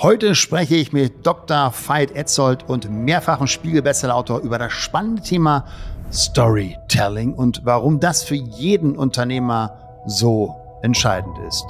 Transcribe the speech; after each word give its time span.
Heute 0.00 0.36
spreche 0.36 0.76
ich 0.76 0.92
mit 0.92 1.26
Dr. 1.26 1.74
Veit 1.74 2.12
Etzold 2.12 2.68
und 2.68 2.88
mehrfachen 2.88 3.48
Spiegel-Bestseller-Autor 3.48 4.38
über 4.42 4.56
das 4.56 4.72
spannende 4.72 5.22
Thema 5.22 5.64
Storytelling 6.12 7.34
und 7.34 7.62
warum 7.64 7.98
das 7.98 8.22
für 8.22 8.36
jeden 8.36 8.94
Unternehmer 8.94 9.76
so 10.06 10.54
entscheidend 10.82 11.36
ist. 11.48 11.64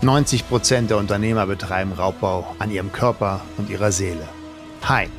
90 0.00 0.48
Prozent 0.48 0.88
der 0.88 0.96
Unternehmer 0.96 1.46
betreiben 1.46 1.92
Raubbau 1.92 2.46
an 2.58 2.70
ihrem 2.70 2.90
Körper 2.90 3.42
und 3.58 3.68
ihrer 3.68 3.92
Seele. 3.92 4.26
Hi, 4.84 5.10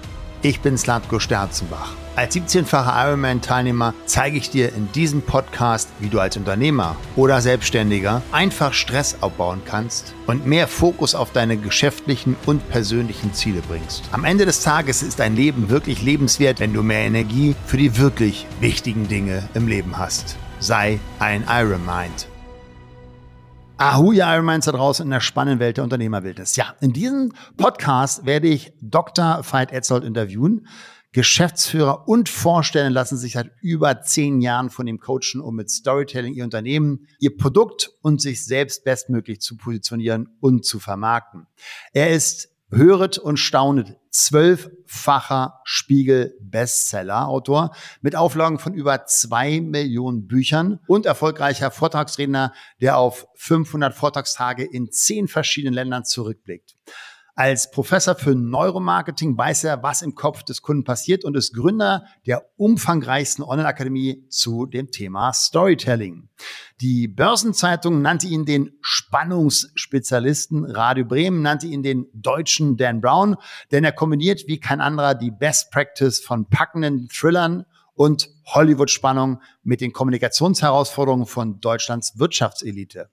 ich 0.41 0.61
bin 0.61 0.77
Slatko 0.77 1.19
Sterzenbach. 1.19 1.93
Als 2.15 2.35
17-facher 2.35 3.09
Ironman-Teilnehmer 3.09 3.93
zeige 4.05 4.37
ich 4.37 4.49
dir 4.49 4.73
in 4.73 4.91
diesem 4.91 5.21
Podcast, 5.21 5.89
wie 5.99 6.09
du 6.09 6.19
als 6.19 6.35
Unternehmer 6.35 6.95
oder 7.15 7.41
Selbstständiger 7.41 8.23
einfach 8.31 8.73
Stress 8.73 9.17
abbauen 9.21 9.61
kannst 9.65 10.15
und 10.25 10.47
mehr 10.47 10.67
Fokus 10.67 11.13
auf 11.13 11.31
deine 11.31 11.57
geschäftlichen 11.57 12.35
und 12.47 12.67
persönlichen 12.69 13.33
Ziele 13.33 13.61
bringst. 13.67 14.03
Am 14.11 14.25
Ende 14.25 14.45
des 14.45 14.61
Tages 14.61 15.03
ist 15.03 15.19
dein 15.19 15.35
Leben 15.35 15.69
wirklich 15.69 16.01
lebenswert, 16.01 16.59
wenn 16.59 16.73
du 16.73 16.81
mehr 16.81 17.01
Energie 17.01 17.55
für 17.67 17.77
die 17.77 17.97
wirklich 17.97 18.47
wichtigen 18.59 19.07
Dinge 19.07 19.47
im 19.53 19.67
Leben 19.67 19.99
hast. 19.99 20.37
Sei 20.59 20.99
ein 21.19 21.45
Ironmind. 21.47 22.27
Ahu, 23.79 24.11
ihr 24.11 24.25
Ironmans 24.25 24.65
da 24.65 24.71
draußen 24.71 25.05
in 25.05 25.11
der 25.11 25.19
spannenden 25.19 25.59
Welt 25.59 25.77
der 25.77 25.83
Unternehmerwildnis. 25.83 26.55
Ja, 26.55 26.75
in 26.81 26.93
diesem 26.93 27.31
Podcast 27.57 28.25
werde 28.25 28.47
ich 28.47 28.73
Dr. 28.81 29.43
Veit 29.43 29.71
Etzold 29.71 30.03
interviewen. 30.03 30.67
Geschäftsführer 31.11 32.07
und 32.07 32.27
Vorstände 32.27 32.89
lassen 32.89 33.17
sich 33.17 33.33
seit 33.33 33.51
über 33.61 34.01
zehn 34.01 34.41
Jahren 34.41 34.71
von 34.71 34.87
ihm 34.87 34.99
coachen, 34.99 35.41
um 35.41 35.55
mit 35.55 35.69
Storytelling 35.69 36.33
ihr 36.33 36.43
Unternehmen, 36.43 37.07
ihr 37.19 37.37
Produkt 37.37 37.91
und 38.01 38.19
sich 38.19 38.43
selbst 38.43 38.83
bestmöglich 38.83 39.41
zu 39.41 39.57
positionieren 39.57 40.35
und 40.39 40.65
zu 40.65 40.79
vermarkten. 40.79 41.45
Er 41.93 42.09
ist 42.09 42.49
Höret 42.69 43.17
und 43.17 43.37
staunet. 43.37 43.95
Zwölffacher 44.11 45.61
Spiegel-Bestseller-Autor 45.63 47.73
mit 48.01 48.17
Auflagen 48.17 48.59
von 48.59 48.73
über 48.73 49.05
zwei 49.05 49.61
Millionen 49.61 50.27
Büchern 50.27 50.81
und 50.87 51.05
erfolgreicher 51.05 51.71
Vortragsredner, 51.71 52.51
der 52.81 52.97
auf 52.97 53.25
500 53.35 53.93
Vortragstage 53.93 54.65
in 54.65 54.91
zehn 54.91 55.29
verschiedenen 55.29 55.73
Ländern 55.73 56.03
zurückblickt. 56.03 56.75
Als 57.39 57.69
Professor 57.69 58.15
für 58.15 58.33
Neuromarketing 58.33 59.37
weiß 59.37 59.65
er, 59.65 59.83
was 59.83 60.01
im 60.01 60.15
Kopf 60.15 60.41
des 60.41 60.63
Kunden 60.63 60.83
passiert 60.83 61.23
und 61.23 61.37
ist 61.37 61.53
Gründer 61.53 62.05
der 62.25 62.49
umfangreichsten 62.57 63.43
Online-Akademie 63.43 64.25
zu 64.27 64.65
dem 64.65 64.89
Thema 64.89 65.31
Storytelling. 65.33 66.29
Die 66.81 67.07
Börsenzeitung 67.07 68.01
nannte 68.01 68.25
ihn 68.25 68.45
den 68.45 68.71
Spannungsspezialisten. 68.81 70.65
Radio 70.65 71.05
Bremen 71.05 71.43
nannte 71.43 71.67
ihn 71.67 71.83
den 71.83 72.07
deutschen 72.11 72.75
Dan 72.75 73.01
Brown, 73.01 73.35
denn 73.71 73.83
er 73.83 73.91
kombiniert 73.91 74.45
wie 74.47 74.59
kein 74.59 74.81
anderer 74.81 75.13
die 75.13 75.29
Best 75.29 75.69
Practice 75.69 76.19
von 76.19 76.49
packenden 76.49 77.07
Thrillern 77.07 77.67
und 77.93 78.31
Hollywood-Spannung 78.47 79.43
mit 79.61 79.81
den 79.81 79.93
Kommunikationsherausforderungen 79.93 81.27
von 81.27 81.59
Deutschlands 81.59 82.17
Wirtschaftselite. 82.17 83.11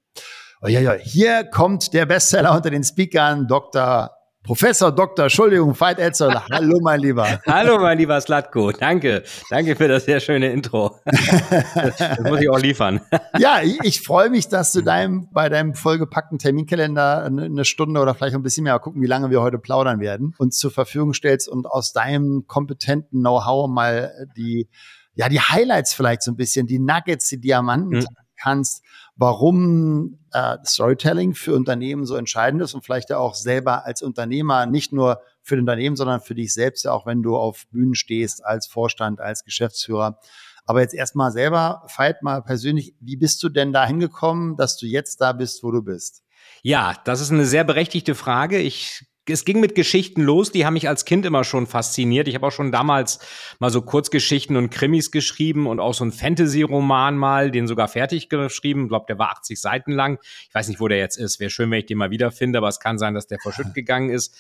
Oh, 0.65 0.69
ja, 0.69 0.81
ja, 0.81 0.95
hier 0.95 1.45
kommt 1.45 1.93
der 1.93 2.07
Bestseller 2.07 2.57
unter 2.57 2.71
den 2.71 2.83
Speakern, 2.83 3.47
Dr. 3.47 4.11
Professor 4.43 4.91
Dr. 4.91 5.25
Entschuldigung, 5.25 5.79
Veit 5.79 5.99
Etzel. 5.99 6.41
Hallo, 6.51 6.81
mein 6.81 7.01
Lieber. 7.01 7.39
Hallo, 7.47 7.79
mein 7.79 7.99
lieber 7.99 8.19
Slatko. 8.19 8.73
Danke. 8.73 9.25
Danke 9.51 9.77
für 9.77 9.89
das 9.89 10.07
sehr 10.07 10.21
schöne 10.21 10.51
Intro. 10.51 10.99
das 11.05 12.19
muss 12.21 12.41
ich 12.41 12.49
auch 12.49 12.59
liefern. 12.59 13.03
ja, 13.39 13.61
ich, 13.63 13.79
ich 13.83 14.01
freue 14.01 14.31
mich, 14.31 14.49
dass 14.49 14.73
du 14.73 14.81
deinem, 14.81 15.29
bei 15.33 15.51
deinem 15.51 15.75
vollgepackten 15.75 16.39
Terminkalender 16.39 17.25
eine 17.25 17.67
Stunde 17.67 18.01
oder 18.01 18.15
vielleicht 18.15 18.35
ein 18.35 18.43
bisschen 18.43 18.65
mehr, 18.65 18.79
gucken, 18.79 19.03
wie 19.03 19.07
lange 19.07 19.29
wir 19.29 19.43
heute 19.43 19.59
plaudern 19.59 20.01
werden, 20.01 20.35
uns 20.39 20.57
zur 20.57 20.71
Verfügung 20.71 21.13
stellst 21.13 21.47
und 21.47 21.67
aus 21.67 21.93
deinem 21.93 22.47
kompetenten 22.47 23.21
Know-how 23.21 23.69
mal 23.69 24.15
die, 24.35 24.71
ja, 25.13 25.29
die 25.29 25.41
Highlights 25.41 25.93
vielleicht 25.93 26.23
so 26.23 26.33
ein 26.33 26.37
bisschen, 26.37 26.67
die 26.67 26.79
Nuggets, 26.79 27.29
die 27.29 27.39
Diamanten 27.39 27.99
mhm. 27.99 28.07
kannst 28.39 28.83
warum 29.17 30.19
äh, 30.33 30.57
Storytelling 30.65 31.35
für 31.35 31.55
Unternehmen 31.55 32.05
so 32.07 32.17
entscheidend 32.17 32.63
ist 32.63 32.75
und 32.75 32.85
vielleicht 32.85 33.11
ja 33.11 33.19
auch 33.19 33.35
selber 33.35 33.85
als 33.87 34.03
Unternehmer 34.03 34.67
nicht 34.67 34.93
nur 34.93 35.21
für 35.43 35.57
das 35.57 35.61
Unternehmen, 35.61 35.97
sondern 35.97 36.21
für 36.21 36.35
dich 36.35 36.53
selbst, 36.53 36.85
ja 36.85 36.93
auch 36.93 37.07
wenn 37.07 37.23
du 37.23 37.37
auf 37.37 37.67
Bühnen 37.69 37.95
stehst, 37.95 38.45
als 38.45 38.67
Vorstand, 38.67 39.21
als 39.21 39.45
Geschäftsführer. 39.45 40.19
Aber 40.67 40.81
jetzt 40.81 40.95
erstmal 40.95 41.31
selber, 41.31 41.87
Veit, 41.95 42.23
mal 42.23 42.43
persönlich, 42.43 42.95
wie 43.01 43.17
bist 43.17 43.43
du 43.43 43.49
denn 43.49 43.73
da 43.73 43.87
hingekommen, 43.87 44.57
dass 44.57 44.77
du 44.77 44.87
jetzt 44.87 45.21
da 45.21 45.33
bist, 45.33 45.63
wo 45.63 45.71
du 45.71 45.83
bist? 45.83 46.23
Ja, 46.63 46.95
das 47.05 47.21
ist 47.21 47.31
eine 47.31 47.45
sehr 47.45 47.65
berechtigte 47.65 48.15
Frage. 48.15 48.59
Ich 48.59 49.05
es 49.27 49.45
ging 49.45 49.61
mit 49.61 49.75
Geschichten 49.75 50.23
los, 50.23 50.53
die 50.53 50.67
haben 50.67 50.75
mich 50.75 50.89
als 50.89 51.05
Kind 51.05 51.25
immer 51.25 51.45
schon 51.45 51.67
fasziniert. 51.67 52.29
Ich 52.29 52.35
habe 52.35 52.47
auch 52.47 52.53
schon 52.53 52.73
damals 52.73 53.21
mal 53.59 53.71
so 53.71 53.81
Kurzgeschichten 53.83 54.57
und 54.57 54.71
Krimis 54.71 55.11
geschrieben 55.11 55.67
und 55.67 55.81
auch 55.81 55.95
so 55.95 56.05
einen 56.05 56.13
Fantasy-Roman 56.13 57.17
mal, 57.17 57.51
den 57.51 57.67
sogar 57.67 57.89
fertig 57.89 58.29
geschrieben. 58.29 58.85
Ich 58.85 58.89
glaube, 58.89 59.07
der 59.09 59.19
war 59.19 59.31
80 59.31 59.61
Seiten 59.61 59.93
lang. 59.93 60.19
Ich 60.49 60.55
weiß 60.55 60.69
nicht, 60.69 60.81
wo 60.81 60.89
der 60.89 60.99
jetzt 60.99 61.17
ist. 61.17 61.41
Wäre 61.41 61.51
schön, 61.51 61.71
wenn 61.71 61.79
ich 61.79 61.87
den 61.87 61.99
mal 61.99 62.11
wiederfinde, 62.11 62.59
aber 62.59 62.69
es 62.69 62.81
kann 62.81 62.99
sein, 62.99 63.15
dass 63.15 63.27
der 63.27 63.39
verschütt 63.41 63.69
gegangen 63.75 64.11
ist. 64.11 64.37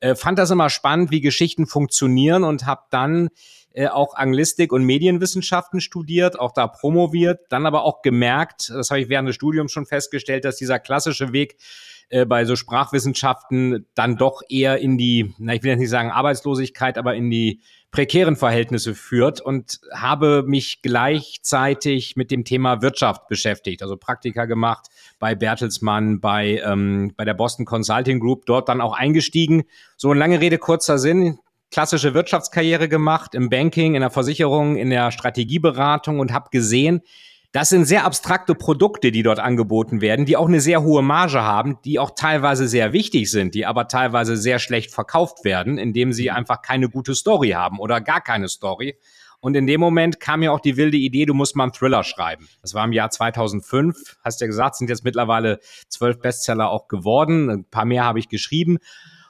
Äh, 0.00 0.16
fand 0.16 0.38
das 0.38 0.50
immer 0.50 0.70
spannend, 0.70 1.10
wie 1.10 1.20
Geschichten 1.20 1.66
funktionieren 1.66 2.42
und 2.42 2.66
habe 2.66 2.82
dann 2.90 3.28
äh, 3.74 3.88
auch 3.88 4.14
Anglistik 4.14 4.72
und 4.72 4.84
Medienwissenschaften 4.84 5.80
studiert, 5.80 6.38
auch 6.38 6.52
da 6.52 6.68
promoviert, 6.68 7.40
dann 7.48 7.66
aber 7.66 7.84
auch 7.84 8.02
gemerkt, 8.02 8.70
das 8.70 8.90
habe 8.90 9.00
ich 9.00 9.08
während 9.08 9.28
des 9.28 9.34
Studiums 9.34 9.72
schon 9.72 9.84
festgestellt, 9.84 10.44
dass 10.44 10.56
dieser 10.56 10.78
klassische 10.78 11.32
Weg 11.32 11.56
äh, 12.08 12.24
bei 12.24 12.44
so 12.44 12.54
Sprachwissenschaften 12.54 13.86
dann 13.94 14.16
doch 14.16 14.42
eher 14.48 14.78
in 14.78 14.96
die, 14.96 15.34
na, 15.38 15.54
ich 15.54 15.64
will 15.64 15.70
jetzt 15.70 15.80
nicht 15.80 15.90
sagen 15.90 16.12
Arbeitslosigkeit, 16.12 16.98
aber 16.98 17.16
in 17.16 17.30
die 17.30 17.60
prekären 17.90 18.36
Verhältnisse 18.36 18.94
führt 18.94 19.40
und 19.40 19.80
habe 19.92 20.44
mich 20.46 20.82
gleichzeitig 20.82 22.14
mit 22.14 22.30
dem 22.30 22.44
Thema 22.44 22.82
Wirtschaft 22.82 23.28
beschäftigt, 23.28 23.82
also 23.82 23.96
Praktika 23.96 24.46
gemacht 24.46 24.86
bei 25.18 25.34
Bertelsmann, 25.34 26.20
bei, 26.20 26.60
ähm, 26.64 27.12
bei 27.16 27.24
der 27.24 27.34
Boston 27.34 27.64
Consulting 27.64 28.20
Group, 28.20 28.46
dort 28.46 28.68
dann 28.68 28.80
auch 28.80 28.94
eingestiegen. 28.94 29.64
So 29.96 30.12
lange 30.12 30.40
Rede, 30.40 30.58
kurzer 30.58 30.98
Sinn, 30.98 31.38
klassische 31.74 32.14
Wirtschaftskarriere 32.14 32.88
gemacht 32.88 33.34
im 33.34 33.50
Banking, 33.50 33.96
in 33.96 34.00
der 34.00 34.10
Versicherung, 34.10 34.76
in 34.76 34.90
der 34.90 35.10
Strategieberatung 35.10 36.20
und 36.20 36.32
habe 36.32 36.50
gesehen, 36.52 37.00
das 37.50 37.68
sind 37.68 37.84
sehr 37.84 38.04
abstrakte 38.04 38.54
Produkte, 38.54 39.10
die 39.10 39.24
dort 39.24 39.40
angeboten 39.40 40.00
werden, 40.00 40.24
die 40.24 40.36
auch 40.36 40.46
eine 40.46 40.60
sehr 40.60 40.84
hohe 40.84 41.02
Marge 41.02 41.42
haben, 41.42 41.78
die 41.84 41.98
auch 41.98 42.12
teilweise 42.14 42.68
sehr 42.68 42.92
wichtig 42.92 43.28
sind, 43.28 43.56
die 43.56 43.66
aber 43.66 43.88
teilweise 43.88 44.36
sehr 44.36 44.60
schlecht 44.60 44.92
verkauft 44.92 45.44
werden, 45.44 45.76
indem 45.76 46.12
sie 46.12 46.30
mhm. 46.30 46.36
einfach 46.36 46.62
keine 46.62 46.88
gute 46.88 47.16
Story 47.16 47.50
haben 47.50 47.80
oder 47.80 48.00
gar 48.00 48.20
keine 48.20 48.48
Story. 48.48 48.96
Und 49.40 49.56
in 49.56 49.66
dem 49.66 49.80
Moment 49.80 50.20
kam 50.20 50.40
mir 50.40 50.52
auch 50.52 50.60
die 50.60 50.76
wilde 50.76 50.96
Idee, 50.96 51.26
du 51.26 51.34
musst 51.34 51.56
mal 51.56 51.64
einen 51.64 51.72
Thriller 51.72 52.04
schreiben. 52.04 52.48
Das 52.62 52.74
war 52.74 52.84
im 52.84 52.92
Jahr 52.92 53.10
2005, 53.10 54.18
hast 54.22 54.40
ja 54.40 54.46
gesagt, 54.46 54.76
sind 54.76 54.90
jetzt 54.90 55.02
mittlerweile 55.02 55.58
zwölf 55.88 56.20
Bestseller 56.20 56.70
auch 56.70 56.86
geworden. 56.86 57.50
Ein 57.50 57.64
paar 57.64 57.84
mehr 57.84 58.04
habe 58.04 58.20
ich 58.20 58.28
geschrieben 58.28 58.78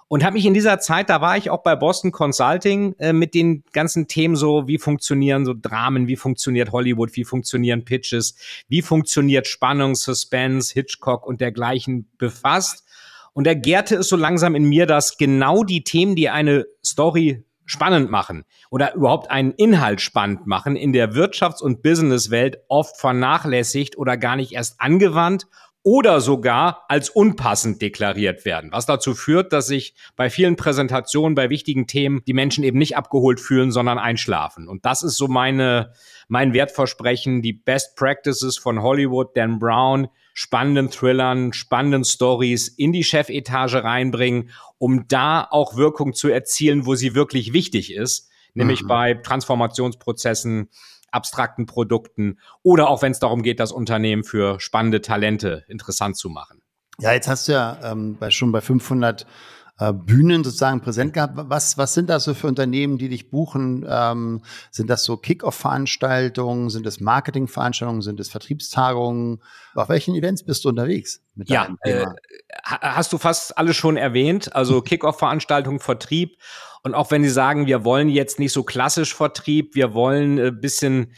und 0.09 0.25
habe 0.25 0.35
mich 0.35 0.47
in 0.47 0.55
dieser 0.55 0.79
Zeit, 0.79 1.11
da 1.11 1.21
war 1.21 1.37
ich 1.37 1.51
auch 1.51 1.63
bei 1.63 1.77
Boston 1.77 2.13
Consulting 2.13 2.95
äh, 2.99 3.13
mit 3.13 3.35
den 3.35 3.65
ganzen 3.73 4.07
Themen 4.07 4.37
so, 4.37 4.69
wie 4.69 4.79
funktionieren 4.79 5.45
so 5.45 5.55
Dramen, 5.55 6.07
wie 6.07 6.17
funktioniert 6.17 6.73
Hollywood, 6.73 7.17
wie 7.17 7.25
funktionieren 7.25 7.85
Pitches, 7.85 8.37
wie 8.69 8.83
funktioniert 8.83 9.47
Spannung, 9.47 9.95
Suspense, 9.95 10.73
Hitchcock 10.75 11.27
und 11.27 11.41
dergleichen 11.41 12.09
befasst. 12.19 12.85
Und 13.33 13.47
da 13.47 13.55
gärte 13.55 13.97
es 13.97 14.09
so 14.09 14.17
langsam 14.17 14.55
in 14.55 14.65
mir, 14.65 14.87
dass 14.87 15.17
genau 15.17 15.65
die 15.65 15.83
Themen, 15.83 16.15
die 16.15 16.29
eine 16.29 16.67
Story 16.85 17.45
spannend 17.67 18.11
machen 18.11 18.45
oder 18.71 18.95
überhaupt 18.95 19.31
einen 19.31 19.53
Inhalt 19.53 20.01
spannend 20.01 20.47
machen, 20.47 20.77
in 20.77 20.93
der 20.93 21.15
Wirtschafts- 21.15 21.63
und 21.63 21.83
Businesswelt 21.83 22.59
oft 22.69 22.99
vernachlässigt 22.99 23.97
oder 23.97 24.17
gar 24.17 24.37
nicht 24.37 24.53
erst 24.53 24.81
angewandt 24.81 25.47
oder 25.85 26.23
sogar 26.23 26.87
als 26.89 27.11
unpassend 27.11 27.81
deklariert 27.83 28.47
werden, 28.47 28.73
was 28.73 28.87
dazu 28.87 29.15
führt, 29.15 29.53
dass 29.53 29.67
sich 29.67 29.95
bei 30.17 30.31
vielen 30.31 30.57
Präsentationen, 30.57 31.35
bei 31.35 31.51
wichtigen 31.51 31.87
Themen 31.87 32.23
die 32.27 32.33
Menschen 32.33 32.65
eben 32.65 32.79
nicht 32.79 32.97
abgeholt 32.97 33.39
fühlen, 33.39 33.71
sondern 33.71 33.99
einschlafen. 33.99 34.67
Und 34.67 34.87
das 34.87 35.03
ist 35.03 35.19
so 35.19 35.29
meine, 35.29 35.93
mein 36.27 36.55
Wertversprechen, 36.55 37.43
die 37.43 37.53
Best 37.53 37.97
Practices 37.97 38.57
von 38.57 38.83
Hollywood, 38.83 39.37
Dan 39.37 39.59
Brown, 39.59 40.09
spannenden 40.33 40.91
Thrillern, 40.91 41.53
spannenden 41.53 42.05
Stories 42.05 42.69
in 42.69 42.93
die 42.93 43.05
Chefetage 43.05 43.85
reinbringen, 43.85 44.49
um 44.79 45.07
da 45.07 45.47
auch 45.49 45.77
Wirkung 45.77 46.15
zu 46.15 46.29
erzielen, 46.29 46.87
wo 46.87 46.95
sie 46.95 47.15
wirklich 47.15 47.53
wichtig 47.53 47.93
ist, 47.93 48.31
nämlich 48.55 48.83
mhm. 48.83 48.89
bei 48.89 49.15
Transformationsprozessen, 49.15 50.71
abstrakten 51.15 51.67
Produkten 51.67 52.39
oder 52.63 52.89
auch 52.89 53.03
wenn 53.03 53.13
es 53.13 53.19
darum 53.19 53.43
geht, 53.43 53.61
das 53.61 53.73
Unternehmen 53.73 54.25
für 54.25 54.61
spannende 54.61 55.01
Talente 55.01 55.65
interessant 55.69 56.17
zu 56.17 56.29
machen. 56.29 56.63
Ja, 56.99 57.13
jetzt 57.13 57.29
hast 57.29 57.49
du 57.49 57.53
ja 57.53 57.79
ähm, 57.83 58.17
bei, 58.19 58.31
schon 58.31 58.53
bei 58.53 58.61
500 58.61 59.27
äh, 59.79 59.93
Bühnen 59.93 60.45
sozusagen 60.45 60.81
präsent 60.81 61.15
gehabt. 61.15 61.33
Was, 61.37 61.77
was 61.77 61.95
sind 61.95 62.09
das 62.09 62.25
so 62.25 62.35
für 62.35 62.47
Unternehmen, 62.47 62.97
die 62.97 63.09
dich 63.09 63.31
buchen? 63.31 63.85
Ähm, 63.89 64.43
sind 64.71 64.89
das 64.89 65.05
so 65.05 65.17
Kick-Off-Veranstaltungen? 65.17 66.71
Sind 66.71 66.87
es 66.87 67.01
Marketing-Veranstaltungen? 67.01 68.03
Sind 68.03 68.21
es 68.21 68.31
Vertriebstagungen? 68.31 69.43
Auf 69.75 69.89
welchen 69.89 70.15
Events 70.15 70.45
bist 70.45 70.65
du 70.65 70.69
unterwegs? 70.69 71.23
Mit 71.35 71.49
ja, 71.49 71.69
äh, 71.81 72.07
hast 72.63 73.13
du 73.13 73.19
fast 73.19 73.59
alles 73.59 73.77
schon 73.77 73.97
erwähnt. 73.97 74.55
Also 74.55 74.81
Kick-Off-Veranstaltungen, 74.83 75.81
Vertrieb. 75.81 76.37
Und 76.85 76.95
auch 76.95 77.11
wenn 77.11 77.25
sie 77.25 77.31
sagen, 77.31 77.67
wir 77.67 77.85
wollen 77.85 78.09
jetzt 78.09 78.39
nicht 78.39 78.53
so 78.53 78.63
klassisch 78.63 79.15
Vertrieb, 79.15 79.75
wir 79.75 79.95
wollen 79.95 80.39
ein 80.39 80.47
äh, 80.47 80.51
bisschen 80.53 81.15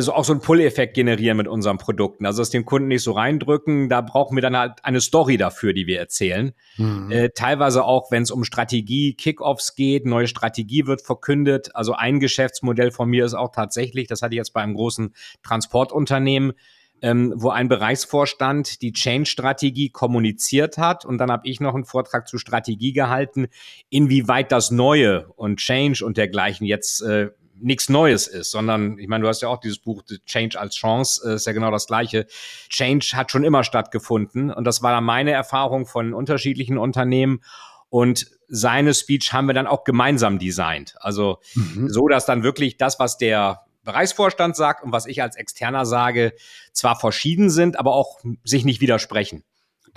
so 0.00 0.12
auch 0.12 0.24
so 0.24 0.32
einen 0.32 0.42
Pull-Effekt 0.42 0.94
generieren 0.94 1.36
mit 1.36 1.48
unseren 1.48 1.78
Produkten. 1.78 2.26
Also 2.26 2.42
es 2.42 2.50
den 2.50 2.64
Kunden 2.64 2.88
nicht 2.88 3.02
so 3.02 3.12
reindrücken. 3.12 3.88
Da 3.88 4.02
brauchen 4.02 4.36
wir 4.36 4.42
dann 4.42 4.56
halt 4.56 4.84
eine 4.84 5.00
Story 5.00 5.38
dafür, 5.38 5.72
die 5.72 5.86
wir 5.86 5.98
erzählen. 5.98 6.52
Mhm. 6.76 7.10
Äh, 7.10 7.30
teilweise 7.30 7.84
auch, 7.84 8.10
wenn 8.10 8.22
es 8.22 8.30
um 8.30 8.44
Strategie, 8.44 9.14
Kickoffs 9.14 9.74
geht, 9.74 10.04
neue 10.04 10.28
Strategie 10.28 10.86
wird 10.86 11.00
verkündet. 11.00 11.74
Also 11.74 11.94
ein 11.94 12.20
Geschäftsmodell 12.20 12.90
von 12.90 13.08
mir 13.08 13.24
ist 13.24 13.34
auch 13.34 13.50
tatsächlich, 13.50 14.08
das 14.08 14.20
hatte 14.20 14.34
ich 14.34 14.38
jetzt 14.38 14.52
bei 14.52 14.60
einem 14.60 14.74
großen 14.74 15.14
Transportunternehmen, 15.42 16.52
ähm, 17.00 17.32
wo 17.36 17.50
ein 17.50 17.68
Bereichsvorstand 17.68 18.82
die 18.82 18.92
Change-Strategie 18.92 19.90
kommuniziert 19.90 20.78
hat 20.78 21.04
und 21.04 21.18
dann 21.18 21.30
habe 21.30 21.46
ich 21.46 21.60
noch 21.60 21.74
einen 21.74 21.84
Vortrag 21.84 22.28
zur 22.28 22.40
Strategie 22.40 22.92
gehalten, 22.92 23.46
inwieweit 23.88 24.52
das 24.52 24.70
Neue 24.70 25.28
und 25.36 25.58
Change 25.58 26.04
und 26.04 26.16
dergleichen 26.16 26.66
jetzt 26.66 27.02
äh, 27.02 27.30
nichts 27.60 27.88
Neues 27.88 28.26
ist, 28.26 28.50
sondern 28.50 28.98
ich 28.98 29.08
meine, 29.08 29.22
du 29.22 29.28
hast 29.28 29.42
ja 29.42 29.48
auch 29.48 29.60
dieses 29.60 29.78
Buch 29.78 30.02
Change 30.26 30.58
als 30.58 30.76
Chance, 30.76 31.28
äh, 31.28 31.34
ist 31.34 31.46
ja 31.46 31.52
genau 31.52 31.70
das 31.70 31.86
gleiche. 31.86 32.26
Change 32.68 33.12
hat 33.14 33.30
schon 33.30 33.44
immer 33.44 33.64
stattgefunden 33.64 34.50
und 34.50 34.64
das 34.64 34.82
war 34.82 34.92
dann 34.92 35.04
meine 35.04 35.32
Erfahrung 35.32 35.86
von 35.86 36.14
unterschiedlichen 36.14 36.78
Unternehmen 36.78 37.42
und 37.90 38.26
seine 38.48 38.94
Speech 38.94 39.32
haben 39.32 39.46
wir 39.46 39.54
dann 39.54 39.66
auch 39.66 39.84
gemeinsam 39.84 40.38
designt. 40.38 40.94
Also 41.00 41.38
mhm. 41.54 41.88
so, 41.88 42.08
dass 42.08 42.26
dann 42.26 42.42
wirklich 42.42 42.76
das, 42.76 42.98
was 42.98 43.18
der 43.18 43.62
Bereichsvorstand 43.84 44.56
sagt 44.56 44.84
und 44.84 44.92
was 44.92 45.06
ich 45.06 45.22
als 45.22 45.36
Externer 45.36 45.86
sage, 45.86 46.34
zwar 46.72 46.96
verschieden 46.96 47.48
sind, 47.48 47.78
aber 47.78 47.94
auch 47.94 48.20
sich 48.44 48.64
nicht 48.64 48.80
widersprechen. 48.80 49.44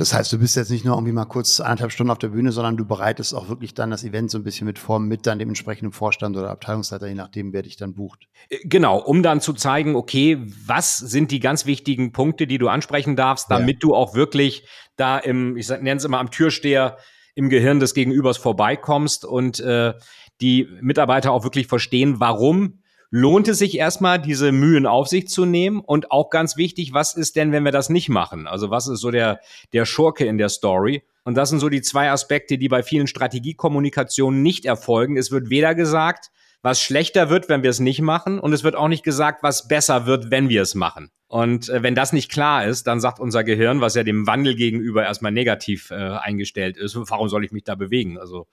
Das 0.02 0.16
heißt, 0.16 0.34
du 0.34 0.40
bist 0.40 0.56
jetzt 0.56 0.72
nicht 0.72 0.84
nur 0.84 0.96
irgendwie 0.96 1.12
mal 1.12 1.26
kurz 1.26 1.60
eineinhalb 1.60 1.92
Stunden 1.92 2.10
auf 2.10 2.18
der 2.18 2.30
Bühne, 2.30 2.52
sondern 2.52 2.76
du 2.76 2.86
bereitest 2.86 3.36
auch 3.36 3.50
wirklich 3.50 3.76
dann 3.76 3.92
das 3.92 4.04
Event 4.04 4.32
so 4.32 4.40
ein 4.40 4.44
bisschen 4.44 4.66
mit 4.66 4.80
vor, 4.80 5.00
mit 5.00 5.28
dann 5.28 5.38
dem 5.38 5.50
entsprechenden 5.50 5.92
Vorstand 5.92 6.36
oder 6.36 6.50
Abteilungsleiter, 6.50 7.06
je 7.06 7.14
nachdem, 7.14 7.54
wer 7.54 7.62
dich 7.62 7.78
dann 7.78 7.94
bucht. 7.94 8.28
Äh, 8.50 8.58
genau, 8.64 8.98
um 8.98 9.22
dann 9.22 9.42
zu 9.42 9.54
zeigen, 9.54 9.96
okay, 9.96 10.42
was 10.66 10.98
sind 10.98 11.30
die 11.30 11.40
ganz 11.40 11.68
wichtigen 11.68 12.14
Punkte, 12.14 12.48
die 12.48 12.58
du 12.58 12.68
ansprechen 12.68 13.16
darfst, 13.16 13.52
damit 13.52 13.76
ja. 13.76 13.80
du 13.82 13.94
auch 13.94 14.16
wirklich 14.16 14.68
da 14.96 15.20
im, 15.20 15.56
ich 15.56 15.70
nenne 15.70 15.98
es 15.98 16.04
immer 16.04 16.18
am 16.18 16.32
Türsteher, 16.32 16.98
im 17.36 17.50
Gehirn 17.50 17.80
des 17.80 17.94
Gegenübers 17.94 18.38
vorbeikommst 18.38 19.24
und 19.24 19.60
äh, 19.60 19.94
die 20.42 20.68
Mitarbeiter 20.82 21.32
auch 21.32 21.44
wirklich 21.44 21.68
verstehen, 21.68 22.20
warum 22.20 22.81
lohnt 23.12 23.48
es 23.48 23.60
sich 23.60 23.78
erstmal, 23.78 24.20
diese 24.20 24.52
Mühen 24.52 24.88
auf 24.88 25.08
sich 25.08 25.28
zu 25.28 25.46
nehmen? 25.46 25.82
Und 25.82 26.12
auch 26.12 26.30
ganz 26.30 26.58
wichtig, 26.58 26.94
was 26.94 27.14
ist 27.14 27.36
denn, 27.36 27.52
wenn 27.52 27.66
wir 27.66 27.72
das 27.72 27.90
nicht 27.90 28.10
machen? 28.10 28.48
Also 28.48 28.72
was 28.72 28.88
ist 28.88 29.02
so 29.02 29.12
der, 29.12 29.40
der 29.74 29.86
Schurke 29.86 30.26
in 30.26 30.40
der 30.40 30.50
Story? 30.50 31.04
Und 31.24 31.36
das 31.36 31.50
sind 31.50 31.60
so 31.60 31.70
die 31.70 31.82
zwei 31.82 32.10
Aspekte, 32.10 32.58
die 32.58 32.70
bei 32.70 32.82
vielen 32.82 33.08
Strategiekommunikationen 33.08 34.42
nicht 34.42 34.66
erfolgen. 34.66 35.18
Es 35.18 35.30
wird 35.30 35.52
weder 35.52 35.76
gesagt, 35.76 36.32
was 36.64 36.82
schlechter 36.82 37.30
wird, 37.30 37.50
wenn 37.50 37.64
wir 37.64 37.70
es 37.70 37.80
nicht 37.80 38.02
machen, 38.02 38.40
und 38.40 38.54
es 38.54 38.64
wird 38.64 38.76
auch 38.76 38.88
nicht 38.88 39.04
gesagt, 39.04 39.44
was 39.44 39.68
besser 39.68 40.06
wird, 40.06 40.32
wenn 40.32 40.50
wir 40.50 40.62
es 40.62 40.76
machen. 40.76 41.10
Und 41.28 41.70
äh, 41.70 41.82
wenn 41.82 41.96
das 41.96 42.14
nicht 42.14 42.32
klar 42.32 42.66
ist, 42.66 42.88
dann 42.88 43.00
sagt 43.00 43.20
unser 43.20 43.44
Gehirn, 43.44 43.82
was 43.82 43.96
ja 43.96 44.04
dem 44.04 44.28
Wandel 44.28 44.56
gegenüber 44.56 45.04
erstmal 45.04 45.32
negativ 45.32 45.90
äh, 45.92 45.96
eingestellt 45.96 46.78
ist, 46.78 46.96
warum 46.96 47.30
soll 47.30 47.46
ich 47.46 47.52
mich 47.52 47.64
da 47.64 47.76
bewegen? 47.76 48.20
Also 48.20 48.48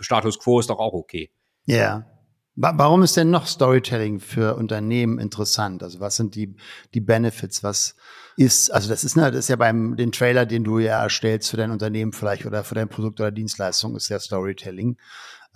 Status 0.00 0.38
quo 0.38 0.60
ist 0.60 0.70
doch 0.70 0.78
auch 0.78 0.94
okay. 0.94 1.30
Ja. 1.66 2.06
Warum 2.54 3.02
ist 3.02 3.16
denn 3.16 3.30
noch 3.30 3.46
Storytelling 3.46 4.20
für 4.20 4.56
Unternehmen 4.56 5.18
interessant? 5.18 5.82
Also 5.82 6.00
was 6.00 6.16
sind 6.16 6.34
die, 6.34 6.54
die 6.92 7.00
Benefits? 7.00 7.62
Was 7.64 7.96
ist, 8.36 8.70
also 8.70 8.90
das 8.90 9.04
ist, 9.04 9.16
ne, 9.16 9.30
das 9.30 9.40
ist 9.40 9.48
ja 9.48 9.56
beim 9.56 9.96
den 9.96 10.12
Trailer, 10.12 10.44
den 10.44 10.62
du 10.62 10.78
ja 10.78 11.02
erstellst 11.02 11.50
für 11.50 11.56
dein 11.56 11.70
Unternehmen 11.70 12.12
vielleicht 12.12 12.44
oder 12.44 12.62
für 12.62 12.74
dein 12.74 12.90
Produkt 12.90 13.20
oder 13.20 13.30
Dienstleistung, 13.30 13.96
ist 13.96 14.10
ja 14.10 14.20
Storytelling. 14.20 14.98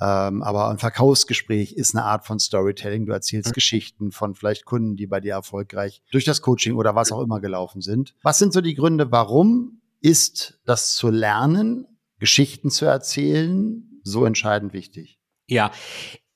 Ähm, 0.00 0.43
aber 0.43 0.70
ein 0.70 0.78
Verkaufsgespräch 0.78 1.72
ist 1.72 1.94
eine 1.94 2.04
Art 2.04 2.26
von 2.26 2.38
Storytelling. 2.38 3.04
Du 3.04 3.12
erzählst 3.12 3.50
mhm. 3.50 3.54
Geschichten 3.54 4.10
von 4.10 4.34
vielleicht 4.34 4.64
Kunden, 4.64 4.96
die 4.96 5.06
bei 5.06 5.20
dir 5.20 5.32
erfolgreich 5.32 6.02
durch 6.10 6.25
das 6.25 6.40
Coaching 6.40 6.76
oder 6.76 6.94
was 6.94 7.12
auch 7.12 7.20
immer 7.20 7.40
gelaufen 7.40 7.82
sind. 7.82 8.14
Was 8.22 8.38
sind 8.38 8.54
so 8.54 8.62
die 8.62 8.75
Gründe, 8.75 9.10
warum 9.12 9.82
ist 10.00 10.60
das 10.64 10.94
zu 10.94 11.10
lernen, 11.10 11.87
Geschichten 12.19 12.70
zu 12.70 12.87
erzählen, 12.87 14.00
so 14.02 14.25
entscheidend 14.25 14.72
wichtig? 14.72 15.19
Ja, 15.46 15.70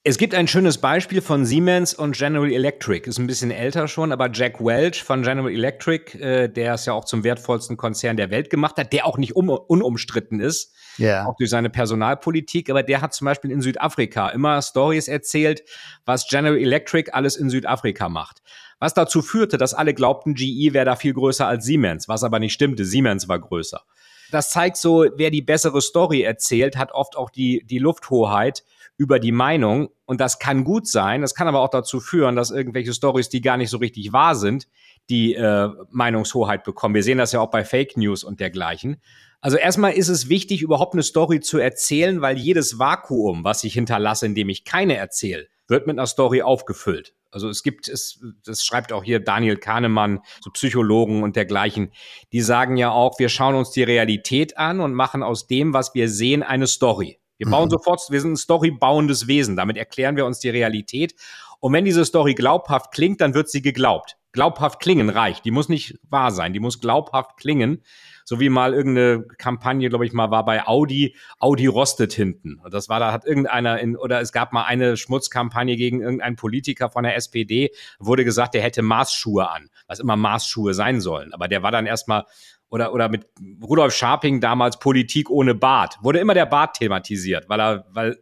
es 0.02 0.16
gibt 0.16 0.34
ein 0.34 0.48
schönes 0.48 0.78
Beispiel 0.78 1.20
von 1.20 1.44
Siemens 1.44 1.92
und 1.92 2.16
General 2.16 2.50
Electric. 2.50 3.06
Ist 3.06 3.18
ein 3.18 3.26
bisschen 3.26 3.50
älter 3.50 3.86
schon, 3.86 4.12
aber 4.12 4.30
Jack 4.32 4.58
Welch 4.58 5.02
von 5.02 5.22
General 5.22 5.50
Electric, 5.50 6.18
äh, 6.18 6.48
der 6.48 6.74
es 6.74 6.86
ja 6.86 6.94
auch 6.94 7.04
zum 7.04 7.22
wertvollsten 7.22 7.76
Konzern 7.76 8.16
der 8.16 8.30
Welt 8.30 8.48
gemacht 8.48 8.78
hat, 8.78 8.94
der 8.94 9.04
auch 9.04 9.18
nicht 9.18 9.36
um, 9.36 9.50
unumstritten 9.50 10.40
ist, 10.40 10.74
yeah. 10.98 11.26
auch 11.26 11.36
durch 11.36 11.50
seine 11.50 11.68
Personalpolitik, 11.68 12.70
aber 12.70 12.82
der 12.82 13.02
hat 13.02 13.12
zum 13.12 13.26
Beispiel 13.26 13.50
in 13.50 13.60
Südafrika 13.60 14.30
immer 14.30 14.62
Stories 14.62 15.06
erzählt, 15.06 15.64
was 16.06 16.26
General 16.28 16.56
Electric 16.56 17.10
alles 17.12 17.36
in 17.36 17.50
Südafrika 17.50 18.08
macht. 18.08 18.40
Was 18.78 18.94
dazu 18.94 19.20
führte, 19.20 19.58
dass 19.58 19.74
alle 19.74 19.92
glaubten, 19.92 20.32
GE 20.32 20.72
wäre 20.72 20.86
da 20.86 20.96
viel 20.96 21.12
größer 21.12 21.46
als 21.46 21.66
Siemens, 21.66 22.08
was 22.08 22.24
aber 22.24 22.38
nicht 22.38 22.54
stimmte. 22.54 22.86
Siemens 22.86 23.28
war 23.28 23.38
größer. 23.38 23.82
Das 24.30 24.50
zeigt 24.50 24.76
so, 24.76 25.06
wer 25.16 25.30
die 25.30 25.42
bessere 25.42 25.80
Story 25.80 26.22
erzählt, 26.22 26.76
hat 26.76 26.92
oft 26.92 27.16
auch 27.16 27.30
die, 27.30 27.64
die 27.64 27.78
Lufthoheit 27.78 28.64
über 28.96 29.18
die 29.18 29.32
Meinung. 29.32 29.88
Und 30.04 30.20
das 30.20 30.38
kann 30.38 30.64
gut 30.64 30.86
sein. 30.86 31.22
Das 31.22 31.34
kann 31.34 31.48
aber 31.48 31.60
auch 31.60 31.70
dazu 31.70 32.00
führen, 32.00 32.36
dass 32.36 32.50
irgendwelche 32.50 32.92
Stories, 32.92 33.28
die 33.28 33.40
gar 33.40 33.56
nicht 33.56 33.70
so 33.70 33.78
richtig 33.78 34.12
wahr 34.12 34.34
sind, 34.34 34.68
die 35.08 35.34
äh, 35.34 35.68
Meinungshoheit 35.90 36.64
bekommen. 36.64 36.94
Wir 36.94 37.02
sehen 37.02 37.18
das 37.18 37.32
ja 37.32 37.40
auch 37.40 37.50
bei 37.50 37.64
Fake 37.64 37.96
News 37.96 38.22
und 38.24 38.40
dergleichen. 38.40 39.00
Also 39.40 39.56
erstmal 39.56 39.92
ist 39.92 40.08
es 40.08 40.28
wichtig, 40.28 40.60
überhaupt 40.60 40.92
eine 40.92 41.02
Story 41.02 41.40
zu 41.40 41.58
erzählen, 41.58 42.20
weil 42.20 42.36
jedes 42.36 42.78
Vakuum, 42.78 43.42
was 43.42 43.64
ich 43.64 43.72
hinterlasse, 43.72 44.26
indem 44.26 44.50
ich 44.50 44.64
keine 44.64 44.96
erzähle, 44.96 45.48
wird 45.66 45.86
mit 45.86 45.98
einer 45.98 46.06
Story 46.06 46.42
aufgefüllt. 46.42 47.14
Also 47.30 47.48
es 47.48 47.62
gibt, 47.62 47.88
es, 47.88 48.20
das 48.44 48.64
schreibt 48.64 48.92
auch 48.92 49.04
hier 49.04 49.20
Daniel 49.20 49.56
Kahnemann, 49.56 50.20
so 50.40 50.50
Psychologen 50.50 51.22
und 51.22 51.36
dergleichen, 51.36 51.92
die 52.32 52.40
sagen 52.40 52.76
ja 52.76 52.90
auch, 52.90 53.18
wir 53.18 53.28
schauen 53.28 53.54
uns 53.54 53.70
die 53.70 53.82
Realität 53.82 54.58
an 54.58 54.80
und 54.80 54.94
machen 54.94 55.22
aus 55.22 55.46
dem, 55.46 55.72
was 55.72 55.94
wir 55.94 56.08
sehen, 56.08 56.42
eine 56.42 56.66
Story. 56.66 57.20
Wir 57.38 57.48
bauen 57.48 57.66
mhm. 57.66 57.70
sofort, 57.70 58.02
wir 58.10 58.20
sind 58.20 58.32
ein 58.32 58.36
storybauendes 58.36 59.26
Wesen. 59.26 59.56
Damit 59.56 59.78
erklären 59.78 60.16
wir 60.16 60.26
uns 60.26 60.40
die 60.40 60.50
Realität. 60.50 61.14
Und 61.58 61.72
wenn 61.72 61.86
diese 61.86 62.04
Story 62.04 62.34
glaubhaft 62.34 62.92
klingt, 62.92 63.20
dann 63.20 63.32
wird 63.32 63.48
sie 63.48 63.62
geglaubt. 63.62 64.18
Glaubhaft 64.32 64.80
klingen 64.80 65.08
reicht. 65.08 65.44
Die 65.44 65.50
muss 65.50 65.68
nicht 65.68 65.98
wahr 66.02 66.32
sein. 66.32 66.52
Die 66.52 66.60
muss 66.60 66.80
glaubhaft 66.80 67.38
klingen. 67.38 67.82
So 68.30 68.38
wie 68.38 68.48
mal 68.48 68.74
irgendeine 68.74 69.24
Kampagne, 69.38 69.88
glaube 69.88 70.06
ich 70.06 70.12
mal, 70.12 70.30
war 70.30 70.44
bei 70.44 70.64
Audi. 70.64 71.16
Audi 71.40 71.66
rostet 71.66 72.12
hinten. 72.12 72.60
Und 72.62 72.72
das 72.72 72.88
war, 72.88 73.00
da 73.00 73.10
hat 73.10 73.24
irgendeiner 73.24 73.80
in, 73.80 73.96
oder 73.96 74.20
es 74.20 74.30
gab 74.30 74.52
mal 74.52 74.62
eine 74.62 74.96
Schmutzkampagne 74.96 75.76
gegen 75.76 76.00
irgendeinen 76.00 76.36
Politiker 76.36 76.90
von 76.90 77.02
der 77.02 77.16
SPD. 77.16 77.72
Wurde 77.98 78.24
gesagt, 78.24 78.54
der 78.54 78.62
hätte 78.62 78.82
Maßschuhe 78.82 79.50
an. 79.50 79.68
Was 79.88 79.98
immer 79.98 80.14
Maßschuhe 80.14 80.74
sein 80.74 81.00
sollen. 81.00 81.34
Aber 81.34 81.48
der 81.48 81.64
war 81.64 81.72
dann 81.72 81.86
erstmal 81.86 82.24
oder, 82.68 82.94
oder 82.94 83.08
mit 83.08 83.26
Rudolf 83.64 83.96
Scharping 83.96 84.40
damals 84.40 84.78
Politik 84.78 85.28
ohne 85.28 85.56
Bart. 85.56 85.98
Wurde 86.00 86.20
immer 86.20 86.34
der 86.34 86.46
Bart 86.46 86.76
thematisiert, 86.76 87.48
weil 87.48 87.60
er, 87.60 87.86
weil, 87.90 88.16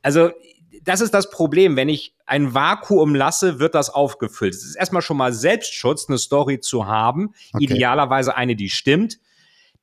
also, 0.00 0.30
das 0.82 1.02
ist 1.02 1.12
das 1.12 1.28
Problem. 1.28 1.76
Wenn 1.76 1.90
ich 1.90 2.14
ein 2.24 2.54
Vakuum 2.54 3.14
lasse, 3.14 3.58
wird 3.58 3.74
das 3.74 3.90
aufgefüllt. 3.90 4.54
Es 4.54 4.64
ist 4.64 4.76
erstmal 4.76 5.02
schon 5.02 5.18
mal 5.18 5.34
Selbstschutz, 5.34 6.08
eine 6.08 6.16
Story 6.16 6.58
zu 6.60 6.86
haben. 6.86 7.34
Okay. 7.52 7.64
Idealerweise 7.64 8.34
eine, 8.34 8.56
die 8.56 8.70
stimmt, 8.70 9.18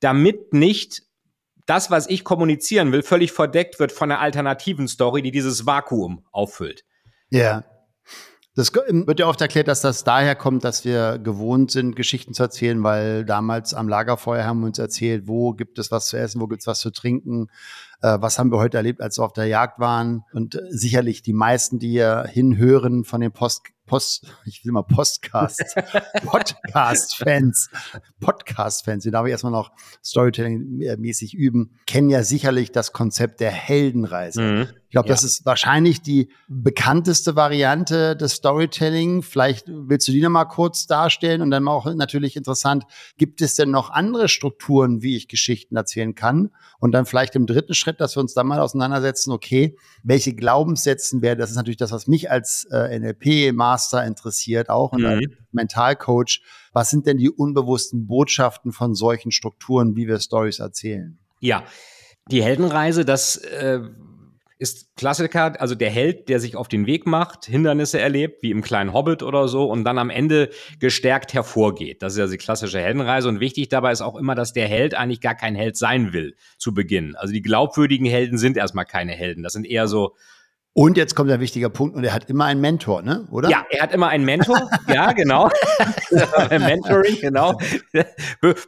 damit 0.00 0.52
nicht 0.52 1.02
das, 1.66 1.90
was 1.90 2.08
ich 2.08 2.24
kommunizieren 2.24 2.90
will, 2.90 3.02
völlig 3.02 3.32
verdeckt 3.32 3.78
wird 3.78 3.92
von 3.92 4.10
einer 4.10 4.20
alternativen 4.20 4.88
Story, 4.88 5.22
die 5.22 5.30
dieses 5.30 5.66
Vakuum 5.66 6.24
auffüllt. 6.32 6.84
Ja. 7.30 7.64
Das 8.56 8.74
wird 8.74 9.20
ja 9.20 9.28
oft 9.28 9.40
erklärt, 9.40 9.68
dass 9.68 9.80
das 9.80 10.02
daher 10.02 10.34
kommt, 10.34 10.64
dass 10.64 10.84
wir 10.84 11.18
gewohnt 11.18 11.70
sind, 11.70 11.94
Geschichten 11.94 12.34
zu 12.34 12.42
erzählen, 12.42 12.82
weil 12.82 13.24
damals 13.24 13.72
am 13.72 13.88
Lagerfeuer 13.88 14.44
haben 14.44 14.60
wir 14.60 14.66
uns 14.66 14.80
erzählt, 14.80 15.28
wo 15.28 15.52
gibt 15.52 15.78
es 15.78 15.92
was 15.92 16.08
zu 16.08 16.18
essen, 16.18 16.40
wo 16.40 16.48
gibt 16.48 16.62
es 16.62 16.66
was 16.66 16.80
zu 16.80 16.90
trinken, 16.90 17.46
äh, 18.02 18.18
was 18.20 18.38
haben 18.38 18.50
wir 18.50 18.58
heute 18.58 18.76
erlebt, 18.76 19.00
als 19.00 19.18
wir 19.18 19.24
auf 19.24 19.32
der 19.32 19.46
Jagd 19.46 19.78
waren. 19.78 20.24
Und 20.32 20.56
äh, 20.56 20.62
sicherlich 20.70 21.22
die 21.22 21.32
meisten, 21.32 21.78
die 21.78 21.90
hier 21.90 22.24
hinhören 22.28 23.04
von 23.04 23.20
den 23.20 23.30
Post, 23.30 23.62
Post, 23.90 24.24
ich 24.44 24.64
will 24.64 24.70
mal 24.70 24.84
Postcast, 24.84 25.74
Podcast-Fans, 26.24 27.70
Podcast-Fans, 28.20 29.02
die 29.02 29.10
darf 29.10 29.26
ich 29.26 29.32
erstmal 29.32 29.50
noch 29.50 29.72
Storytelling-mäßig 30.04 31.34
üben, 31.34 31.80
kennen 31.88 32.08
ja 32.08 32.22
sicherlich 32.22 32.70
das 32.70 32.92
Konzept 32.92 33.40
der 33.40 33.50
Heldenreise. 33.50 34.42
Mhm 34.42 34.79
Ich 34.90 34.92
glaube, 34.92 35.06
ja. 35.06 35.14
das 35.14 35.22
ist 35.22 35.46
wahrscheinlich 35.46 36.02
die 36.02 36.32
bekannteste 36.48 37.36
Variante 37.36 38.16
des 38.16 38.32
Storytelling. 38.32 39.22
Vielleicht 39.22 39.66
willst 39.68 40.08
du 40.08 40.12
die 40.12 40.20
noch 40.20 40.30
mal 40.30 40.46
kurz 40.46 40.88
darstellen 40.88 41.42
und 41.42 41.52
dann 41.52 41.68
auch 41.68 41.86
natürlich 41.94 42.34
interessant, 42.34 42.82
gibt 43.16 43.40
es 43.40 43.54
denn 43.54 43.70
noch 43.70 43.90
andere 43.90 44.28
Strukturen, 44.28 45.00
wie 45.00 45.16
ich 45.16 45.28
Geschichten 45.28 45.76
erzählen 45.76 46.16
kann? 46.16 46.50
Und 46.80 46.90
dann 46.90 47.06
vielleicht 47.06 47.36
im 47.36 47.46
dritten 47.46 47.72
Schritt, 47.74 48.00
dass 48.00 48.16
wir 48.16 48.20
uns 48.20 48.34
da 48.34 48.42
mal 48.42 48.58
auseinandersetzen, 48.58 49.30
okay, 49.30 49.76
welche 50.02 50.34
Glaubenssätzen 50.34 51.22
wäre, 51.22 51.36
das 51.36 51.50
ist 51.50 51.56
natürlich 51.56 51.76
das, 51.76 51.92
was 51.92 52.08
mich 52.08 52.28
als 52.28 52.64
äh, 52.72 52.98
NLP-Master 52.98 54.04
interessiert 54.04 54.70
auch 54.70 54.90
und 54.90 55.02
mhm. 55.02 55.06
als 55.06 55.26
Mentalcoach. 55.52 56.42
Was 56.72 56.90
sind 56.90 57.06
denn 57.06 57.18
die 57.18 57.30
unbewussten 57.30 58.08
Botschaften 58.08 58.72
von 58.72 58.96
solchen 58.96 59.30
Strukturen, 59.30 59.94
wie 59.94 60.08
wir 60.08 60.18
Stories 60.18 60.58
erzählen? 60.58 61.16
Ja, 61.38 61.62
die 62.28 62.42
Heldenreise, 62.42 63.04
das 63.04 63.36
äh, 63.36 63.82
ist 64.60 64.94
Klassiker, 64.94 65.58
also 65.58 65.74
der 65.74 65.88
Held, 65.88 66.28
der 66.28 66.38
sich 66.38 66.54
auf 66.54 66.68
den 66.68 66.86
Weg 66.86 67.06
macht, 67.06 67.46
Hindernisse 67.46 67.98
erlebt, 67.98 68.42
wie 68.42 68.50
im 68.50 68.60
kleinen 68.60 68.92
Hobbit 68.92 69.22
oder 69.22 69.48
so, 69.48 69.64
und 69.64 69.84
dann 69.84 69.96
am 69.96 70.10
Ende 70.10 70.50
gestärkt 70.78 71.32
hervorgeht. 71.32 72.02
Das 72.02 72.12
ist 72.12 72.18
ja 72.18 72.26
die 72.26 72.36
klassische 72.36 72.78
Heldenreise. 72.78 73.30
Und 73.30 73.40
wichtig 73.40 73.70
dabei 73.70 73.90
ist 73.90 74.02
auch 74.02 74.16
immer, 74.16 74.34
dass 74.34 74.52
der 74.52 74.68
Held 74.68 74.94
eigentlich 74.94 75.22
gar 75.22 75.34
kein 75.34 75.54
Held 75.54 75.78
sein 75.78 76.12
will 76.12 76.36
zu 76.58 76.74
Beginn. 76.74 77.16
Also 77.16 77.32
die 77.32 77.40
glaubwürdigen 77.40 78.06
Helden 78.06 78.36
sind 78.36 78.58
erstmal 78.58 78.84
keine 78.84 79.12
Helden. 79.12 79.42
Das 79.42 79.54
sind 79.54 79.66
eher 79.66 79.88
so 79.88 80.14
und 80.72 80.96
jetzt 80.96 81.16
kommt 81.16 81.30
ein 81.30 81.40
wichtiger 81.40 81.68
Punkt, 81.68 81.96
und 81.96 82.04
er 82.04 82.14
hat 82.14 82.30
immer 82.30 82.44
einen 82.44 82.60
Mentor, 82.60 83.02
ne? 83.02 83.26
Oder? 83.32 83.50
Ja, 83.50 83.64
er 83.70 83.82
hat 83.82 83.92
immer 83.92 84.08
einen 84.08 84.24
Mentor. 84.24 84.70
ja, 84.88 85.10
genau. 85.12 85.50
Mentoring, 86.50 87.18
genau. 87.20 87.58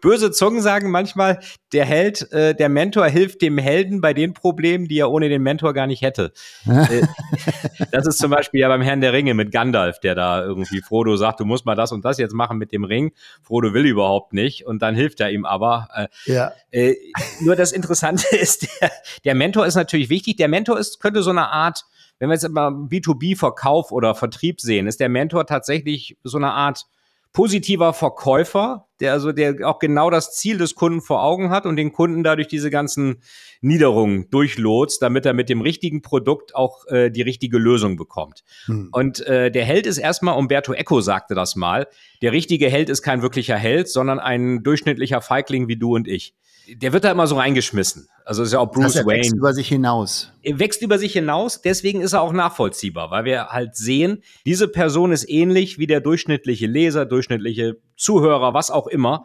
Böse 0.00 0.32
Zungen 0.32 0.62
sagen 0.62 0.90
manchmal, 0.90 1.38
der 1.73 1.85
Held, 1.85 2.30
äh, 2.32 2.56
der 2.56 2.68
Mentor 2.68 3.06
hilft 3.06 3.40
dem 3.40 3.56
Helden 3.56 4.00
bei 4.00 4.14
den 4.14 4.35
Problemen, 4.35 4.88
die 4.88 4.99
er 4.99 5.12
ohne 5.12 5.28
den 5.28 5.42
Mentor 5.42 5.75
gar 5.75 5.87
nicht 5.87 6.02
hätte. 6.02 6.32
Äh, 6.66 7.02
das 7.92 8.06
ist 8.06 8.18
zum 8.18 8.32
Beispiel 8.32 8.61
ja 8.61 8.68
beim 8.68 8.82
Herrn 8.82 9.00
der 9.00 9.12
Ringe 9.12 9.35
mit 9.35 9.52
Gandalf, 9.52 10.00
der 10.00 10.16
da 10.16 10.42
irgendwie 10.42 10.80
Frodo 10.80 11.16
sagt, 11.16 11.38
du 11.38 11.44
musst 11.44 11.66
mal 11.66 11.76
das 11.76 11.92
und 11.92 12.04
das 12.04 12.18
jetzt 12.18 12.35
machen 12.35 12.59
mit 12.59 12.73
dem 12.73 12.82
Ring. 12.82 13.12
Frodo 13.42 13.75
will 13.75 13.87
überhaupt 13.87 14.32
nicht 14.32 14.66
und 14.66 14.82
dann 14.82 14.97
hilft 14.97 15.21
er 15.21 15.30
ihm 15.30 15.44
aber. 15.44 15.88
Äh, 15.94 16.09
ja. 16.26 16.52
Äh, 16.73 16.94
nur 17.40 17.54
das 17.54 17.71
Interessante 17.71 18.26
ist, 18.37 18.68
der, 18.80 18.90
der 19.25 19.35
Mentor 19.37 19.66
ist 19.66 19.76
natürlich 19.76 20.11
wichtig. 20.11 20.37
Der 20.37 20.49
Mentor 20.49 20.80
ist, 20.80 21.00
könnte 21.00 21.23
so 21.23 21.30
eine 21.30 21.49
Art 21.49 21.85
wenn 22.23 22.29
wir 22.29 22.35
jetzt 22.35 22.45
immer 22.45 22.69
B2B-Verkauf 22.69 23.91
oder 23.91 24.14
Vertrieb 24.14 24.61
sehen, 24.61 24.87
ist 24.87 25.00
der 25.00 25.09
Mentor 25.09 25.45
tatsächlich 25.45 26.17
so 26.23 26.37
eine 26.38 26.52
Art 26.52 26.87
positiver 27.33 27.93
Verkäufer, 27.93 28.87
der 29.00 29.11
also 29.11 29.33
der 29.33 29.69
auch 29.69 29.81
genau 29.81 30.09
das 30.09 30.33
Ziel 30.33 30.57
des 30.57 30.76
Kunden 30.76 31.00
vor 31.00 31.25
Augen 31.25 31.50
hat 31.50 31.67
und 31.67 31.75
den 31.75 31.91
Kunden 31.91 32.23
dadurch 32.23 32.47
diese 32.47 32.71
ganzen 32.71 33.23
Niederungen 33.61 34.31
durchlotst, 34.31 35.02
damit 35.02 35.26
er 35.26 35.33
mit 35.33 35.49
dem 35.49 35.62
richtigen 35.62 36.00
Produkt 36.00 36.55
auch 36.55 36.87
äh, 36.87 37.11
die 37.11 37.23
richtige 37.23 37.59
Lösung 37.59 37.97
bekommt. 37.97 38.45
Hm. 38.67 38.91
Und 38.93 39.26
äh, 39.26 39.50
der 39.50 39.64
Held 39.64 39.88
ist 39.88 39.99
erstmal, 39.99 40.38
Umberto 40.38 40.75
Eco 40.75 41.00
sagte 41.00 41.35
das 41.35 41.57
mal, 41.57 41.88
der 42.23 42.31
richtige 42.31 42.71
Held 42.71 42.88
ist 42.88 43.02
kein 43.02 43.23
wirklicher 43.23 43.57
Held, 43.57 43.88
sondern 43.88 44.21
ein 44.21 44.62
durchschnittlicher 44.62 45.23
Feigling 45.23 45.67
wie 45.67 45.76
du 45.76 45.97
und 45.97 46.07
ich 46.07 46.37
der 46.69 46.92
wird 46.92 47.04
da 47.04 47.11
immer 47.11 47.26
so 47.26 47.37
reingeschmissen. 47.37 48.09
Also 48.25 48.42
ist 48.42 48.52
ja 48.52 48.59
auch 48.59 48.71
Bruce 48.71 48.97
er 48.97 49.07
Wayne. 49.07 49.23
Wächst 49.23 49.35
über 49.35 49.52
sich 49.52 49.69
hinaus. 49.69 50.33
Er 50.42 50.59
wächst 50.59 50.83
über 50.83 50.99
sich 50.99 51.12
hinaus, 51.12 51.61
deswegen 51.61 52.00
ist 52.00 52.12
er 52.12 52.23
auch 52.23 52.33
nachvollziehbar, 52.33 53.11
weil 53.11 53.25
wir 53.25 53.49
halt 53.49 53.76
sehen, 53.76 54.23
diese 54.47 54.69
Person 54.69 55.12
ist 55.12 55.28
ähnlich 55.28 55.78
wie 55.78 55.87
der 55.87 56.00
durchschnittliche 56.00 56.66
Leser, 56.66 57.07
durchschnittliche 57.07 57.78
Zuhörer, 57.97 58.54
was 58.54 58.71
auch 58.71 58.87
immer. 58.87 59.25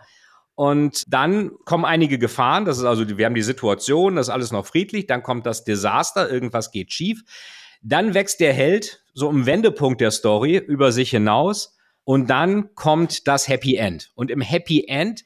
Und 0.56 1.03
dann 1.08 1.51
kommen 1.65 1.86
einige 1.86 2.17
Gefahren. 2.17 2.65
Das 2.65 2.79
ist 2.79 2.84
also, 2.84 3.17
wir 3.17 3.25
haben 3.27 3.36
die 3.36 3.44
Situation, 3.44 4.15
das 4.15 4.27
ist 4.27 4.34
alles 4.34 4.51
noch 4.51 4.65
friedlich. 4.65 5.06
Dann 5.06 5.22
kommt 5.22 5.46
das 5.46 5.63
Desaster, 5.63 6.32
irgendwas 6.32 6.72
geht 6.72 6.91
schief. 6.91 7.22
Dann 7.84 8.15
wächst 8.15 8.39
der 8.39 8.53
Held 8.53 9.03
so 9.13 9.29
im 9.29 9.46
Wendepunkt 9.46 10.01
der 10.01 10.10
Story 10.10 10.58
über 10.58 10.91
sich 10.91 11.12
hinaus. 11.12 11.77
Und 12.06 12.32
dann 12.32 12.74
kommt 12.74 13.27
das 13.27 13.48
Happy 13.48 13.75
End. 13.75 14.12
Und 14.15 14.32
im 14.32 14.41
Happy 14.41 14.86
End 14.88 15.25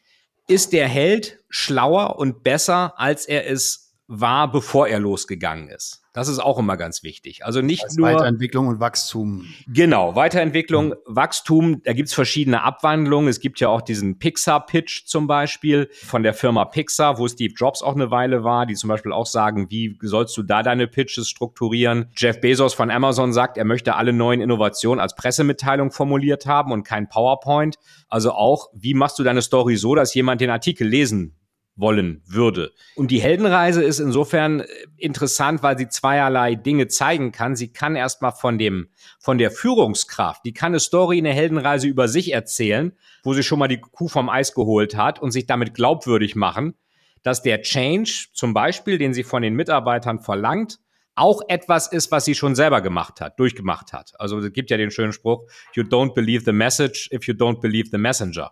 ist 0.51 0.73
der 0.73 0.89
Held 0.89 1.39
schlauer 1.49 2.17
und 2.19 2.43
besser, 2.43 2.93
als 2.97 3.25
er 3.25 3.49
es 3.49 3.80
war, 4.11 4.51
bevor 4.51 4.89
er 4.89 4.99
losgegangen 4.99 5.69
ist. 5.69 6.01
Das 6.13 6.27
ist 6.27 6.39
auch 6.39 6.59
immer 6.59 6.75
ganz 6.75 7.03
wichtig. 7.03 7.45
Also 7.45 7.61
nicht 7.61 7.85
also 7.85 8.01
nur 8.01 8.09
Weiterentwicklung 8.09 8.67
und 8.67 8.81
Wachstum. 8.81 9.45
Genau, 9.67 10.13
Weiterentwicklung, 10.15 10.89
mhm. 10.89 10.95
Wachstum. 11.05 11.81
Da 11.83 11.93
gibt's 11.93 12.13
verschiedene 12.13 12.63
Abwandlungen. 12.63 13.29
Es 13.29 13.39
gibt 13.39 13.61
ja 13.61 13.69
auch 13.69 13.81
diesen 13.81 14.19
Pixar-Pitch 14.19 15.05
zum 15.05 15.27
Beispiel 15.27 15.89
von 15.93 16.23
der 16.23 16.33
Firma 16.33 16.65
Pixar, 16.65 17.17
wo 17.17 17.29
Steve 17.29 17.53
Jobs 17.55 17.81
auch 17.81 17.95
eine 17.95 18.11
Weile 18.11 18.43
war, 18.43 18.65
die 18.65 18.75
zum 18.75 18.89
Beispiel 18.89 19.13
auch 19.13 19.25
sagen, 19.25 19.67
wie 19.69 19.97
sollst 20.01 20.35
du 20.35 20.43
da 20.43 20.61
deine 20.61 20.87
Pitches 20.87 21.29
strukturieren? 21.29 22.11
Jeff 22.17 22.41
Bezos 22.41 22.73
von 22.73 22.91
Amazon 22.91 23.31
sagt, 23.31 23.57
er 23.57 23.65
möchte 23.65 23.95
alle 23.95 24.11
neuen 24.11 24.41
Innovationen 24.41 24.99
als 24.99 25.15
Pressemitteilung 25.15 25.91
formuliert 25.91 26.45
haben 26.45 26.73
und 26.73 26.83
kein 26.83 27.07
PowerPoint. 27.07 27.77
Also 28.09 28.33
auch, 28.33 28.67
wie 28.73 28.93
machst 28.93 29.17
du 29.17 29.23
deine 29.23 29.41
Story 29.41 29.77
so, 29.77 29.95
dass 29.95 30.13
jemand 30.13 30.41
den 30.41 30.49
Artikel 30.49 30.85
lesen 30.85 31.37
wollen 31.75 32.21
würde. 32.27 32.71
Und 32.95 33.11
die 33.11 33.21
Heldenreise 33.21 33.83
ist 33.83 33.99
insofern 33.99 34.61
äh, 34.61 34.65
interessant, 34.97 35.63
weil 35.63 35.77
sie 35.77 35.89
zweierlei 35.89 36.55
Dinge 36.55 36.87
zeigen 36.87 37.31
kann. 37.31 37.55
Sie 37.55 37.71
kann 37.71 37.95
erstmal 37.95 38.31
von 38.31 38.57
dem, 38.57 38.89
von 39.19 39.37
der 39.37 39.51
Führungskraft, 39.51 40.43
die 40.45 40.53
kann 40.53 40.73
eine 40.73 40.79
Story, 40.79 41.17
eine 41.17 41.33
Heldenreise 41.33 41.87
über 41.87 42.07
sich 42.07 42.33
erzählen, 42.33 42.93
wo 43.23 43.33
sie 43.33 43.43
schon 43.43 43.59
mal 43.59 43.67
die 43.67 43.81
Kuh 43.81 44.07
vom 44.07 44.29
Eis 44.29 44.53
geholt 44.53 44.95
hat 44.95 45.21
und 45.21 45.31
sich 45.31 45.45
damit 45.45 45.73
glaubwürdig 45.73 46.35
machen, 46.35 46.75
dass 47.23 47.41
der 47.41 47.61
Change 47.61 48.27
zum 48.33 48.53
Beispiel, 48.53 48.97
den 48.97 49.13
sie 49.13 49.23
von 49.23 49.41
den 49.41 49.55
Mitarbeitern 49.55 50.19
verlangt, 50.19 50.79
auch 51.15 51.41
etwas 51.49 51.91
ist, 51.91 52.11
was 52.11 52.25
sie 52.25 52.35
schon 52.35 52.55
selber 52.55 52.81
gemacht 52.81 53.21
hat, 53.21 53.39
durchgemacht 53.39 53.93
hat. 53.93 54.13
Also 54.19 54.39
es 54.39 54.53
gibt 54.53 54.69
ja 54.69 54.77
den 54.77 54.91
schönen 54.91 55.13
Spruch, 55.13 55.43
you 55.73 55.83
don't 55.83 56.13
believe 56.13 56.43
the 56.45 56.53
message 56.53 57.09
if 57.11 57.27
you 57.27 57.33
don't 57.33 57.59
believe 57.59 57.89
the 57.91 57.97
messenger. 57.97 58.51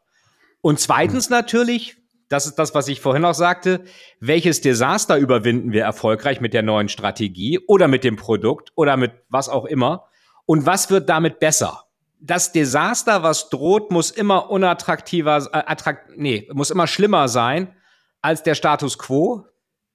Und 0.61 0.79
zweitens 0.79 1.29
natürlich, 1.29 1.97
das 2.29 2.45
ist 2.45 2.55
das, 2.59 2.75
was 2.75 2.87
ich 2.87 3.01
vorhin 3.01 3.25
auch 3.25 3.33
sagte. 3.33 3.83
Welches 4.19 4.61
Desaster 4.61 5.17
überwinden 5.17 5.71
wir 5.71 5.83
erfolgreich 5.83 6.39
mit 6.39 6.53
der 6.53 6.61
neuen 6.61 6.87
Strategie 6.87 7.59
oder 7.67 7.87
mit 7.87 8.03
dem 8.03 8.15
Produkt 8.15 8.71
oder 8.75 8.97
mit 8.97 9.11
was 9.29 9.49
auch 9.49 9.65
immer? 9.65 10.05
Und 10.45 10.65
was 10.65 10.89
wird 10.91 11.09
damit 11.09 11.39
besser? 11.39 11.85
Das 12.21 12.51
Desaster, 12.51 13.23
was 13.23 13.49
droht, 13.49 13.91
muss 13.91 14.11
immer 14.11 14.51
unattraktiver, 14.51 15.37
äh, 15.53 15.63
attrakt, 15.65 16.11
nee, 16.17 16.47
muss 16.53 16.69
immer 16.69 16.87
schlimmer 16.87 17.27
sein 17.27 17.75
als 18.21 18.43
der 18.43 18.55
Status 18.55 18.99
quo, 18.99 19.45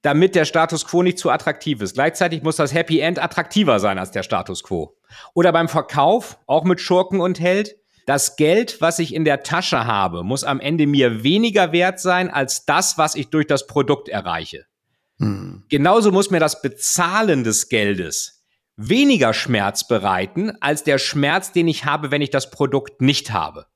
damit 0.01 0.35
der 0.35 0.45
Status 0.45 0.85
quo 0.85 1.03
nicht 1.03 1.19
zu 1.19 1.29
attraktiv 1.29 1.81
ist. 1.81 1.93
Gleichzeitig 1.93 2.43
muss 2.43 2.57
das 2.57 2.73
Happy 2.73 2.99
End 2.99 3.21
attraktiver 3.21 3.79
sein 3.79 3.97
als 3.97 4.11
der 4.11 4.23
Status 4.23 4.63
quo. 4.63 4.97
Oder 5.33 5.51
beim 5.51 5.69
Verkauf, 5.69 6.37
auch 6.47 6.63
mit 6.63 6.81
Schurken 6.81 7.21
und 7.21 7.39
Held, 7.39 7.75
das 8.05 8.35
Geld, 8.35 8.81
was 8.81 8.99
ich 8.99 9.13
in 9.13 9.25
der 9.25 9.43
Tasche 9.43 9.85
habe, 9.85 10.23
muss 10.23 10.43
am 10.43 10.59
Ende 10.59 10.87
mir 10.87 11.23
weniger 11.23 11.71
wert 11.71 11.99
sein 11.99 12.29
als 12.29 12.65
das, 12.65 12.97
was 12.97 13.15
ich 13.15 13.29
durch 13.29 13.47
das 13.47 13.67
Produkt 13.67 14.09
erreiche. 14.09 14.65
Hm. 15.19 15.63
Genauso 15.69 16.11
muss 16.11 16.29
mir 16.29 16.39
das 16.39 16.61
Bezahlen 16.61 17.43
des 17.43 17.69
Geldes 17.69 18.35
weniger 18.77 19.33
Schmerz 19.33 19.87
bereiten 19.87 20.51
als 20.59 20.83
der 20.83 20.97
Schmerz, 20.97 21.51
den 21.51 21.67
ich 21.67 21.85
habe, 21.85 22.11
wenn 22.11 22.21
ich 22.21 22.29
das 22.29 22.51
Produkt 22.51 23.01
nicht 23.01 23.31
habe. 23.31 23.67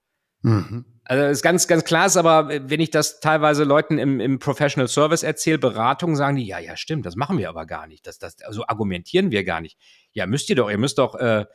Mhm. 0.41 0.85
Also 1.05 1.23
ist 1.25 1.41
ganz, 1.41 1.67
ganz 1.67 1.83
klar 1.85 2.05
ist 2.05 2.17
aber, 2.17 2.49
wenn 2.69 2.79
ich 2.79 2.91
das 2.91 3.19
teilweise 3.19 3.63
Leuten 3.63 3.97
im, 3.97 4.19
im 4.19 4.37
Professional 4.37 4.87
Service 4.87 5.23
erzähle, 5.23 5.57
Beratung, 5.57 6.15
sagen 6.15 6.35
die, 6.35 6.45
ja, 6.45 6.59
ja, 6.59 6.77
stimmt, 6.77 7.05
das 7.05 7.15
machen 7.15 7.39
wir 7.39 7.49
aber 7.49 7.65
gar 7.65 7.87
nicht. 7.87 8.05
Das, 8.05 8.19
das, 8.19 8.39
also 8.43 8.63
argumentieren 8.67 9.31
wir 9.31 9.43
gar 9.43 9.59
nicht. 9.59 9.77
Ja, 10.19 10.25
müsst 10.25 10.49
ihr 10.49 10.57
doch, 10.57 10.69
ihr 10.69 10.77
müsst 10.77 10.97
doch, 10.97 11.15
äh, 11.15 11.45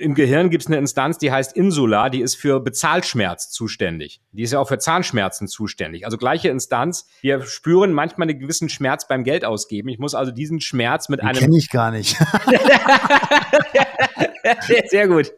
im 0.00 0.16
Gehirn 0.16 0.50
gibt 0.50 0.64
es 0.64 0.66
eine 0.66 0.76
Instanz, 0.76 1.18
die 1.18 1.30
heißt 1.30 1.56
Insula, 1.56 2.10
die 2.10 2.20
ist 2.20 2.34
für 2.34 2.58
Bezahlschmerz 2.58 3.48
zuständig. 3.48 4.20
Die 4.32 4.42
ist 4.42 4.52
ja 4.52 4.58
auch 4.58 4.66
für 4.66 4.78
Zahnschmerzen 4.78 5.46
zuständig. 5.46 6.04
Also 6.04 6.18
gleiche 6.18 6.48
Instanz. 6.48 7.06
Wir 7.20 7.42
spüren 7.42 7.92
manchmal 7.92 8.28
einen 8.28 8.40
gewissen 8.40 8.68
Schmerz 8.68 9.06
beim 9.06 9.22
Geld 9.22 9.44
ausgeben. 9.44 9.88
Ich 9.88 10.00
muss 10.00 10.16
also 10.16 10.32
diesen 10.32 10.60
Schmerz 10.60 11.08
mit 11.08 11.20
Den 11.20 11.28
einem. 11.28 11.38
Kenne 11.38 11.58
ich 11.58 11.70
gar 11.70 11.92
nicht. 11.92 12.16
Sehr 14.88 15.06
gut. 15.06 15.32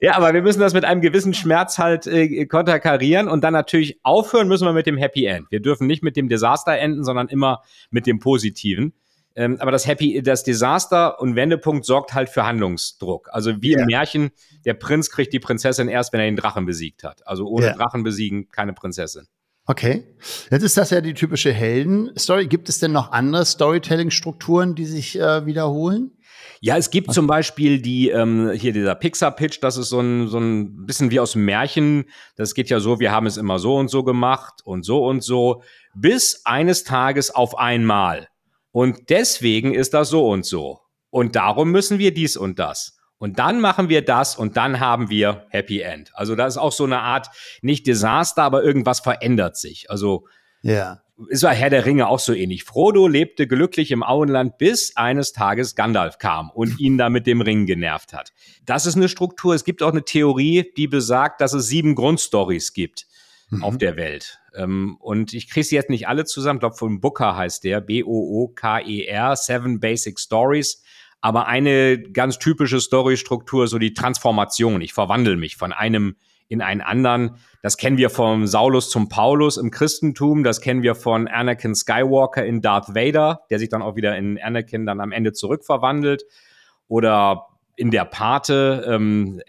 ja, 0.00 0.16
aber 0.16 0.32
wir 0.32 0.40
müssen 0.40 0.60
das 0.60 0.72
mit 0.72 0.86
einem 0.86 1.02
gewissen 1.02 1.34
Schmerz 1.34 1.76
halt 1.76 2.06
äh, 2.06 2.46
konterkarieren 2.46 3.28
und 3.28 3.44
dann 3.44 3.52
natürlich 3.52 4.00
aufhören 4.04 4.48
müssen 4.48 4.64
wir 4.64 4.72
mit 4.72 4.86
dem 4.86 4.96
Happy 4.96 5.26
End. 5.26 5.50
Wir 5.50 5.60
dürfen 5.60 5.86
nicht 5.86 6.02
mit 6.02 6.16
dem 6.16 6.30
Desaster 6.30 6.78
enden, 6.78 7.04
sondern 7.04 7.28
immer 7.28 7.60
mit 7.90 8.06
dem 8.06 8.20
Positiven. 8.20 8.94
Ähm, 9.36 9.58
aber 9.60 9.70
das 9.70 9.86
Happy, 9.86 10.22
das 10.22 10.42
Desaster 10.42 11.20
und 11.20 11.36
Wendepunkt 11.36 11.84
sorgt 11.84 12.14
halt 12.14 12.30
für 12.30 12.44
Handlungsdruck. 12.44 13.28
Also 13.30 13.60
wie 13.60 13.72
ja. 13.72 13.80
im 13.80 13.86
Märchen, 13.86 14.30
der 14.64 14.74
Prinz 14.74 15.10
kriegt 15.10 15.32
die 15.32 15.40
Prinzessin 15.40 15.88
erst, 15.88 16.12
wenn 16.12 16.20
er 16.20 16.26
den 16.26 16.36
Drachen 16.36 16.64
besiegt 16.64 17.04
hat. 17.04 17.26
Also 17.26 17.46
ohne 17.46 17.66
ja. 17.66 17.72
Drachen 17.74 18.02
besiegen 18.02 18.48
keine 18.48 18.72
Prinzessin. 18.72 19.28
Okay. 19.66 20.04
Jetzt 20.50 20.62
ist 20.62 20.76
das 20.76 20.90
ja 20.90 21.00
die 21.00 21.12
typische 21.12 21.52
Helden-Story. 21.52 22.46
Gibt 22.46 22.68
es 22.68 22.78
denn 22.78 22.92
noch 22.92 23.12
andere 23.12 23.44
Storytelling-Strukturen, 23.44 24.74
die 24.74 24.86
sich 24.86 25.18
äh, 25.18 25.44
wiederholen? 25.44 26.12
Ja, 26.60 26.76
es 26.76 26.90
gibt 26.90 27.12
zum 27.12 27.26
Beispiel 27.26 27.82
die, 27.82 28.08
ähm, 28.08 28.50
hier 28.50 28.72
dieser 28.72 28.94
Pixar-Pitch, 28.94 29.58
das 29.60 29.76
ist 29.76 29.90
so 29.90 30.00
ein, 30.00 30.28
so 30.28 30.38
ein 30.38 30.86
bisschen 30.86 31.10
wie 31.10 31.20
aus 31.20 31.32
dem 31.32 31.44
Märchen. 31.44 32.04
Das 32.36 32.54
geht 32.54 32.70
ja 32.70 32.80
so, 32.80 33.00
wir 33.00 33.12
haben 33.12 33.26
es 33.26 33.36
immer 33.36 33.58
so 33.58 33.76
und 33.76 33.88
so 33.88 34.04
gemacht 34.04 34.62
und 34.64 34.84
so 34.84 35.04
und 35.04 35.22
so, 35.22 35.62
bis 35.94 36.42
eines 36.44 36.84
Tages 36.84 37.34
auf 37.34 37.58
einmal. 37.58 38.28
Und 38.76 39.08
deswegen 39.08 39.72
ist 39.72 39.94
das 39.94 40.10
so 40.10 40.28
und 40.28 40.44
so. 40.44 40.80
Und 41.08 41.34
darum 41.34 41.70
müssen 41.70 41.98
wir 41.98 42.12
dies 42.12 42.36
und 42.36 42.58
das. 42.58 42.98
Und 43.16 43.38
dann 43.38 43.58
machen 43.58 43.88
wir 43.88 44.04
das 44.04 44.36
und 44.36 44.58
dann 44.58 44.80
haben 44.80 45.08
wir 45.08 45.46
Happy 45.48 45.80
End. 45.80 46.10
Also 46.12 46.34
das 46.34 46.56
ist 46.56 46.58
auch 46.58 46.72
so 46.72 46.84
eine 46.84 46.98
Art, 46.98 47.28
nicht 47.62 47.86
Desaster, 47.86 48.42
aber 48.42 48.62
irgendwas 48.62 49.00
verändert 49.00 49.56
sich. 49.56 49.90
Also 49.90 50.26
ja. 50.60 51.00
ist 51.30 51.40
bei 51.40 51.54
Herr 51.54 51.70
der 51.70 51.86
Ringe 51.86 52.06
auch 52.06 52.18
so 52.18 52.34
ähnlich. 52.34 52.64
Frodo 52.64 53.08
lebte 53.08 53.46
glücklich 53.46 53.92
im 53.92 54.02
Auenland, 54.02 54.58
bis 54.58 54.94
eines 54.94 55.32
Tages 55.32 55.74
Gandalf 55.74 56.18
kam 56.18 56.50
und 56.50 56.78
ihn 56.78 56.98
da 56.98 57.08
mit 57.08 57.26
dem 57.26 57.40
Ring 57.40 57.64
genervt 57.64 58.12
hat. 58.12 58.34
Das 58.66 58.84
ist 58.84 58.96
eine 58.96 59.08
Struktur. 59.08 59.54
Es 59.54 59.64
gibt 59.64 59.82
auch 59.82 59.92
eine 59.92 60.04
Theorie, 60.04 60.70
die 60.76 60.86
besagt, 60.86 61.40
dass 61.40 61.54
es 61.54 61.66
sieben 61.68 61.94
Grundstories 61.94 62.74
gibt 62.74 63.06
mhm. 63.50 63.62
auf 63.62 63.78
der 63.78 63.96
Welt. 63.96 64.38
Ähm, 64.54 64.96
und 65.00 65.32
ich 65.32 65.48
kriege 65.48 65.64
sie 65.64 65.76
jetzt 65.76 65.90
nicht 65.90 66.08
alle 66.08 66.24
zusammen. 66.24 66.58
Ich 66.58 66.60
glaube, 66.60 66.76
von 66.76 67.00
Booker 67.00 67.36
heißt 67.36 67.64
der, 67.64 67.80
B-O-O-K-E-R, 67.80 69.36
Seven 69.36 69.80
Basic 69.80 70.18
Stories. 70.18 70.82
Aber 71.20 71.46
eine 71.46 72.00
ganz 72.00 72.38
typische 72.38 72.80
Storystruktur, 72.80 73.66
so 73.66 73.78
die 73.78 73.94
Transformation. 73.94 74.80
Ich 74.80 74.92
verwandle 74.92 75.36
mich 75.36 75.56
von 75.56 75.72
einem 75.72 76.16
in 76.48 76.62
einen 76.62 76.80
anderen. 76.80 77.38
Das 77.62 77.76
kennen 77.76 77.96
wir 77.96 78.10
vom 78.10 78.46
Saulus 78.46 78.90
zum 78.90 79.08
Paulus 79.08 79.56
im 79.56 79.70
Christentum. 79.70 80.44
Das 80.44 80.60
kennen 80.60 80.82
wir 80.82 80.94
von 80.94 81.26
Anakin 81.26 81.74
Skywalker 81.74 82.44
in 82.44 82.60
Darth 82.62 82.94
Vader, 82.94 83.40
der 83.50 83.58
sich 83.58 83.68
dann 83.68 83.82
auch 83.82 83.96
wieder 83.96 84.16
in 84.16 84.38
Anakin 84.40 84.86
dann 84.86 85.00
am 85.00 85.10
Ende 85.10 85.32
zurückverwandelt. 85.32 86.24
Oder 86.88 87.46
in 87.74 87.90
der 87.90 88.04
Pate, 88.04 88.86
ähm, 88.88 89.40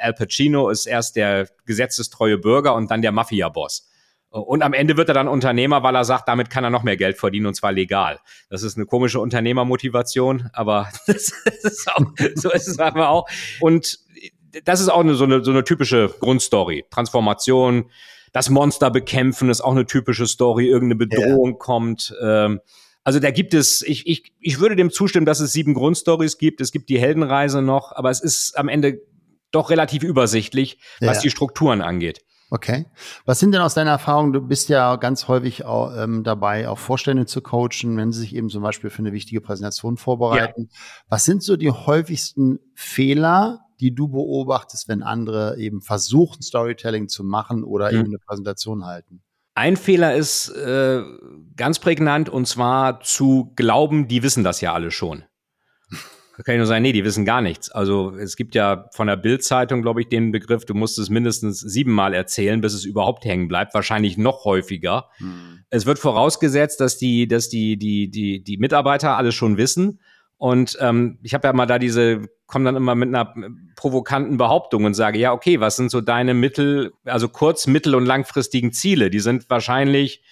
Al 0.00 0.14
Pacino 0.14 0.68
ist 0.68 0.86
erst 0.86 1.16
der 1.16 1.48
gesetzestreue 1.66 2.38
Bürger 2.38 2.74
und 2.74 2.90
dann 2.90 3.02
der 3.02 3.12
Mafia-Boss. 3.12 3.88
Und 4.30 4.62
am 4.62 4.72
Ende 4.72 4.96
wird 4.96 5.08
er 5.08 5.14
dann 5.14 5.28
Unternehmer, 5.28 5.84
weil 5.84 5.94
er 5.94 6.04
sagt, 6.04 6.26
damit 6.26 6.50
kann 6.50 6.64
er 6.64 6.70
noch 6.70 6.82
mehr 6.82 6.96
Geld 6.96 7.18
verdienen 7.18 7.46
und 7.46 7.54
zwar 7.54 7.70
legal. 7.70 8.18
Das 8.50 8.64
ist 8.64 8.76
eine 8.76 8.84
komische 8.84 9.20
Unternehmermotivation, 9.20 10.50
aber 10.52 10.88
das 11.06 11.32
ist 11.62 11.88
auch, 11.94 12.04
so 12.34 12.50
ist 12.50 12.66
es 12.66 12.80
aber 12.80 13.10
auch. 13.10 13.28
Und 13.60 14.00
das 14.64 14.80
ist 14.80 14.88
auch 14.88 15.00
eine, 15.00 15.14
so, 15.14 15.22
eine, 15.22 15.44
so 15.44 15.52
eine 15.52 15.62
typische 15.62 16.12
Grundstory. 16.18 16.84
Transformation, 16.90 17.90
das 18.32 18.50
Monster 18.50 18.90
bekämpfen 18.90 19.50
ist 19.50 19.60
auch 19.60 19.70
eine 19.70 19.86
typische 19.86 20.26
Story, 20.26 20.66
irgendeine 20.66 20.96
Bedrohung 20.96 21.52
ja. 21.52 21.56
kommt. 21.56 22.12
Ähm, 22.20 22.60
also 23.04 23.20
da 23.20 23.30
gibt 23.30 23.54
es, 23.54 23.82
ich, 23.82 24.06
ich, 24.08 24.32
ich 24.40 24.58
würde 24.58 24.74
dem 24.74 24.90
zustimmen, 24.90 25.26
dass 25.26 25.38
es 25.38 25.52
sieben 25.52 25.74
Grundstories 25.74 26.38
gibt. 26.38 26.60
Es 26.60 26.72
gibt 26.72 26.88
die 26.88 26.98
Heldenreise 26.98 27.62
noch, 27.62 27.92
aber 27.92 28.10
es 28.10 28.20
ist 28.20 28.58
am 28.58 28.68
Ende 28.68 29.00
doch 29.54 29.70
relativ 29.70 30.02
übersichtlich, 30.02 30.78
was 31.00 31.18
ja. 31.18 31.22
die 31.22 31.30
Strukturen 31.30 31.80
angeht. 31.82 32.20
Okay. 32.50 32.86
Was 33.24 33.40
sind 33.40 33.52
denn 33.52 33.62
aus 33.62 33.74
deiner 33.74 33.90
Erfahrung, 33.90 34.32
du 34.32 34.40
bist 34.40 34.68
ja 34.68 34.96
ganz 34.96 35.26
häufig 35.26 35.64
auch, 35.64 35.96
ähm, 35.96 36.22
dabei, 36.22 36.68
auch 36.68 36.78
Vorstände 36.78 37.26
zu 37.26 37.40
coachen, 37.40 37.96
wenn 37.96 38.12
sie 38.12 38.20
sich 38.20 38.34
eben 38.34 38.48
zum 38.48 38.62
Beispiel 38.62 38.90
für 38.90 39.00
eine 39.00 39.12
wichtige 39.12 39.40
Präsentation 39.40 39.96
vorbereiten. 39.96 40.68
Ja. 40.70 40.78
Was 41.08 41.24
sind 41.24 41.42
so 41.42 41.56
die 41.56 41.72
häufigsten 41.72 42.60
Fehler, 42.74 43.60
die 43.80 43.94
du 43.94 44.08
beobachtest, 44.08 44.88
wenn 44.88 45.02
andere 45.02 45.58
eben 45.58 45.80
versuchen, 45.80 46.42
Storytelling 46.42 47.08
zu 47.08 47.24
machen 47.24 47.64
oder 47.64 47.90
mhm. 47.90 47.98
eben 47.98 48.08
eine 48.08 48.18
Präsentation 48.18 48.84
halten? 48.84 49.22
Ein 49.56 49.76
Fehler 49.76 50.14
ist 50.14 50.48
äh, 50.50 51.02
ganz 51.56 51.78
prägnant 51.78 52.28
und 52.28 52.46
zwar 52.46 53.00
zu 53.00 53.52
glauben, 53.56 54.06
die 54.06 54.22
wissen 54.22 54.44
das 54.44 54.60
ja 54.60 54.72
alle 54.74 54.90
schon. 54.90 55.24
Kann 56.42 56.54
ich 56.54 56.58
nur 56.58 56.66
sagen, 56.66 56.82
nee, 56.82 56.92
die 56.92 57.04
wissen 57.04 57.24
gar 57.24 57.40
nichts. 57.40 57.70
Also 57.70 58.16
es 58.16 58.34
gibt 58.34 58.56
ja 58.56 58.88
von 58.92 59.06
der 59.06 59.16
Bild-Zeitung, 59.16 59.82
glaube 59.82 60.00
ich, 60.00 60.08
den 60.08 60.32
Begriff, 60.32 60.64
du 60.64 60.74
musst 60.74 60.98
es 60.98 61.08
mindestens 61.08 61.60
siebenmal 61.60 62.12
erzählen, 62.12 62.60
bis 62.60 62.74
es 62.74 62.84
überhaupt 62.84 63.24
hängen 63.24 63.46
bleibt, 63.46 63.72
wahrscheinlich 63.72 64.18
noch 64.18 64.44
häufiger. 64.44 65.10
Hm. 65.18 65.60
Es 65.70 65.86
wird 65.86 66.00
vorausgesetzt, 66.00 66.80
dass 66.80 66.98
die, 66.98 67.28
dass 67.28 67.48
die, 67.48 67.76
die, 67.76 68.10
die, 68.10 68.42
die 68.42 68.56
Mitarbeiter 68.56 69.16
alles 69.16 69.34
schon 69.36 69.56
wissen. 69.58 70.00
Und 70.36 70.76
ähm, 70.80 71.18
ich 71.22 71.34
habe 71.34 71.46
ja 71.46 71.52
mal 71.52 71.66
da 71.66 71.78
diese, 71.78 72.26
komme 72.46 72.64
dann 72.64 72.76
immer 72.76 72.96
mit 72.96 73.08
einer 73.08 73.32
provokanten 73.76 74.36
Behauptung 74.36 74.84
und 74.84 74.94
sage, 74.94 75.18
ja, 75.18 75.32
okay, 75.32 75.60
was 75.60 75.76
sind 75.76 75.90
so 75.90 76.00
deine 76.00 76.34
mittel, 76.34 76.92
also 77.04 77.28
kurz-, 77.28 77.68
mittel- 77.68 77.94
und 77.94 78.06
langfristigen 78.06 78.72
Ziele? 78.72 79.08
Die 79.08 79.20
sind 79.20 79.48
wahrscheinlich 79.48 80.22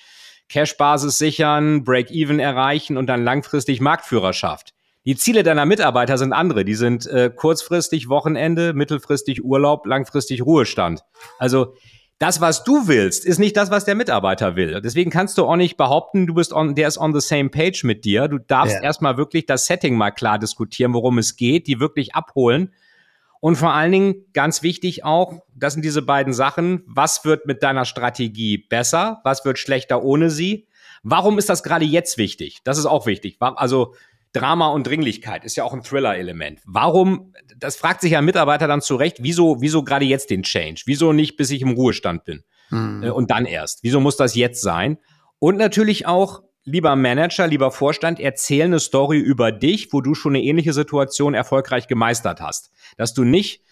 Cash-Basis 0.48 1.16
sichern, 1.16 1.84
Break-Even 1.84 2.40
erreichen 2.40 2.96
und 2.96 3.06
dann 3.06 3.22
langfristig 3.22 3.80
Marktführerschaft. 3.80 4.74
Die 5.04 5.16
Ziele 5.16 5.42
deiner 5.42 5.66
Mitarbeiter 5.66 6.16
sind 6.16 6.32
andere. 6.32 6.64
Die 6.64 6.74
sind 6.74 7.06
äh, 7.06 7.30
kurzfristig 7.34 8.08
Wochenende, 8.08 8.72
mittelfristig 8.72 9.44
Urlaub, 9.44 9.86
langfristig 9.86 10.44
Ruhestand. 10.44 11.02
Also 11.38 11.74
das, 12.22 12.40
was 12.40 12.62
du 12.62 12.86
willst, 12.86 13.24
ist 13.24 13.40
nicht 13.40 13.56
das, 13.56 13.72
was 13.72 13.84
der 13.84 13.96
Mitarbeiter 13.96 14.54
will. 14.54 14.80
Deswegen 14.80 15.10
kannst 15.10 15.38
du 15.38 15.44
auch 15.44 15.56
nicht 15.56 15.76
behaupten, 15.76 16.28
du 16.28 16.34
bist 16.34 16.52
on, 16.52 16.76
der 16.76 16.86
ist 16.86 16.98
on 16.98 17.12
the 17.12 17.20
same 17.20 17.48
page 17.48 17.82
mit 17.82 18.04
dir. 18.04 18.28
Du 18.28 18.38
darfst 18.38 18.76
ja. 18.76 18.82
erstmal 18.82 19.16
wirklich 19.16 19.44
das 19.46 19.66
Setting 19.66 19.96
mal 19.96 20.12
klar 20.12 20.38
diskutieren, 20.38 20.94
worum 20.94 21.18
es 21.18 21.34
geht, 21.34 21.66
die 21.66 21.80
wirklich 21.80 22.14
abholen. 22.14 22.72
Und 23.40 23.56
vor 23.56 23.72
allen 23.72 23.90
Dingen, 23.90 24.14
ganz 24.34 24.62
wichtig 24.62 25.04
auch, 25.04 25.42
das 25.56 25.72
sind 25.72 25.84
diese 25.84 26.00
beiden 26.00 26.32
Sachen. 26.32 26.84
Was 26.86 27.24
wird 27.24 27.44
mit 27.44 27.64
deiner 27.64 27.86
Strategie 27.86 28.56
besser? 28.56 29.20
Was 29.24 29.44
wird 29.44 29.58
schlechter 29.58 30.04
ohne 30.04 30.30
sie? 30.30 30.68
Warum 31.02 31.38
ist 31.38 31.48
das 31.48 31.64
gerade 31.64 31.84
jetzt 31.84 32.18
wichtig? 32.18 32.60
Das 32.62 32.78
ist 32.78 32.86
auch 32.86 33.06
wichtig. 33.06 33.38
Also, 33.40 33.96
Drama 34.32 34.68
und 34.68 34.86
Dringlichkeit 34.86 35.44
ist 35.44 35.56
ja 35.56 35.64
auch 35.64 35.74
ein 35.74 35.82
Thriller-Element. 35.82 36.60
Warum, 36.64 37.34
das 37.56 37.76
fragt 37.76 38.00
sich 38.00 38.12
ja 38.12 38.18
ein 38.18 38.24
Mitarbeiter 38.24 38.66
dann 38.66 38.80
zurecht, 38.80 39.18
wieso, 39.20 39.60
wieso 39.60 39.84
gerade 39.84 40.04
jetzt 40.04 40.30
den 40.30 40.42
Change? 40.42 40.82
Wieso 40.86 41.12
nicht, 41.12 41.36
bis 41.36 41.50
ich 41.50 41.62
im 41.62 41.72
Ruhestand 41.72 42.24
bin? 42.24 42.42
Mhm. 42.70 43.02
Äh, 43.02 43.10
und 43.10 43.30
dann 43.30 43.44
erst. 43.44 43.82
Wieso 43.82 44.00
muss 44.00 44.16
das 44.16 44.34
jetzt 44.34 44.62
sein? 44.62 44.98
Und 45.38 45.58
natürlich 45.58 46.06
auch, 46.06 46.42
lieber 46.64 46.96
Manager, 46.96 47.46
lieber 47.46 47.70
Vorstand, 47.70 48.20
erzähl 48.20 48.64
eine 48.64 48.80
Story 48.80 49.18
über 49.18 49.52
dich, 49.52 49.92
wo 49.92 50.00
du 50.00 50.14
schon 50.14 50.34
eine 50.34 50.44
ähnliche 50.44 50.72
Situation 50.72 51.34
erfolgreich 51.34 51.86
gemeistert 51.86 52.40
hast. 52.40 52.70
Dass 52.96 53.12
du 53.12 53.24
nicht 53.24 53.62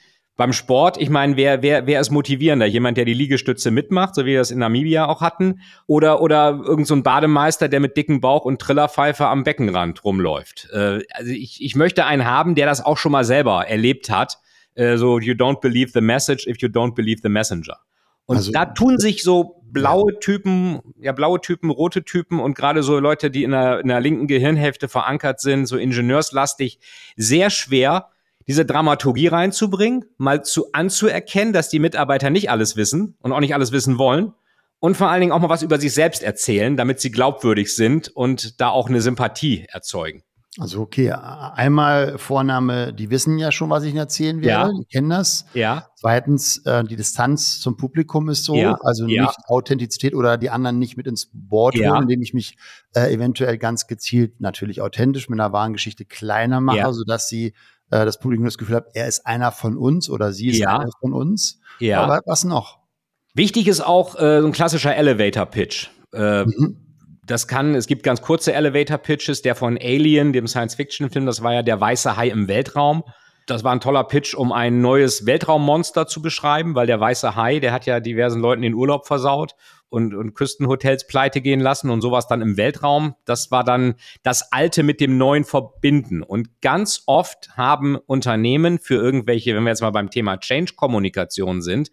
beim 0.41 0.55
Sport, 0.55 0.97
ich 0.99 1.11
meine, 1.11 1.37
wer, 1.37 1.61
wer, 1.61 1.87
wer 1.87 2.01
ist 2.01 2.09
motivierender? 2.09 2.65
Jemand, 2.65 2.97
der 2.97 3.05
die 3.05 3.13
Liegestütze 3.13 3.71
mitmacht, 3.71 4.15
so 4.15 4.23
wie 4.23 4.31
wir 4.31 4.39
das 4.39 4.51
in 4.51 4.61
Namibia 4.61 5.05
auch 5.05 5.21
hatten? 5.21 5.61
Oder, 5.87 6.23
oder 6.23 6.59
irgend 6.65 6.87
so 6.87 6.95
ein 6.95 7.03
Bademeister, 7.03 7.69
der 7.69 7.79
mit 7.79 7.95
dicken 7.95 8.23
Bauch 8.23 8.47
und 8.47 8.59
Trillerpfeife 8.59 9.27
am 9.27 9.45
Beckenrand 9.45 10.03
rumläuft? 10.03 10.71
Äh, 10.73 11.01
also 11.13 11.31
ich, 11.31 11.63
ich 11.63 11.77
möchte 11.77 12.07
einen 12.07 12.25
haben, 12.25 12.55
der 12.55 12.65
das 12.65 12.83
auch 12.83 12.97
schon 12.97 13.13
mal 13.13 13.25
selber 13.25 13.67
erlebt 13.69 14.09
hat. 14.09 14.39
Äh, 14.77 14.97
so, 14.97 15.19
you 15.19 15.35
don't 15.35 15.61
believe 15.61 15.91
the 15.93 16.01
message 16.01 16.47
if 16.47 16.57
you 16.63 16.69
don't 16.69 16.95
believe 16.95 17.21
the 17.23 17.29
messenger. 17.29 17.77
Und 18.25 18.39
also, 18.39 18.51
da 18.51 18.65
tun 18.65 18.99
sich 18.99 19.23
so 19.23 19.61
blaue 19.65 20.21
Typen, 20.21 20.81
ja, 21.03 21.13
blaue 21.13 21.43
Typen, 21.43 21.69
rote 21.69 22.03
Typen 22.03 22.41
und 22.41 22.55
gerade 22.55 22.83
so 22.83 22.99
Leute, 22.99 23.31
die 23.31 23.45
in 23.45 23.51
der, 23.51 23.81
in 23.81 23.89
der 23.89 24.01
linken 24.01 24.27
Gehirnhälfte 24.27 24.89
verankert 24.89 25.39
sind, 25.39 25.67
so 25.67 25.77
ingenieurslastig, 25.77 26.79
sehr 27.17 27.51
schwer, 27.51 28.09
diese 28.51 28.65
Dramaturgie 28.65 29.29
reinzubringen, 29.29 30.07
mal 30.19 30.43
zu 30.43 30.73
anzuerkennen, 30.73 31.53
dass 31.53 31.69
die 31.69 31.79
Mitarbeiter 31.79 32.31
nicht 32.31 32.51
alles 32.51 32.75
wissen 32.75 33.15
und 33.21 33.31
auch 33.31 33.39
nicht 33.39 33.55
alles 33.55 33.71
wissen 33.71 33.97
wollen 33.97 34.33
und 34.81 34.97
vor 34.97 35.09
allen 35.09 35.21
Dingen 35.21 35.31
auch 35.31 35.39
mal 35.39 35.49
was 35.49 35.63
über 35.63 35.79
sich 35.79 35.95
selbst 35.95 36.25
erzählen, 36.25 36.77
damit 36.77 36.99
sie 36.99 37.13
glaubwürdig 37.13 37.77
sind 37.77 38.09
und 38.09 38.61
da 38.61 38.71
auch 38.71 38.89
eine 38.89 39.01
Sympathie 39.03 39.67
erzeugen. 39.69 40.25
Also 40.59 40.81
okay, 40.81 41.13
einmal 41.13 42.19
Vorname, 42.19 42.93
die 42.93 43.09
wissen 43.11 43.39
ja 43.39 43.53
schon, 43.53 43.71
was 43.71 43.85
ich 43.85 43.91
ihnen 43.91 43.99
erzählen 43.99 44.43
werde, 44.43 44.73
ja. 44.73 44.79
die 44.81 44.85
kennen 44.87 45.11
das. 45.11 45.45
Ja. 45.55 45.87
Zweitens, 45.95 46.59
äh, 46.67 46.83
die 46.83 46.97
Distanz 46.97 47.61
zum 47.61 47.77
Publikum 47.77 48.29
ist 48.31 48.45
so, 48.47 48.57
ja. 48.57 48.77
also 48.83 49.07
ja. 49.07 49.27
nicht 49.27 49.37
Authentizität 49.47 50.13
oder 50.13 50.39
die 50.39 50.51
anderen 50.51 50.81
nicht 50.81 50.97
mit 50.97 51.07
ins 51.07 51.31
Board 51.33 51.77
holen, 51.77 52.03
indem 52.03 52.21
ich 52.21 52.35
mich 52.35 52.57
äh, 52.97 53.15
eventuell 53.15 53.59
ganz 53.59 53.87
gezielt 53.87 54.41
natürlich 54.41 54.83
authentisch 54.83 55.29
mit 55.29 55.39
einer 55.39 55.53
wahren 55.53 55.73
Geschichte 55.73 56.05
kleiner 56.05 56.61
mache, 56.61 56.93
sodass 56.95 57.29
sie 57.29 57.55
äh, 57.91 58.05
das 58.05 58.19
Publikum 58.19 58.45
das 58.45 58.59
Gefühl 58.59 58.77
hat, 58.77 58.87
er 58.95 59.07
ist 59.09 59.27
einer 59.27 59.53
von 59.53 59.77
uns 59.77 60.09
oder 60.09 60.33
sie 60.33 60.49
ist 60.51 60.59
ja. 60.59 60.79
einer 60.79 60.91
von 61.01 61.13
uns. 61.13 61.61
Ja. 61.79 62.03
Aber 62.03 62.21
was 62.27 62.45
noch? 62.45 62.79
Wichtig 63.35 63.69
ist 63.69 63.81
auch 63.81 64.17
äh, 64.17 64.41
so 64.41 64.47
ein 64.47 64.53
klassischer 64.53 64.95
Elevator-Pitch. 64.97 65.89
Äh, 66.13 66.45
mhm. 66.45 66.77
Das 67.25 67.47
kann, 67.47 67.75
es 67.75 67.87
gibt 67.87 68.03
ganz 68.03 68.23
kurze 68.23 68.53
Elevator-Pitches, 68.53 69.43
der 69.43 69.55
von 69.55 69.79
Alien, 69.79 70.33
dem 70.33 70.49
Science-Fiction-Film, 70.49 71.27
das 71.27 71.43
war 71.43 71.55
ja 71.55 71.63
der 71.63 71.81
weiße 71.81 72.17
Hai 72.17 72.29
im 72.29 72.49
Weltraum. 72.49 73.05
Das 73.47 73.65
war 73.65 73.73
ein 73.73 73.81
toller 73.81 74.05
Pitch, 74.05 74.35
um 74.35 74.53
ein 74.53 74.81
neues 74.81 75.27
Weltraummonster 75.27 76.07
zu 76.07 76.23
beschreiben, 76.23 76.75
weil 76.75 76.87
der 76.87 77.01
weiße 77.01 77.35
Hai, 77.37 77.59
der 77.59 77.73
hat 77.73 77.87
ja 77.87 78.01
diversen 78.01 78.41
Leuten 78.41 78.63
den 78.63 78.75
Urlaub 78.75 79.07
versaut 79.07 79.55
und, 79.89 80.15
und 80.15 80.35
Küstenhotels 80.35 81.07
pleite 81.07 81.41
gehen 81.41 81.61
lassen 81.61 81.91
und 81.91 82.01
sowas 82.01 82.29
dann 82.29 82.41
im 82.41 82.57
Weltraum. 82.57 83.15
Das 83.25 83.51
war 83.51 83.65
dann 83.65 83.95
das 84.23 84.53
Alte 84.53 84.83
mit 84.83 85.01
dem 85.01 85.19
Neuen 85.19 85.45
verbinden. 85.45 86.23
Und 86.23 86.61
ganz 86.63 87.03
oft 87.07 87.51
haben 87.57 87.97
Unternehmen 87.97 88.79
für 88.79 88.95
irgendwelche, 88.95 89.55
wenn 89.55 89.65
wir 89.65 89.71
jetzt 89.71 89.83
mal 89.83 89.91
beim 89.91 90.11
Thema 90.11 90.39
Change-Kommunikation 90.39 91.61
sind, 91.61 91.91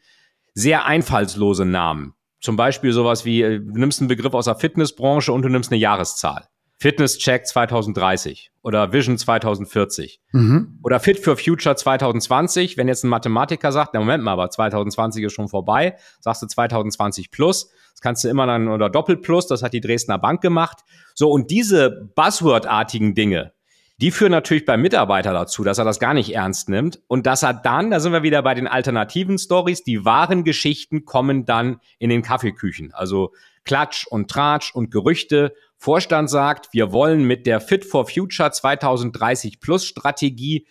sehr 0.53 0.86
einfallslose 0.86 1.65
Namen. 1.65 2.13
Zum 2.39 2.55
Beispiel 2.55 2.93
sowas 2.93 3.25
wie, 3.25 3.41
äh, 3.41 3.60
du 3.60 3.79
nimmst 3.79 3.99
einen 3.99 4.07
Begriff 4.07 4.33
aus 4.33 4.45
der 4.45 4.55
Fitnessbranche 4.55 5.33
und 5.33 5.41
du 5.41 5.49
nimmst 5.49 5.71
eine 5.71 5.79
Jahreszahl. 5.79 6.47
Fitness 6.79 7.17
Check 7.17 7.47
2030 7.47 8.51
oder 8.61 8.93
Vision 8.93 9.17
2040 9.17 10.21
mhm. 10.31 10.79
oder 10.83 10.99
Fit 10.99 11.19
for 11.19 11.35
Future 11.35 11.75
2020. 11.75 12.77
Wenn 12.77 12.87
jetzt 12.87 13.03
ein 13.03 13.09
Mathematiker 13.09 13.71
sagt, 13.71 13.93
na 13.93 13.99
Moment 13.99 14.23
mal, 14.23 14.33
aber 14.33 14.49
2020 14.49 15.23
ist 15.23 15.33
schon 15.33 15.47
vorbei, 15.47 15.97
sagst 16.19 16.43
du 16.43 16.47
2020 16.47 17.31
plus, 17.31 17.71
das 17.91 18.01
kannst 18.01 18.23
du 18.23 18.29
immer 18.29 18.45
dann 18.45 18.67
oder 18.67 18.91
Doppel 18.91 19.17
plus, 19.17 19.47
das 19.47 19.63
hat 19.63 19.73
die 19.73 19.81
Dresdner 19.81 20.19
Bank 20.19 20.41
gemacht. 20.41 20.81
So 21.15 21.31
und 21.31 21.49
diese 21.49 22.11
Buzzword-artigen 22.15 23.15
Dinge, 23.15 23.53
die 23.99 24.11
führen 24.11 24.31
natürlich 24.31 24.65
beim 24.65 24.83
Mitarbeiter 24.83 25.33
dazu, 25.33 25.63
dass 25.63 25.79
er 25.79 25.85
das 25.85 25.99
gar 25.99 26.13
nicht 26.13 26.35
ernst 26.35 26.69
nimmt 26.69 27.01
und 27.07 27.25
dass 27.25 27.41
er 27.41 27.55
dann, 27.55 27.89
da 27.89 27.99
sind 27.99 28.11
wir 28.11 28.21
wieder 28.21 28.43
bei 28.43 28.53
den 28.53 28.67
alternativen 28.67 29.39
Stories, 29.39 29.83
die 29.83 30.05
wahren 30.05 30.43
Geschichten 30.43 31.05
kommen 31.05 31.45
dann 31.45 31.79
in 31.97 32.11
den 32.11 32.21
Kaffeeküchen. 32.21 32.93
Also 32.93 33.33
Klatsch 33.67 34.07
und 34.07 34.29
Tratsch 34.31 34.73
und 34.73 34.91
Gerüchte. 34.91 35.53
Vorstand 35.77 36.29
sagt, 36.29 36.73
wir 36.73 36.91
wollen 36.91 37.23
mit 37.23 37.45
der 37.45 37.61
Fit 37.61 37.85
for 37.85 38.07
Future 38.07 38.51
2030 38.51 39.59
Plus 39.59 39.85
Strategie 39.85 40.67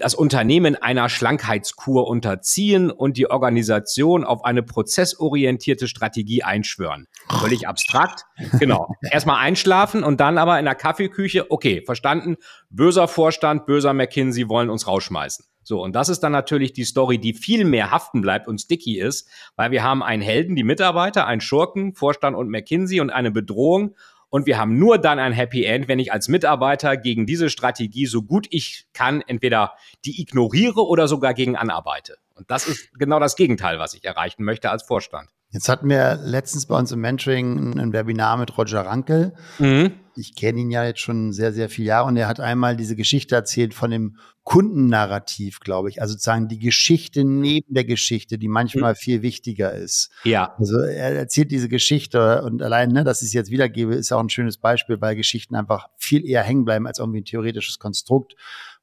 das 0.00 0.14
Unternehmen 0.14 0.76
einer 0.76 1.08
Schlankheitskur 1.08 2.06
unterziehen 2.06 2.90
und 2.90 3.16
die 3.16 3.30
Organisation 3.30 4.24
auf 4.24 4.44
eine 4.44 4.62
prozessorientierte 4.62 5.88
Strategie 5.88 6.42
einschwören. 6.42 7.06
Völlig 7.40 7.68
abstrakt. 7.68 8.24
Genau. 8.58 8.88
Erstmal 9.10 9.36
einschlafen 9.36 10.02
und 10.02 10.20
dann 10.20 10.38
aber 10.38 10.58
in 10.58 10.64
der 10.64 10.74
Kaffeeküche, 10.74 11.50
okay, 11.50 11.82
verstanden, 11.84 12.36
böser 12.70 13.08
Vorstand, 13.08 13.66
böser 13.66 13.92
McKinsey 13.92 14.48
wollen 14.48 14.70
uns 14.70 14.86
rausschmeißen. 14.86 15.44
So, 15.62 15.82
und 15.82 15.94
das 15.94 16.08
ist 16.08 16.20
dann 16.20 16.32
natürlich 16.32 16.72
die 16.72 16.84
Story, 16.84 17.18
die 17.18 17.34
viel 17.34 17.64
mehr 17.64 17.90
haften 17.90 18.22
bleibt 18.22 18.48
und 18.48 18.60
sticky 18.60 18.98
ist, 18.98 19.28
weil 19.56 19.70
wir 19.70 19.82
haben 19.82 20.02
einen 20.02 20.22
Helden, 20.22 20.56
die 20.56 20.64
Mitarbeiter, 20.64 21.26
einen 21.26 21.42
Schurken, 21.42 21.94
Vorstand 21.94 22.36
und 22.36 22.48
McKinsey 22.48 23.00
und 23.00 23.10
eine 23.10 23.30
Bedrohung 23.30 23.94
und 24.30 24.46
wir 24.46 24.58
haben 24.58 24.78
nur 24.78 24.98
dann 24.98 25.18
ein 25.18 25.32
Happy 25.32 25.64
End, 25.64 25.88
wenn 25.88 25.98
ich 25.98 26.12
als 26.12 26.28
Mitarbeiter 26.28 26.96
gegen 26.96 27.26
diese 27.26 27.50
Strategie 27.50 28.06
so 28.06 28.22
gut 28.22 28.46
ich 28.50 28.86
kann 28.94 29.20
entweder 29.20 29.74
die 30.04 30.22
ignoriere 30.22 30.86
oder 30.86 31.08
sogar 31.08 31.34
gegen 31.34 31.56
anarbeite. 31.56 32.16
Und 32.34 32.50
das 32.50 32.66
ist 32.66 32.94
genau 32.98 33.20
das 33.20 33.36
Gegenteil, 33.36 33.78
was 33.78 33.92
ich 33.92 34.04
erreichen 34.04 34.44
möchte 34.44 34.70
als 34.70 34.84
Vorstand. 34.84 35.28
Jetzt 35.52 35.68
hatten 35.68 35.88
wir 35.88 36.20
letztens 36.22 36.66
bei 36.66 36.78
uns 36.78 36.92
im 36.92 37.00
Mentoring 37.00 37.76
ein 37.76 37.92
Webinar 37.92 38.36
mit 38.36 38.56
Roger 38.56 38.82
Rankel. 38.82 39.34
Mhm. 39.58 39.92
Ich 40.14 40.36
kenne 40.36 40.60
ihn 40.60 40.70
ja 40.70 40.84
jetzt 40.84 41.00
schon 41.00 41.32
sehr, 41.32 41.52
sehr 41.52 41.68
viele 41.68 41.88
Jahre 41.88 42.06
und 42.06 42.16
er 42.16 42.28
hat 42.28 42.38
einmal 42.38 42.76
diese 42.76 42.94
Geschichte 42.94 43.34
erzählt 43.34 43.74
von 43.74 43.90
dem 43.90 44.16
Kundennarrativ, 44.44 45.60
glaube 45.60 45.88
ich. 45.88 46.00
Also 46.00 46.12
sozusagen 46.12 46.46
die 46.46 46.58
Geschichte 46.58 47.24
neben 47.24 47.72
der 47.74 47.84
Geschichte, 47.84 48.38
die 48.38 48.48
manchmal 48.48 48.92
mhm. 48.92 48.96
viel 48.96 49.22
wichtiger 49.22 49.72
ist. 49.72 50.10
Ja. 50.22 50.54
Also 50.56 50.78
er 50.78 51.16
erzählt 51.16 51.50
diese 51.50 51.68
Geschichte 51.68 52.42
und 52.42 52.62
allein, 52.62 52.90
ne, 52.90 53.02
dass 53.02 53.22
ich 53.22 53.28
es 53.28 53.32
jetzt 53.32 53.50
wiedergebe, 53.50 53.94
ist 53.94 54.12
auch 54.12 54.20
ein 54.20 54.30
schönes 54.30 54.56
Beispiel, 54.56 55.00
weil 55.00 55.16
Geschichten 55.16 55.56
einfach 55.56 55.88
viel 55.96 56.24
eher 56.24 56.42
hängen 56.42 56.64
bleiben 56.64 56.86
als 56.86 57.00
irgendwie 57.00 57.22
ein 57.22 57.24
theoretisches 57.24 57.80
Konstrukt 57.80 58.36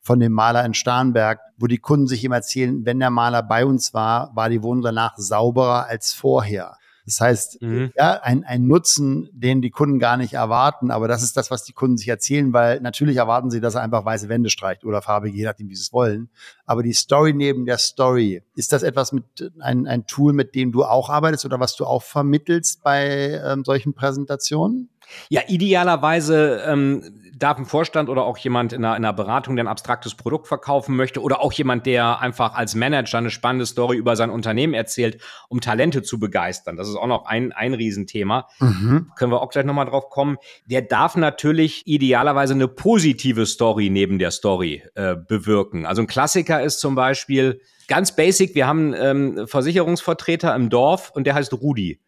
von 0.07 0.19
dem 0.19 0.31
Maler 0.31 0.65
in 0.65 0.73
Starnberg, 0.73 1.39
wo 1.57 1.67
die 1.67 1.77
Kunden 1.77 2.07
sich 2.07 2.23
immer 2.23 2.37
erzählen, 2.37 2.85
wenn 2.85 2.99
der 2.99 3.11
Maler 3.11 3.43
bei 3.43 3.65
uns 3.65 3.93
war, 3.93 4.31
war 4.33 4.49
die 4.49 4.63
Wohnung 4.63 4.81
danach 4.81 5.17
sauberer 5.17 5.85
als 5.85 6.13
vorher. 6.13 6.77
Das 7.05 7.21
heißt, 7.21 7.61
mhm. 7.61 7.91
ja, 7.95 8.19
ein, 8.21 8.43
ein 8.43 8.67
Nutzen, 8.67 9.29
den 9.31 9.61
die 9.61 9.69
Kunden 9.69 9.97
gar 9.97 10.17
nicht 10.17 10.33
erwarten, 10.33 10.91
aber 10.91 11.07
das 11.07 11.23
ist 11.23 11.37
das, 11.37 11.51
was 11.51 11.63
die 11.63 11.71
Kunden 11.71 11.97
sich 11.97 12.09
erzählen, 12.09 12.51
weil 12.51 12.81
natürlich 12.81 13.15
erwarten 13.15 13.49
sie, 13.49 13.61
dass 13.61 13.75
er 13.75 13.81
einfach 13.81 14.03
weiße 14.03 14.27
Wände 14.27 14.49
streicht 14.49 14.83
oder 14.83 15.01
farbige, 15.01 15.37
je 15.37 15.45
nachdem, 15.45 15.69
wie 15.69 15.75
sie 15.75 15.83
es 15.83 15.93
wollen. 15.93 16.29
Aber 16.65 16.83
die 16.83 16.91
Story 16.91 17.33
neben 17.33 17.65
der 17.65 17.77
Story, 17.77 18.43
ist 18.55 18.73
das 18.73 18.83
etwas 18.83 19.13
mit 19.13 19.23
ein, 19.59 19.87
ein 19.87 20.05
Tool, 20.05 20.33
mit 20.33 20.53
dem 20.53 20.73
du 20.73 20.83
auch 20.83 21.09
arbeitest 21.09 21.45
oder 21.45 21.61
was 21.61 21.77
du 21.77 21.85
auch 21.85 22.03
vermittelst 22.03 22.83
bei 22.83 23.41
ähm, 23.41 23.63
solchen 23.63 23.93
Präsentationen? 23.93 24.89
Ja, 25.29 25.41
idealerweise 25.47 26.61
ähm, 26.65 27.03
darf 27.37 27.57
ein 27.57 27.65
Vorstand 27.65 28.09
oder 28.09 28.23
auch 28.23 28.37
jemand 28.37 28.73
in 28.73 28.83
einer, 28.83 28.95
in 28.95 29.05
einer 29.05 29.13
Beratung, 29.13 29.55
der 29.55 29.65
ein 29.65 29.69
abstraktes 29.69 30.15
Produkt 30.15 30.47
verkaufen 30.47 30.95
möchte 30.95 31.21
oder 31.21 31.41
auch 31.41 31.53
jemand, 31.53 31.85
der 31.85 32.19
einfach 32.19 32.55
als 32.55 32.75
Manager 32.75 33.17
eine 33.17 33.29
spannende 33.29 33.65
Story 33.65 33.97
über 33.97 34.15
sein 34.15 34.29
Unternehmen 34.29 34.73
erzählt, 34.73 35.21
um 35.49 35.61
Talente 35.61 36.01
zu 36.03 36.19
begeistern. 36.19 36.77
Das 36.77 36.87
ist 36.87 36.95
auch 36.95 37.07
noch 37.07 37.25
ein, 37.25 37.51
ein 37.51 37.73
Riesenthema. 37.73 38.47
Mhm. 38.59 39.11
Können 39.15 39.31
wir 39.31 39.41
auch 39.41 39.49
gleich 39.49 39.65
nochmal 39.65 39.85
drauf 39.85 40.09
kommen. 40.09 40.37
Der 40.65 40.81
darf 40.81 41.15
natürlich 41.15 41.85
idealerweise 41.85 42.53
eine 42.53 42.67
positive 42.67 43.45
Story 43.45 43.89
neben 43.89 44.19
der 44.19 44.31
Story 44.31 44.83
äh, 44.95 45.15
bewirken. 45.15 45.85
Also 45.85 46.01
ein 46.01 46.07
Klassiker 46.07 46.61
ist 46.63 46.79
zum 46.79 46.95
Beispiel 46.95 47.61
ganz 47.87 48.15
basic, 48.15 48.55
wir 48.55 48.67
haben 48.67 48.93
ähm, 48.93 49.47
Versicherungsvertreter 49.47 50.53
im 50.55 50.69
Dorf 50.69 51.11
und 51.13 51.25
der 51.25 51.35
heißt 51.35 51.53
Rudi. 51.53 51.99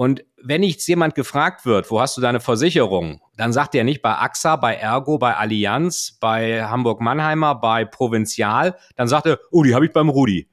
Und 0.00 0.24
wenn 0.42 0.62
jetzt 0.62 0.88
jemand 0.88 1.14
gefragt 1.14 1.66
wird, 1.66 1.90
wo 1.90 2.00
hast 2.00 2.16
du 2.16 2.22
deine 2.22 2.40
Versicherung, 2.40 3.20
dann 3.36 3.52
sagt 3.52 3.74
er 3.74 3.84
nicht 3.84 4.00
bei 4.00 4.14
AXA, 4.14 4.56
bei 4.56 4.74
Ergo, 4.74 5.18
bei 5.18 5.36
Allianz, 5.36 6.16
bei 6.18 6.64
Hamburg-Mannheimer, 6.64 7.56
bei 7.56 7.84
Provinzial, 7.84 8.78
dann 8.96 9.08
sagt 9.08 9.26
er, 9.26 9.38
oh, 9.50 9.62
die 9.62 9.74
habe 9.74 9.84
ich 9.84 9.92
beim 9.92 10.08
Rudi. 10.08 10.48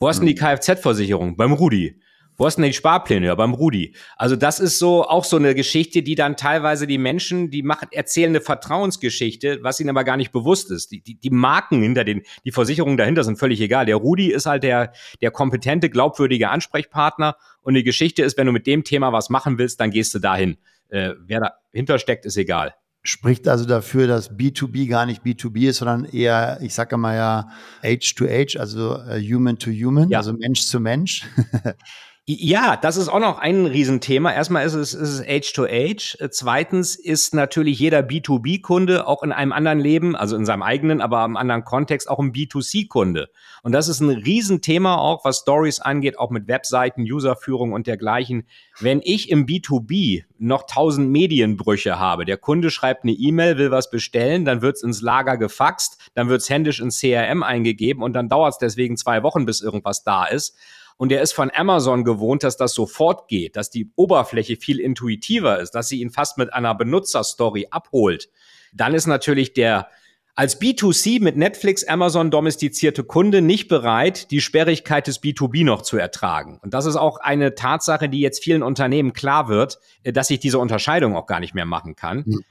Wo 0.00 0.08
hast 0.08 0.16
du 0.16 0.26
denn 0.26 0.34
die 0.34 0.42
hm. 0.42 0.48
Kfz-Versicherung? 0.48 1.36
Beim 1.36 1.52
Rudi. 1.52 2.00
Wo 2.40 2.46
hast 2.46 2.56
du 2.56 2.62
denn 2.62 2.70
die 2.70 2.76
Sparpläne? 2.76 3.26
Ja, 3.26 3.34
beim 3.34 3.52
Rudi. 3.52 3.96
Also 4.16 4.36
das 4.36 4.60
ist 4.60 4.78
so 4.78 5.04
auch 5.04 5.24
so 5.24 5.36
eine 5.36 5.56
Geschichte, 5.56 6.04
die 6.04 6.14
dann 6.14 6.36
teilweise 6.36 6.86
die 6.86 6.96
Menschen, 6.96 7.50
die 7.50 7.64
machen, 7.64 7.88
erzählen 7.90 8.30
eine 8.30 8.40
Vertrauensgeschichte, 8.40 9.58
was 9.62 9.80
ihnen 9.80 9.90
aber 9.90 10.04
gar 10.04 10.16
nicht 10.16 10.30
bewusst 10.30 10.70
ist. 10.70 10.92
Die, 10.92 11.02
die, 11.02 11.18
die 11.18 11.30
Marken 11.30 11.82
hinter 11.82 12.04
den, 12.04 12.22
die 12.44 12.52
Versicherungen 12.52 12.96
dahinter 12.96 13.24
sind 13.24 13.40
völlig 13.40 13.60
egal. 13.60 13.86
Der 13.86 13.96
Rudi 13.96 14.30
ist 14.30 14.46
halt 14.46 14.62
der, 14.62 14.92
der 15.20 15.32
kompetente, 15.32 15.90
glaubwürdige 15.90 16.48
Ansprechpartner 16.48 17.34
und 17.62 17.74
die 17.74 17.82
Geschichte 17.82 18.22
ist, 18.22 18.38
wenn 18.38 18.46
du 18.46 18.52
mit 18.52 18.68
dem 18.68 18.84
Thema 18.84 19.12
was 19.12 19.30
machen 19.30 19.58
willst, 19.58 19.80
dann 19.80 19.90
gehst 19.90 20.14
du 20.14 20.20
dahin. 20.20 20.58
Äh, 20.90 21.14
wer 21.26 21.58
dahinter 21.72 21.98
steckt, 21.98 22.24
ist 22.24 22.36
egal 22.36 22.72
spricht 23.04 23.48
also 23.48 23.64
dafür, 23.64 24.06
dass 24.06 24.36
B2B 24.36 24.88
gar 24.88 25.06
nicht 25.06 25.22
B2B 25.22 25.68
ist, 25.68 25.78
sondern 25.78 26.04
eher, 26.04 26.58
ich 26.60 26.74
sage 26.74 26.96
mal 26.98 27.16
ja, 27.16 27.48
Age 27.82 28.14
to 28.14 28.26
Age, 28.26 28.56
also 28.56 28.96
uh, 28.96 29.14
Human 29.14 29.58
to 29.58 29.70
Human, 29.70 30.10
ja. 30.10 30.18
also 30.18 30.34
Mensch 30.34 30.62
zu 30.66 30.78
Mensch. 30.78 31.24
Ja, 32.30 32.76
das 32.76 32.98
ist 32.98 33.08
auch 33.08 33.20
noch 33.20 33.38
ein 33.38 33.64
Riesenthema. 33.64 34.30
Erstmal 34.30 34.66
ist 34.66 34.74
es, 34.74 34.92
ist 34.92 35.08
es 35.08 35.26
Age 35.26 35.50
to 35.54 35.64
Age. 35.64 36.18
Zweitens 36.30 36.94
ist 36.94 37.32
natürlich 37.32 37.78
jeder 37.78 38.00
B2B-Kunde 38.00 39.06
auch 39.06 39.22
in 39.22 39.32
einem 39.32 39.50
anderen 39.50 39.80
Leben, 39.80 40.14
also 40.14 40.36
in 40.36 40.44
seinem 40.44 40.62
eigenen, 40.62 41.00
aber 41.00 41.24
im 41.24 41.38
anderen 41.38 41.64
Kontext 41.64 42.10
auch 42.10 42.18
ein 42.18 42.32
B2C-Kunde. 42.32 43.30
Und 43.62 43.72
das 43.72 43.88
ist 43.88 44.00
ein 44.00 44.10
Riesenthema 44.10 44.96
auch, 44.96 45.24
was 45.24 45.38
Stories 45.38 45.80
angeht, 45.80 46.18
auch 46.18 46.28
mit 46.28 46.48
Webseiten, 46.48 47.10
Userführung 47.10 47.72
und 47.72 47.86
dergleichen. 47.86 48.46
Wenn 48.78 49.00
ich 49.02 49.30
im 49.30 49.46
B2B 49.46 50.24
noch 50.38 50.66
tausend 50.66 51.08
Medienbrüche 51.08 51.98
habe, 51.98 52.26
der 52.26 52.36
Kunde 52.36 52.70
schreibt 52.70 53.04
eine 53.04 53.12
E-Mail, 53.12 53.56
will 53.56 53.70
was 53.70 53.88
bestellen, 53.88 54.44
dann 54.44 54.60
wird's 54.60 54.82
ins 54.82 55.00
Lager 55.00 55.38
gefaxt, 55.38 56.10
dann 56.12 56.28
wird's 56.28 56.50
händisch 56.50 56.80
ins 56.80 57.00
CRM 57.00 57.42
eingegeben 57.42 58.02
und 58.02 58.12
dann 58.12 58.28
dauert's 58.28 58.58
deswegen 58.58 58.98
zwei 58.98 59.22
Wochen, 59.22 59.46
bis 59.46 59.62
irgendwas 59.62 60.04
da 60.04 60.26
ist 60.26 60.58
und 60.98 61.12
er 61.12 61.22
ist 61.22 61.32
von 61.32 61.50
Amazon 61.54 62.04
gewohnt, 62.04 62.42
dass 62.42 62.56
das 62.56 62.74
sofort 62.74 63.28
geht, 63.28 63.56
dass 63.56 63.70
die 63.70 63.90
Oberfläche 63.96 64.56
viel 64.56 64.80
intuitiver 64.80 65.60
ist, 65.60 65.70
dass 65.70 65.88
sie 65.88 66.00
ihn 66.00 66.10
fast 66.10 66.36
mit 66.36 66.52
einer 66.52 66.74
Benutzerstory 66.74 67.68
abholt, 67.70 68.28
dann 68.74 68.94
ist 68.94 69.06
natürlich 69.06 69.54
der 69.54 69.88
als 70.34 70.60
B2C 70.60 71.20
mit 71.20 71.36
Netflix, 71.36 71.82
Amazon 71.82 72.30
domestizierte 72.30 73.02
Kunde 73.02 73.42
nicht 73.42 73.66
bereit, 73.66 74.30
die 74.30 74.40
Sperrigkeit 74.40 75.08
des 75.08 75.20
B2B 75.20 75.64
noch 75.64 75.82
zu 75.82 75.96
ertragen. 75.96 76.60
Und 76.62 76.74
das 76.74 76.86
ist 76.86 76.94
auch 76.94 77.18
eine 77.18 77.56
Tatsache, 77.56 78.08
die 78.08 78.20
jetzt 78.20 78.44
vielen 78.44 78.62
Unternehmen 78.62 79.12
klar 79.12 79.48
wird, 79.48 79.80
äh, 80.04 80.12
dass 80.12 80.30
ich 80.30 80.38
diese 80.38 80.60
Unterscheidung 80.60 81.16
auch 81.16 81.26
gar 81.26 81.40
nicht 81.40 81.54
mehr 81.54 81.64
machen 81.64 81.96
kann. 81.96 82.24
Mhm. 82.26 82.44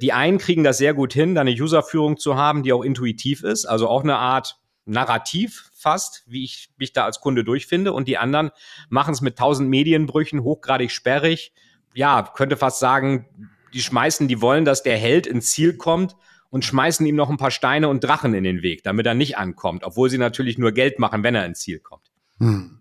Die 0.00 0.12
einen 0.12 0.38
kriegen 0.38 0.62
das 0.62 0.78
sehr 0.78 0.94
gut 0.94 1.12
hin, 1.12 1.34
da 1.34 1.40
eine 1.40 1.50
Userführung 1.50 2.16
zu 2.16 2.36
haben, 2.36 2.62
die 2.62 2.72
auch 2.72 2.84
intuitiv 2.84 3.42
ist, 3.42 3.64
also 3.64 3.88
auch 3.88 4.04
eine 4.04 4.16
Art 4.16 4.56
Narrativ 4.86 5.72
fast, 5.84 6.24
wie 6.26 6.44
ich 6.44 6.70
mich 6.78 6.92
da 6.92 7.04
als 7.04 7.20
Kunde 7.20 7.44
durchfinde. 7.44 7.92
Und 7.92 8.08
die 8.08 8.18
anderen 8.18 8.50
machen 8.88 9.12
es 9.12 9.20
mit 9.20 9.38
tausend 9.38 9.68
Medienbrüchen, 9.68 10.42
hochgradig 10.42 10.90
sperrig. 10.90 11.52
Ja, 11.94 12.28
könnte 12.34 12.56
fast 12.56 12.80
sagen, 12.80 13.28
die 13.74 13.82
schmeißen, 13.82 14.26
die 14.26 14.40
wollen, 14.40 14.64
dass 14.64 14.82
der 14.82 14.96
Held 14.96 15.26
ins 15.26 15.50
Ziel 15.50 15.76
kommt 15.76 16.16
und 16.50 16.64
schmeißen 16.64 17.04
ihm 17.04 17.16
noch 17.16 17.30
ein 17.30 17.36
paar 17.36 17.50
Steine 17.50 17.88
und 17.88 18.02
Drachen 18.02 18.32
in 18.32 18.44
den 18.44 18.62
Weg, 18.62 18.82
damit 18.82 19.06
er 19.06 19.14
nicht 19.14 19.36
ankommt, 19.36 19.84
obwohl 19.84 20.08
sie 20.08 20.18
natürlich 20.18 20.56
nur 20.56 20.72
Geld 20.72 20.98
machen, 20.98 21.22
wenn 21.22 21.34
er 21.34 21.44
ins 21.44 21.60
Ziel 21.60 21.80
kommt. 21.80 22.10
Hm. 22.38 22.78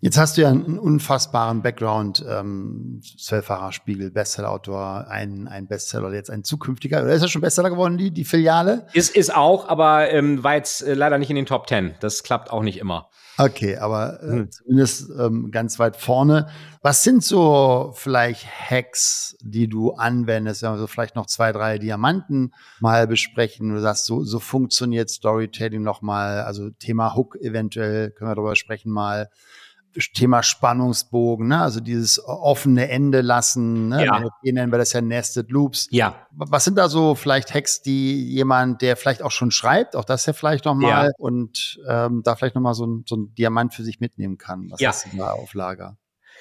Jetzt 0.00 0.18
hast 0.18 0.36
du 0.36 0.42
ja 0.42 0.48
einen 0.48 0.78
unfassbaren 0.78 1.62
Background, 1.62 2.24
ähm, 2.28 3.00
Zwölffacher-Spiegel, 3.18 4.10
Bestsellerautor, 4.10 5.06
ein, 5.08 5.46
ein 5.46 5.68
Bestseller, 5.68 6.12
jetzt 6.12 6.30
ein 6.30 6.42
zukünftiger, 6.42 7.02
oder 7.02 7.12
ist 7.12 7.22
er 7.22 7.28
schon 7.28 7.40
Bestseller 7.40 7.70
geworden, 7.70 7.98
die, 7.98 8.10
die 8.10 8.24
Filiale? 8.24 8.86
Ist, 8.92 9.14
ist 9.14 9.34
auch, 9.34 9.68
aber 9.68 10.10
ähm, 10.10 10.42
war 10.42 10.56
jetzt 10.56 10.82
äh, 10.82 10.94
leider 10.94 11.18
nicht 11.18 11.30
in 11.30 11.36
den 11.36 11.46
Top 11.46 11.66
Ten. 11.66 11.94
Das 12.00 12.22
klappt 12.24 12.50
auch 12.50 12.62
nicht 12.62 12.78
immer. 12.78 13.08
Okay, 13.38 13.76
aber 13.76 14.22
äh, 14.22 14.26
hm. 14.26 14.50
zumindest 14.50 15.10
ähm, 15.18 15.50
ganz 15.50 15.78
weit 15.78 15.96
vorne. 15.96 16.48
Was 16.82 17.02
sind 17.02 17.24
so 17.24 17.92
vielleicht 17.94 18.46
Hacks, 18.46 19.36
die 19.40 19.68
du 19.68 19.92
anwendest, 19.92 20.62
wenn 20.62 20.72
wir 20.72 20.78
so 20.78 20.86
vielleicht 20.86 21.16
noch 21.16 21.26
zwei, 21.26 21.52
drei 21.52 21.78
Diamanten 21.78 22.52
mal 22.80 23.06
besprechen? 23.06 23.70
Du 23.74 23.80
sagst, 23.80 24.06
so, 24.06 24.22
so 24.22 24.38
funktioniert 24.38 25.08
Storytelling 25.08 25.82
nochmal, 25.82 26.42
also 26.42 26.70
Thema 26.70 27.14
Hook 27.14 27.36
eventuell, 27.40 28.10
können 28.10 28.30
wir 28.30 28.34
darüber 28.34 28.56
sprechen 28.56 28.92
mal. 28.92 29.30
Thema 30.14 30.42
Spannungsbogen, 30.42 31.48
ne? 31.48 31.60
also 31.60 31.80
dieses 31.80 32.24
offene 32.24 32.88
Ende 32.88 33.20
lassen. 33.20 33.88
Ne? 33.88 34.04
Ja. 34.04 34.24
Hier 34.42 34.52
nennen 34.52 34.72
wir 34.72 34.78
das 34.78 34.92
ja 34.92 35.00
Nested 35.00 35.50
Loops. 35.50 35.88
Ja. 35.90 36.26
Was 36.30 36.64
sind 36.64 36.76
da 36.76 36.88
so 36.88 37.14
vielleicht 37.14 37.52
Hacks, 37.54 37.82
die 37.82 38.24
jemand, 38.32 38.82
der 38.82 38.96
vielleicht 38.96 39.22
auch 39.22 39.30
schon 39.30 39.50
schreibt, 39.50 39.96
auch 39.96 40.04
das 40.04 40.26
ja 40.26 40.32
vielleicht 40.32 40.64
nochmal 40.64 41.06
ja. 41.06 41.12
und 41.18 41.80
ähm, 41.88 42.22
da 42.24 42.36
vielleicht 42.36 42.54
nochmal 42.54 42.74
so 42.74 42.86
ein, 42.86 43.04
so 43.06 43.16
ein 43.16 43.34
Diamant 43.34 43.74
für 43.74 43.82
sich 43.82 44.00
mitnehmen 44.00 44.38
kann? 44.38 44.68
Was 44.70 44.80
ja. 44.80 44.92
du 45.10 45.18
da 45.18 45.32
auf 45.32 45.54
Lager? 45.54 45.96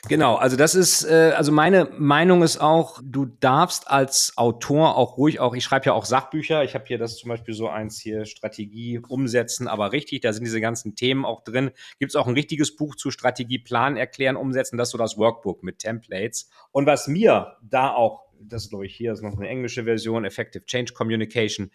Genau, 0.07 0.35
also 0.35 0.57
das 0.57 0.73
ist, 0.73 1.03
äh, 1.03 1.33
also 1.35 1.51
meine 1.51 1.85
Meinung 1.97 2.41
ist 2.41 2.59
auch, 2.59 2.99
du 3.03 3.25
darfst 3.25 3.87
als 3.87 4.33
Autor 4.35 4.97
auch 4.97 5.17
ruhig 5.17 5.39
auch, 5.39 5.53
ich 5.53 5.63
schreibe 5.63 5.85
ja 5.85 5.93
auch 5.93 6.05
Sachbücher, 6.05 6.63
ich 6.63 6.73
habe 6.73 6.85
hier 6.87 6.97
das 6.97 7.17
zum 7.17 7.29
Beispiel 7.29 7.53
so 7.53 7.69
eins 7.69 7.99
hier, 7.99 8.25
Strategie 8.25 8.99
umsetzen, 9.07 9.67
aber 9.67 9.91
richtig, 9.91 10.21
da 10.21 10.33
sind 10.33 10.43
diese 10.43 10.59
ganzen 10.59 10.95
Themen 10.95 11.23
auch 11.23 11.43
drin. 11.43 11.69
Gibt 11.99 12.11
es 12.11 12.15
auch 12.15 12.25
ein 12.25 12.33
richtiges 12.33 12.75
Buch 12.75 12.95
zu 12.95 13.11
Strategie, 13.11 13.59
Plan 13.59 13.95
erklären, 13.95 14.37
umsetzen, 14.37 14.77
das 14.77 14.87
ist 14.87 14.93
so 14.93 14.97
das 14.97 15.17
Workbook 15.19 15.61
mit 15.61 15.77
Templates. 15.77 16.49
Und 16.71 16.87
was 16.87 17.07
mir 17.07 17.57
da 17.61 17.93
auch, 17.93 18.23
das 18.39 18.63
ist 18.63 18.69
glaube 18.69 18.87
ich 18.87 18.95
hier, 18.95 19.13
ist 19.13 19.21
noch 19.21 19.37
eine 19.37 19.47
englische 19.47 19.83
Version, 19.83 20.25
Effective 20.25 20.65
Change 20.65 20.93
Communication, 20.93 21.69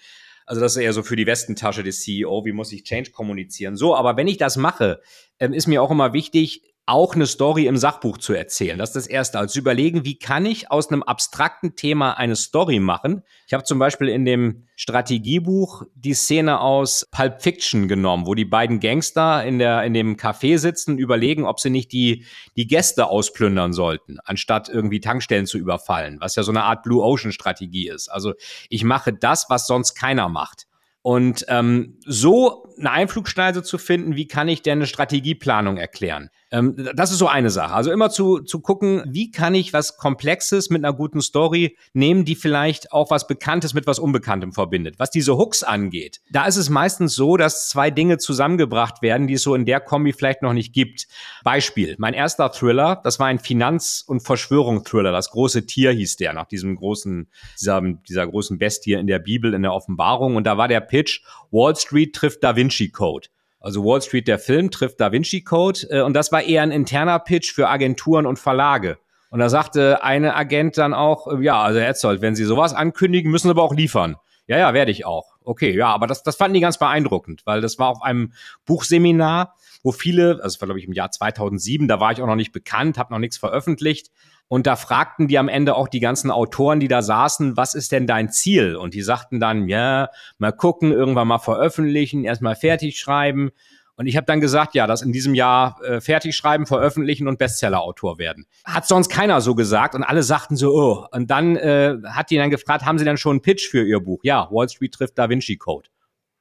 also 0.46 0.60
das 0.60 0.76
ist 0.76 0.82
eher 0.82 0.92
so 0.92 1.02
für 1.02 1.16
die 1.16 1.26
Westentasche 1.26 1.82
des 1.82 2.02
CEO, 2.02 2.44
wie 2.44 2.52
muss 2.52 2.72
ich 2.72 2.84
Change 2.84 3.10
kommunizieren. 3.10 3.76
So, 3.76 3.96
aber 3.96 4.16
wenn 4.16 4.28
ich 4.28 4.36
das 4.36 4.56
mache, 4.56 5.00
ähm, 5.40 5.52
ist 5.52 5.66
mir 5.66 5.82
auch 5.82 5.90
immer 5.90 6.12
wichtig, 6.12 6.62
auch 6.87 7.16
eine 7.16 7.27
Story 7.27 7.66
im 7.66 7.77
Sachbuch 7.77 8.16
zu 8.16 8.33
erzählen. 8.33 8.79
Das 8.79 8.90
ist 8.90 8.96
das 8.96 9.07
Erste. 9.09 9.40
Also 9.40 9.59
überlegen, 9.59 10.05
wie 10.05 10.20
kann 10.20 10.46
ich 10.46 10.70
aus 10.70 10.88
einem 10.88 11.03
abstrakten 11.03 11.75
Thema 11.75 12.12
eine 12.12 12.37
Story 12.37 12.79
machen. 12.79 13.22
Ich 13.49 13.55
habe 13.55 13.64
zum 13.64 13.81
Beispiel 13.81 14.09
in 14.09 14.25
dem 14.25 14.68
Strategiebuch 14.77 15.83
die 15.96 16.14
Szene 16.14 16.61
aus 16.61 17.05
Pulp 17.11 17.42
Fiction 17.42 17.88
genommen, 17.88 18.27
wo 18.27 18.37
die 18.37 18.44
beiden 18.44 18.79
Gangster 18.79 19.44
in, 19.44 19.59
der, 19.59 19.83
in 19.83 19.94
dem 19.94 20.16
Café 20.16 20.59
sitzen 20.59 20.96
überlegen, 20.96 21.44
ob 21.44 21.59
sie 21.59 21.70
nicht 21.70 21.90
die, 21.90 22.25
die 22.57 22.68
Gäste 22.68 23.09
ausplündern 23.09 23.72
sollten, 23.72 24.18
anstatt 24.25 24.68
irgendwie 24.68 25.01
Tankstellen 25.01 25.46
zu 25.46 25.59
überfallen, 25.59 26.18
was 26.20 26.37
ja 26.37 26.44
so 26.44 26.53
eine 26.53 26.62
Art 26.62 26.85
Blue 26.85 27.03
Ocean 27.03 27.33
Strategie 27.33 27.88
ist. 27.88 28.09
Also 28.09 28.35
ich 28.68 28.85
mache 28.85 29.12
das, 29.12 29.46
was 29.49 29.66
sonst 29.66 29.94
keiner 29.94 30.29
macht. 30.29 30.65
Und 31.07 31.47
ähm, 31.47 32.01
so 32.05 32.66
eine 32.79 32.90
Einflugschneise 32.90 33.62
zu 33.62 33.79
finden, 33.79 34.16
wie 34.16 34.27
kann 34.27 34.49
ich 34.49 34.62
denn 34.62 34.79
eine 34.79 34.88
Strategieplanung 34.88 35.77
erklären? 35.77 36.31
Ähm, 36.51 36.75
das 36.95 37.11
ist 37.11 37.19
so 37.19 37.29
eine 37.29 37.51
Sache. 37.51 37.75
Also 37.75 37.90
immer 37.90 38.11
zu, 38.11 38.40
zu 38.40 38.61
gucken, 38.61 39.03
wie 39.07 39.31
kann 39.31 39.55
ich 39.55 39.73
was 39.73 39.97
Komplexes 39.97 40.71
mit 40.71 40.85
einer 40.85 40.95
guten 40.95 41.21
Story 41.21 41.77
nehmen, 41.92 42.25
die 42.25 42.35
vielleicht 42.35 42.92
auch 42.92 43.11
was 43.11 43.27
Bekanntes 43.27 43.75
mit 43.75 43.87
was 43.87 43.99
Unbekanntem 43.99 44.53
verbindet. 44.53 44.97
Was 44.99 45.11
diese 45.11 45.37
Hooks 45.37 45.62
angeht, 45.62 46.21
da 46.31 46.47
ist 46.47 46.57
es 46.57 46.71
meistens 46.71 47.14
so, 47.14 47.37
dass 47.37 47.69
zwei 47.69 47.90
Dinge 47.90 48.19
zusammengebracht 48.19 49.03
werden, 49.03 49.27
die 49.27 49.35
es 49.35 49.42
so 49.42 49.55
in 49.55 49.64
der 49.64 49.81
Kombi 49.81 50.12
vielleicht 50.12 50.42
noch 50.42 50.53
nicht 50.53 50.73
gibt. 50.73 51.09
Beispiel, 51.42 51.97
mein 51.99 52.14
erster 52.14 52.51
Thriller, 52.53 53.01
das 53.03 53.19
war 53.19 53.27
ein 53.27 53.38
Finanz- 53.38 54.05
und 54.07 54.21
Verschwörung-Thriller. 54.21 55.12
Das 55.12 55.31
große 55.31 55.66
Tier 55.66 55.92
hieß 55.92 56.16
der, 56.16 56.33
nach 56.33 56.47
diesem 56.47 56.77
großen, 56.77 57.29
dieser, 57.61 57.81
dieser 57.81 58.27
großen 58.27 58.59
Bestie 58.59 58.95
in 58.95 59.07
der 59.07 59.19
Bibel, 59.19 59.55
in 59.55 59.62
der 59.62 59.73
Offenbarung. 59.73 60.37
Und 60.37 60.45
da 60.45 60.57
war 60.59 60.69
der 60.69 60.81
Pitch, 60.96 61.20
Wall 61.50 61.76
Street 61.76 62.14
trifft 62.14 62.42
Da 62.42 62.56
Vinci 62.56 62.88
Code. 62.88 63.28
Also 63.61 63.85
Wall 63.85 64.00
Street, 64.00 64.28
der 64.28 64.38
Film, 64.38 64.70
trifft 64.70 64.98
Da 64.98 65.12
Vinci 65.12 65.42
Code. 65.42 65.80
Äh, 65.90 66.00
und 66.00 66.14
das 66.14 66.32
war 66.32 66.42
eher 66.42 66.62
ein 66.62 66.70
interner 66.70 67.18
Pitch 67.18 67.52
für 67.52 67.68
Agenturen 67.68 68.24
und 68.24 68.38
Verlage. 68.38 68.98
Und 69.28 69.40
da 69.40 69.50
sagte 69.50 70.02
eine 70.02 70.35
Agent 70.35 70.78
dann 70.78 70.94
auch, 70.94 71.26
äh, 71.26 71.42
ja, 71.42 71.61
also 71.61 71.78
Herr 71.78 71.90
Etzold, 71.90 72.22
wenn 72.22 72.35
Sie 72.35 72.44
sowas 72.44 72.72
ankündigen, 72.72 73.30
müssen 73.30 73.48
Sie 73.48 73.50
aber 73.50 73.62
auch 73.62 73.74
liefern. 73.74 74.16
Ja, 74.46 74.56
ja, 74.56 74.72
werde 74.72 74.90
ich 74.90 75.04
auch. 75.04 75.35
Okay, 75.44 75.76
ja, 75.76 75.88
aber 75.88 76.06
das, 76.06 76.22
das 76.22 76.37
fanden 76.37 76.54
die 76.54 76.61
ganz 76.61 76.78
beeindruckend, 76.78 77.42
weil 77.44 77.61
das 77.61 77.78
war 77.78 77.88
auf 77.88 78.00
einem 78.00 78.32
Buchseminar, 78.64 79.54
wo 79.82 79.92
viele, 79.92 80.37
also 80.37 80.44
das 80.44 80.61
war 80.61 80.66
glaube 80.66 80.78
ich 80.78 80.87
im 80.87 80.92
Jahr 80.92 81.11
2007, 81.11 81.88
da 81.88 82.00
war 82.00 82.12
ich 82.12 82.22
auch 82.22 82.26
noch 82.26 82.37
nicht 82.37 82.52
bekannt, 82.52 82.96
habe 82.96 83.12
noch 83.12 83.18
nichts 83.18 83.37
veröffentlicht, 83.37 84.11
und 84.48 84.66
da 84.66 84.76
fragten 84.76 85.26
die 85.28 85.38
am 85.38 85.48
Ende 85.48 85.74
auch 85.74 85.88
die 85.88 86.00
ganzen 86.00 86.30
Autoren, 86.30 86.78
die 86.78 86.88
da 86.88 87.02
saßen, 87.02 87.56
was 87.56 87.74
ist 87.74 87.90
denn 87.92 88.06
dein 88.06 88.30
Ziel? 88.30 88.76
Und 88.76 88.94
die 88.94 89.02
sagten 89.02 89.40
dann, 89.40 89.68
ja, 89.68 90.09
mal 90.38 90.52
gucken, 90.52 90.92
irgendwann 90.92 91.28
mal 91.28 91.38
veröffentlichen, 91.38 92.24
erstmal 92.24 92.54
fertig 92.54 92.98
schreiben. 92.98 93.50
Und 93.96 94.06
ich 94.06 94.16
habe 94.16 94.26
dann 94.26 94.40
gesagt, 94.40 94.74
ja, 94.74 94.87
das 94.87 95.02
in 95.02 95.11
diesem 95.11 95.35
Jahr 95.35 95.82
äh, 95.82 96.00
fertig 96.00 96.37
schreiben, 96.37 96.66
veröffentlichen 96.66 97.28
und 97.28 97.38
Bestseller-Autor 97.38 98.18
werden. 98.18 98.46
Hat 98.64 98.87
sonst 98.87 99.09
keiner 99.09 99.40
so 99.40 99.54
gesagt 99.54 99.94
und 99.94 100.04
alle 100.04 100.22
sagten 100.22 100.54
so, 100.54 100.74
oh. 100.74 101.06
Und 101.11 101.30
dann 101.30 101.56
äh, 101.56 101.96
hat 102.04 102.30
die 102.30 102.37
dann 102.37 102.50
gefragt, 102.50 102.85
haben 102.85 102.98
Sie 102.98 103.04
denn 103.04 103.16
schon 103.16 103.32
einen 103.32 103.42
Pitch 103.42 103.68
für 103.68 103.85
Ihr 103.85 104.00
Buch? 104.00 104.20
Ja, 104.22 104.48
Wall 104.50 104.68
Street 104.68 104.92
trifft 104.92 105.18
Da 105.18 105.28
Vinci 105.28 105.56
Code. 105.56 105.88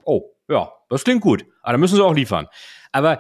Oh, 0.03 0.31
ja, 0.49 0.71
das 0.89 1.05
klingt 1.05 1.21
gut. 1.21 1.45
Aber 1.63 1.71
da 1.71 1.77
müssen 1.77 1.95
Sie 1.95 2.03
auch 2.03 2.13
liefern. 2.13 2.47
Aber 2.91 3.19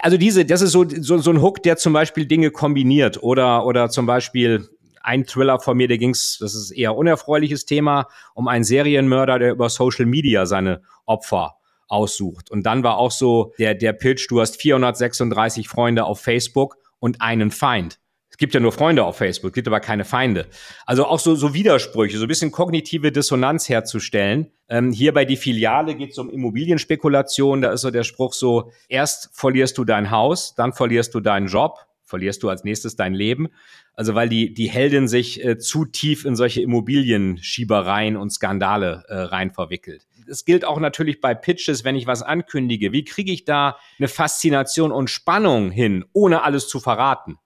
also 0.00 0.16
diese, 0.16 0.44
das 0.44 0.60
ist 0.60 0.72
so, 0.72 0.84
so, 0.88 1.18
so 1.18 1.30
ein 1.30 1.40
Hook, 1.40 1.62
der 1.62 1.76
zum 1.76 1.92
Beispiel 1.92 2.26
Dinge 2.26 2.50
kombiniert 2.50 3.22
oder, 3.22 3.64
oder 3.64 3.90
zum 3.90 4.06
Beispiel 4.06 4.68
ein 5.02 5.26
Thriller 5.26 5.60
von 5.60 5.76
mir, 5.76 5.88
der 5.88 5.98
ging's, 5.98 6.38
das 6.40 6.54
ist 6.54 6.70
eher 6.70 6.96
unerfreuliches 6.96 7.64
Thema, 7.64 8.08
um 8.34 8.48
einen 8.48 8.64
Serienmörder, 8.64 9.38
der 9.38 9.52
über 9.52 9.68
Social 9.68 10.06
Media 10.06 10.46
seine 10.46 10.82
Opfer 11.06 11.56
aussucht. 11.88 12.50
Und 12.50 12.64
dann 12.64 12.82
war 12.82 12.96
auch 12.98 13.10
so 13.10 13.52
der, 13.58 13.74
der 13.74 13.92
Pitch, 13.92 14.30
du 14.30 14.40
hast 14.40 14.60
436 14.60 15.68
Freunde 15.68 16.04
auf 16.04 16.20
Facebook 16.20 16.76
und 16.98 17.20
einen 17.20 17.50
Feind. 17.50 17.98
Es 18.32 18.38
gibt 18.38 18.54
ja 18.54 18.60
nur 18.60 18.72
Freunde 18.72 19.04
auf 19.04 19.18
Facebook, 19.18 19.50
es 19.50 19.54
gibt 19.54 19.68
aber 19.68 19.80
keine 19.80 20.06
Feinde. 20.06 20.46
Also 20.86 21.04
auch 21.04 21.20
so, 21.20 21.34
so 21.34 21.52
Widersprüche, 21.52 22.16
so 22.16 22.24
ein 22.24 22.28
bisschen 22.28 22.50
kognitive 22.50 23.12
Dissonanz 23.12 23.68
herzustellen. 23.68 24.50
Ähm, 24.70 24.90
hier 24.90 25.12
bei 25.12 25.26
die 25.26 25.36
Filiale 25.36 25.94
geht 25.94 26.12
es 26.12 26.18
um 26.18 26.30
Immobilienspekulation. 26.30 27.60
Da 27.60 27.72
ist 27.72 27.82
so 27.82 27.90
der 27.90 28.04
Spruch 28.04 28.32
so, 28.32 28.72
erst 28.88 29.28
verlierst 29.34 29.76
du 29.76 29.84
dein 29.84 30.10
Haus, 30.10 30.54
dann 30.54 30.72
verlierst 30.72 31.14
du 31.14 31.20
deinen 31.20 31.46
Job, 31.46 31.80
verlierst 32.04 32.42
du 32.42 32.48
als 32.48 32.64
nächstes 32.64 32.96
dein 32.96 33.12
Leben. 33.12 33.48
Also 33.92 34.14
weil 34.14 34.30
die, 34.30 34.54
die 34.54 34.70
Heldin 34.70 35.08
sich 35.08 35.44
äh, 35.44 35.58
zu 35.58 35.84
tief 35.84 36.24
in 36.24 36.34
solche 36.34 36.62
Immobilienschiebereien 36.62 38.16
und 38.16 38.30
Skandale 38.30 39.04
äh, 39.08 39.14
rein 39.14 39.50
verwickelt. 39.50 40.06
Es 40.26 40.46
gilt 40.46 40.64
auch 40.64 40.80
natürlich 40.80 41.20
bei 41.20 41.34
Pitches, 41.34 41.84
wenn 41.84 41.96
ich 41.96 42.06
was 42.06 42.22
ankündige. 42.22 42.92
Wie 42.92 43.04
kriege 43.04 43.30
ich 43.30 43.44
da 43.44 43.76
eine 43.98 44.08
Faszination 44.08 44.90
und 44.90 45.10
Spannung 45.10 45.70
hin, 45.70 46.06
ohne 46.14 46.44
alles 46.44 46.66
zu 46.66 46.80
verraten? 46.80 47.36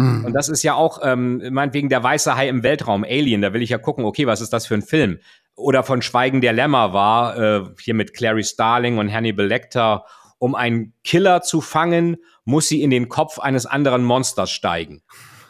Mhm. 0.00 0.24
Und 0.24 0.32
das 0.32 0.48
ist 0.48 0.62
ja 0.62 0.74
auch, 0.74 1.00
ähm, 1.02 1.42
meinetwegen 1.50 1.88
der 1.88 2.02
weiße 2.02 2.34
Hai 2.34 2.48
im 2.48 2.62
Weltraum, 2.62 3.04
Alien, 3.04 3.42
da 3.42 3.52
will 3.52 3.62
ich 3.62 3.70
ja 3.70 3.78
gucken, 3.78 4.04
okay, 4.04 4.26
was 4.26 4.40
ist 4.40 4.52
das 4.52 4.66
für 4.66 4.74
ein 4.74 4.82
Film? 4.82 5.18
Oder 5.56 5.82
von 5.82 6.00
Schweigen 6.00 6.40
der 6.40 6.54
Lämmer 6.54 6.92
war, 6.92 7.38
äh, 7.38 7.64
hier 7.80 7.94
mit 7.94 8.14
Clary 8.14 8.44
Starling 8.44 8.98
und 8.98 9.12
Hannibal 9.12 9.46
Lecter, 9.46 10.06
um 10.38 10.54
einen 10.54 10.94
Killer 11.04 11.42
zu 11.42 11.60
fangen, 11.60 12.16
muss 12.44 12.68
sie 12.68 12.82
in 12.82 12.90
den 12.90 13.10
Kopf 13.10 13.38
eines 13.38 13.66
anderen 13.66 14.02
Monsters 14.02 14.50
steigen 14.50 15.02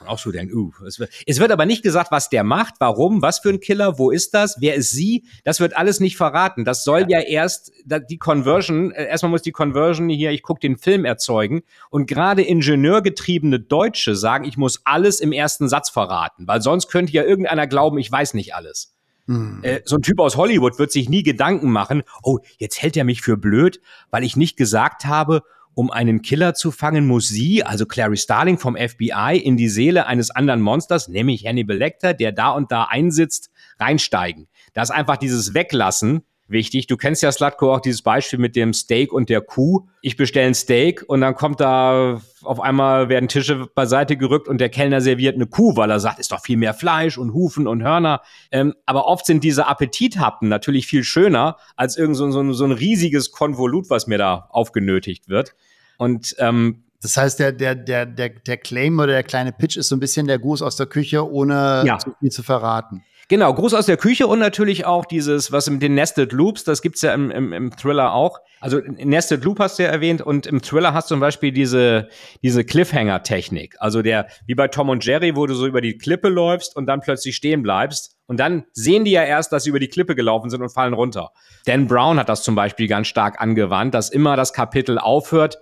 auch 0.06 0.18
so 0.18 0.30
denkt, 0.30 0.54
uh, 0.54 0.72
es 0.86 0.98
wird, 0.98 1.10
es 1.26 1.40
wird 1.40 1.50
aber 1.52 1.66
nicht 1.66 1.82
gesagt, 1.82 2.10
was 2.10 2.28
der 2.28 2.44
macht, 2.44 2.74
warum, 2.78 3.22
was 3.22 3.38
für 3.40 3.50
ein 3.50 3.60
Killer, 3.60 3.98
wo 3.98 4.10
ist 4.10 4.34
das, 4.34 4.56
wer 4.60 4.74
ist 4.74 4.92
sie, 4.92 5.24
das 5.44 5.60
wird 5.60 5.76
alles 5.76 6.00
nicht 6.00 6.16
verraten. 6.16 6.64
Das 6.64 6.84
soll 6.84 7.06
ja, 7.08 7.18
ja 7.18 7.20
erst 7.20 7.72
die 7.84 8.18
Conversion, 8.18 8.92
äh, 8.92 9.06
erstmal 9.06 9.30
muss 9.30 9.42
die 9.42 9.52
Conversion 9.52 10.08
hier, 10.08 10.30
ich 10.30 10.42
gucke 10.42 10.60
den 10.60 10.76
Film 10.76 11.04
erzeugen 11.04 11.62
und 11.90 12.06
gerade 12.06 12.42
ingenieurgetriebene 12.42 13.60
Deutsche 13.60 14.16
sagen, 14.16 14.44
ich 14.44 14.56
muss 14.56 14.80
alles 14.84 15.20
im 15.20 15.32
ersten 15.32 15.68
Satz 15.68 15.90
verraten, 15.90 16.46
weil 16.46 16.62
sonst 16.62 16.88
könnte 16.88 17.12
ja 17.12 17.24
irgendeiner 17.24 17.66
glauben, 17.66 17.98
ich 17.98 18.10
weiß 18.10 18.34
nicht 18.34 18.54
alles. 18.54 18.94
Hm. 19.26 19.60
Äh, 19.62 19.80
so 19.84 19.96
ein 19.96 20.02
Typ 20.02 20.18
aus 20.18 20.36
Hollywood 20.36 20.78
wird 20.78 20.90
sich 20.92 21.08
nie 21.08 21.22
Gedanken 21.22 21.70
machen, 21.70 22.02
oh, 22.22 22.38
jetzt 22.58 22.82
hält 22.82 22.96
er 22.96 23.04
mich 23.04 23.22
für 23.22 23.36
blöd, 23.36 23.80
weil 24.10 24.24
ich 24.24 24.36
nicht 24.36 24.56
gesagt 24.56 25.04
habe, 25.04 25.42
um 25.74 25.90
einen 25.90 26.22
Killer 26.22 26.54
zu 26.54 26.70
fangen, 26.70 27.06
muss 27.06 27.28
sie, 27.28 27.64
also 27.64 27.86
Clary 27.86 28.16
Starling 28.16 28.58
vom 28.58 28.76
FBI, 28.76 29.38
in 29.42 29.56
die 29.56 29.68
Seele 29.68 30.06
eines 30.06 30.30
anderen 30.30 30.60
Monsters, 30.60 31.08
nämlich 31.08 31.46
Hannibal 31.46 31.76
Lecter, 31.76 32.14
der 32.14 32.32
da 32.32 32.50
und 32.50 32.72
da 32.72 32.84
einsitzt, 32.84 33.50
reinsteigen. 33.78 34.48
Da 34.74 34.82
ist 34.82 34.90
einfach 34.90 35.16
dieses 35.16 35.54
Weglassen 35.54 36.22
wichtig. 36.50 36.86
Du 36.86 36.96
kennst 36.96 37.22
ja, 37.22 37.32
Slatko, 37.32 37.74
auch 37.74 37.80
dieses 37.80 38.02
Beispiel 38.02 38.38
mit 38.38 38.56
dem 38.56 38.72
Steak 38.72 39.12
und 39.12 39.28
der 39.28 39.40
Kuh. 39.40 39.86
Ich 40.02 40.16
bestelle 40.16 40.46
ein 40.46 40.54
Steak 40.54 41.04
und 41.06 41.20
dann 41.20 41.34
kommt 41.34 41.60
da 41.60 42.20
auf 42.42 42.60
einmal 42.60 43.08
werden 43.08 43.28
Tische 43.28 43.66
beiseite 43.74 44.16
gerückt 44.16 44.48
und 44.48 44.60
der 44.60 44.68
Kellner 44.68 45.00
serviert 45.00 45.34
eine 45.34 45.46
Kuh, 45.46 45.76
weil 45.76 45.90
er 45.90 46.00
sagt, 46.00 46.18
ist 46.18 46.32
doch 46.32 46.40
viel 46.40 46.56
mehr 46.56 46.74
Fleisch 46.74 47.18
und 47.18 47.32
Hufen 47.32 47.66
und 47.66 47.82
Hörner. 47.82 48.22
Ähm, 48.50 48.74
aber 48.86 49.06
oft 49.06 49.26
sind 49.26 49.44
diese 49.44 49.66
Appetithappen 49.66 50.48
natürlich 50.48 50.86
viel 50.86 51.04
schöner 51.04 51.56
als 51.76 51.96
irgend 51.96 52.16
so, 52.16 52.30
so, 52.30 52.52
so 52.52 52.64
ein 52.64 52.72
riesiges 52.72 53.30
Konvolut, 53.30 53.90
was 53.90 54.06
mir 54.06 54.18
da 54.18 54.48
aufgenötigt 54.50 55.28
wird. 55.28 55.54
Und 55.98 56.34
ähm, 56.38 56.84
das 57.02 57.16
heißt, 57.16 57.38
der, 57.38 57.52
der, 57.52 57.74
der, 57.74 58.06
der, 58.06 58.28
der 58.28 58.56
Claim 58.58 58.98
oder 58.98 59.12
der 59.12 59.22
kleine 59.22 59.52
Pitch 59.52 59.76
ist 59.76 59.88
so 59.88 59.96
ein 59.96 60.00
bisschen 60.00 60.26
der 60.26 60.38
Gruß 60.38 60.60
aus 60.62 60.76
der 60.76 60.86
Küche, 60.86 61.30
ohne 61.30 61.82
ja. 61.86 61.98
zu 61.98 62.14
viel 62.20 62.30
zu 62.30 62.42
verraten. 62.42 63.02
Genau, 63.30 63.54
Gruß 63.54 63.74
aus 63.74 63.86
der 63.86 63.96
Küche 63.96 64.26
und 64.26 64.40
natürlich 64.40 64.86
auch 64.86 65.04
dieses, 65.04 65.52
was 65.52 65.70
mit 65.70 65.80
den 65.82 65.94
Nested 65.94 66.32
Loops, 66.32 66.64
das 66.64 66.82
gibt's 66.82 67.00
ja 67.00 67.14
im, 67.14 67.30
im, 67.30 67.52
im 67.52 67.70
Thriller 67.70 68.12
auch. 68.12 68.40
Also 68.58 68.80
Nested 68.80 69.44
Loop 69.44 69.60
hast 69.60 69.78
du 69.78 69.84
ja 69.84 69.88
erwähnt 69.88 70.20
und 70.20 70.48
im 70.48 70.60
Thriller 70.62 70.94
hast 70.94 71.08
du 71.08 71.14
zum 71.14 71.20
Beispiel 71.20 71.52
diese, 71.52 72.08
diese 72.42 72.64
Cliffhanger-Technik. 72.64 73.76
Also 73.78 74.02
der, 74.02 74.26
wie 74.46 74.56
bei 74.56 74.66
Tom 74.66 74.88
und 74.88 75.06
Jerry, 75.06 75.36
wo 75.36 75.46
du 75.46 75.54
so 75.54 75.68
über 75.68 75.80
die 75.80 75.96
Klippe 75.96 76.28
läufst 76.28 76.74
und 76.74 76.86
dann 76.86 77.02
plötzlich 77.02 77.36
stehen 77.36 77.62
bleibst. 77.62 78.16
Und 78.26 78.40
dann 78.40 78.64
sehen 78.72 79.04
die 79.04 79.12
ja 79.12 79.22
erst, 79.22 79.52
dass 79.52 79.62
sie 79.62 79.70
über 79.70 79.78
die 79.78 79.86
Klippe 79.86 80.16
gelaufen 80.16 80.50
sind 80.50 80.60
und 80.60 80.70
fallen 80.70 80.92
runter. 80.92 81.30
Dan 81.66 81.86
Brown 81.86 82.18
hat 82.18 82.28
das 82.28 82.42
zum 82.42 82.56
Beispiel 82.56 82.88
ganz 82.88 83.06
stark 83.06 83.40
angewandt, 83.40 83.94
dass 83.94 84.10
immer 84.10 84.34
das 84.34 84.52
Kapitel 84.52 84.98
aufhört. 84.98 85.56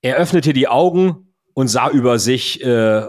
Er 0.00 0.16
öffnete 0.16 0.54
die 0.54 0.68
Augen 0.68 1.34
und 1.52 1.68
sah 1.68 1.90
über 1.90 2.18
sich 2.18 2.64
äh, 2.64 3.02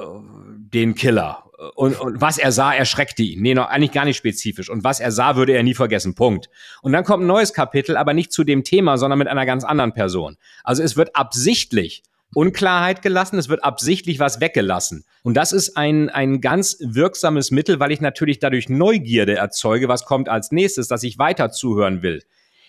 den 0.73 0.95
Killer. 0.95 1.45
Und, 1.75 1.99
und 1.99 2.19
was 2.21 2.39
er 2.39 2.51
sah, 2.51 2.73
erschreckte 2.73 3.21
ihn. 3.21 3.41
Nee, 3.41 3.53
noch 3.53 3.67
eigentlich 3.67 3.91
gar 3.91 4.05
nicht 4.05 4.17
spezifisch. 4.17 4.69
Und 4.69 4.83
was 4.83 4.99
er 4.99 5.11
sah, 5.11 5.35
würde 5.35 5.53
er 5.53 5.61
nie 5.61 5.75
vergessen. 5.75 6.15
Punkt. 6.15 6.49
Und 6.81 6.91
dann 6.91 7.03
kommt 7.03 7.23
ein 7.23 7.27
neues 7.27 7.53
Kapitel, 7.53 7.97
aber 7.97 8.15
nicht 8.15 8.31
zu 8.31 8.43
dem 8.43 8.63
Thema, 8.63 8.97
sondern 8.97 9.19
mit 9.19 9.27
einer 9.27 9.45
ganz 9.45 9.63
anderen 9.63 9.93
Person. 9.93 10.37
Also 10.63 10.81
es 10.81 10.97
wird 10.97 11.15
absichtlich 11.15 12.01
Unklarheit 12.33 13.01
gelassen, 13.01 13.37
es 13.37 13.49
wird 13.49 13.63
absichtlich 13.63 14.19
was 14.19 14.39
weggelassen. 14.39 15.03
Und 15.21 15.35
das 15.35 15.51
ist 15.51 15.77
ein, 15.77 16.09
ein 16.09 16.41
ganz 16.41 16.77
wirksames 16.79 17.51
Mittel, 17.51 17.79
weil 17.79 17.91
ich 17.91 18.01
natürlich 18.01 18.39
dadurch 18.39 18.69
Neugierde 18.69 19.35
erzeuge, 19.35 19.87
was 19.87 20.05
kommt 20.05 20.29
als 20.29 20.51
nächstes, 20.51 20.87
dass 20.87 21.03
ich 21.03 21.19
weiter 21.19 21.51
zuhören 21.51 22.01
will. 22.01 22.23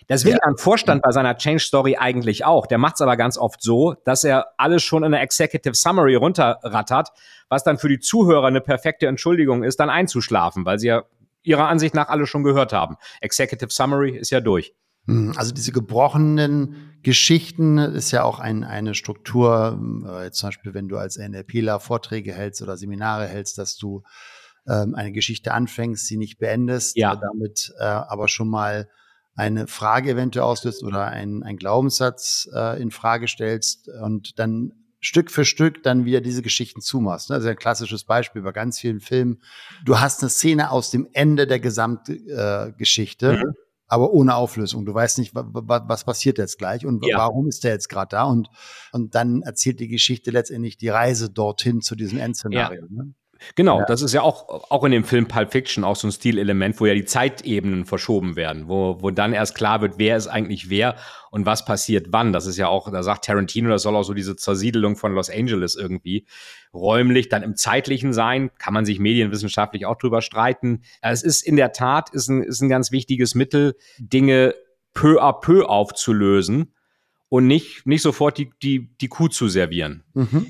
Das 0.09 0.25
will 0.25 0.33
ja. 0.33 0.39
ein 0.43 0.57
Vorstand 0.57 1.03
bei 1.03 1.13
seiner 1.13 1.37
Change 1.37 1.61
Story 1.61 1.97
eigentlich 1.97 2.45
auch. 2.45 2.67
Der 2.67 2.79
macht 2.79 2.97
es 2.97 3.01
aber 3.01 3.17
ganz 3.17 3.39
oft 3.39 3.63
so, 3.63 3.95
dass 4.05 4.25
er 4.25 4.49
alles 4.57 4.83
schon 4.83 5.05
in 5.05 5.13
der 5.13 5.23
Executive 5.23 5.75
Summary 5.75 6.15
runterrattert, 6.15 7.11
was 7.49 7.65
dann 7.65 7.79
für 7.79 7.89
die 7.89 7.99
Zuhörer 7.99 8.47
eine 8.47 8.61
perfekte 8.61 9.07
Entschuldigung 9.07 9.63
ist, 9.63 9.81
dann 9.81 9.91
einzuschlafen, 9.91 10.65
weil 10.65 10.79
sie 10.79 10.89
ja 10.89 11.05
ihrer 11.43 11.69
Ansicht 11.69 11.95
nach 11.95 12.09
alle 12.09 12.27
schon 12.27 12.45
gehört 12.45 12.73
haben. 12.73 12.97
Executive 13.21 13.71
Summary 13.71 14.17
ist 14.17 14.31
ja 14.31 14.41
durch. 14.41 14.75
Hm, 15.07 15.33
also 15.37 15.53
diese 15.53 15.73
gebrochenen 15.73 16.99
Geschichten 17.03 17.79
ist 17.79 18.13
ja 18.13 18.23
auch 18.23 18.39
ein, 18.39 18.63
eine 18.63 18.95
Struktur, 18.95 19.81
äh, 20.07 20.31
zum 20.31 20.49
Beispiel 20.49 20.75
wenn 20.75 20.89
du 20.89 20.97
als 20.97 21.19
NLPler 21.19 21.81
Vorträge 21.81 22.33
hältst 22.33 22.63
oder 22.63 22.77
Seminare 22.77 23.27
hältst, 23.27 23.59
dass 23.59 23.77
du 23.77 24.05
ähm, 24.69 24.95
eine 24.95 25.11
Geschichte 25.11 25.53
anfängst, 25.53 26.07
sie 26.07 26.17
nicht 26.17 26.39
beendest, 26.39 26.97
ja. 26.97 27.17
damit 27.17 27.75
äh, 27.79 27.85
aber 27.85 28.29
schon 28.29 28.49
mal 28.49 28.89
eine 29.35 29.67
Frage 29.67 30.11
eventuell 30.11 30.45
auslöst 30.45 30.83
oder 30.83 31.07
einen, 31.07 31.43
einen 31.43 31.59
Glaubenssatz 31.59 32.49
äh, 32.55 32.81
in 32.81 32.91
Frage 32.91 33.29
stellst 33.29 33.89
und 33.89 34.39
dann 34.39 34.73
Stück 35.01 35.31
für 35.31 35.45
Stück 35.45 35.83
dann 35.83 36.05
wieder 36.05 36.21
diese 36.21 36.43
Geschichten 36.43 36.81
zumachst. 36.81 37.31
Das 37.31 37.43
ist 37.43 37.49
ein 37.49 37.57
klassisches 37.57 38.05
Beispiel 38.05 38.43
bei 38.43 38.53
ganz 38.53 38.79
vielen 38.79 39.01
Filmen. 39.01 39.43
Du 39.85 39.99
hast 39.99 40.23
eine 40.23 40.31
Szene 40.31 40.71
aus 40.71 40.91
dem 40.91 41.09
Ende 41.13 41.47
der 41.47 41.59
Gesamtgeschichte. 41.59 43.33
Äh, 43.33 43.45
mhm 43.45 43.55
aber 43.93 44.15
ohne 44.15 44.37
Auflösung. 44.37 44.87
Du 44.87 44.95
weißt 44.95 45.19
nicht, 45.19 45.33
was 45.35 46.05
passiert 46.05 46.39
jetzt 46.39 46.57
gleich 46.57 46.87
und 46.87 47.05
ja. 47.05 47.19
warum 47.19 47.47
ist 47.47 47.63
der 47.63 47.73
jetzt 47.73 47.91
gerade 47.91 48.09
da 48.09 48.25
und, 48.25 48.49
und 48.91 49.15
dann 49.15 49.43
erzählt 49.43 49.81
die 49.81 49.89
Geschichte 49.89 50.31
letztendlich 50.31 50.79
die 50.79 50.89
Reise 50.89 51.29
dorthin 51.29 51.83
zu 51.83 51.95
diesem 51.95 52.19
Endszenario. 52.19 52.87
Ja. 52.87 52.89
Ne? 52.89 53.15
Genau, 53.55 53.81
ja. 53.81 53.85
das 53.87 54.03
ist 54.03 54.13
ja 54.13 54.23
auch, 54.23 54.71
auch 54.71 54.85
in 54.85 54.93
dem 54.93 55.05
Film 55.05 55.27
Pulp 55.27 55.53
Fiction 55.53 55.85
auch 55.85 55.97
so 55.97 56.09
ein 56.09 56.13
Stilelement, 56.13 56.81
wo 56.81 56.87
ja 56.87 56.95
die 56.95 57.05
Zeitebenen 57.05 57.85
verschoben 57.85 58.37
werden, 58.37 58.69
wo, 58.69 58.99
wo 59.01 59.11
dann 59.11 59.33
erst 59.33 59.55
klar 59.55 59.81
wird, 59.81 59.95
wer 59.99 60.17
ist 60.17 60.27
eigentlich 60.27 60.71
wer 60.71 60.97
und 61.31 61.47
was 61.47 61.65
passiert 61.65 62.09
wann. 62.11 62.33
Das 62.33 62.47
ist 62.47 62.57
ja 62.57 62.69
auch, 62.69 62.91
da 62.91 63.03
sagt 63.03 63.25
Tarantino, 63.25 63.71
das 63.71 63.83
soll 63.83 63.97
auch 63.97 64.03
so 64.03 64.15
diese 64.15 64.37
Zersiedelung 64.37 64.97
von 64.97 65.15
Los 65.15 65.31
Angeles 65.31 65.75
irgendwie 65.75 66.27
räumlich, 66.75 67.29
dann 67.29 67.43
im 67.43 67.57
zeitlichen 67.57 68.13
sein, 68.13 68.51
kann 68.59 68.75
man 68.75 68.85
sich 68.85 68.99
medienwissenschaftlich 68.99 69.87
auch 69.87 69.97
drüber 69.97 70.23
streiten. 70.23 70.83
Es 71.01 71.23
ist 71.23 71.43
in 71.43 71.57
der 71.57 71.73
Tat, 71.73 72.11
ist 72.11 72.29
ein, 72.29 72.43
ist 72.43 72.61
ein 72.61 72.69
ganz 72.69 72.93
wichtiges 72.93 73.35
Mittel, 73.35 73.77
Dinge 73.99 74.55
peu 74.95 75.23
à 75.23 75.41
peu 75.41 75.65
aufzulösen 75.65 76.75
und 77.29 77.47
nicht, 77.47 77.87
nicht 77.87 78.03
sofort 78.03 78.39
die, 78.39 78.51
die, 78.63 78.95
die 78.99 79.09
Kuh 79.09 79.29
zu 79.29 79.49
servieren. 79.49 80.05
Mhm. 80.15 80.47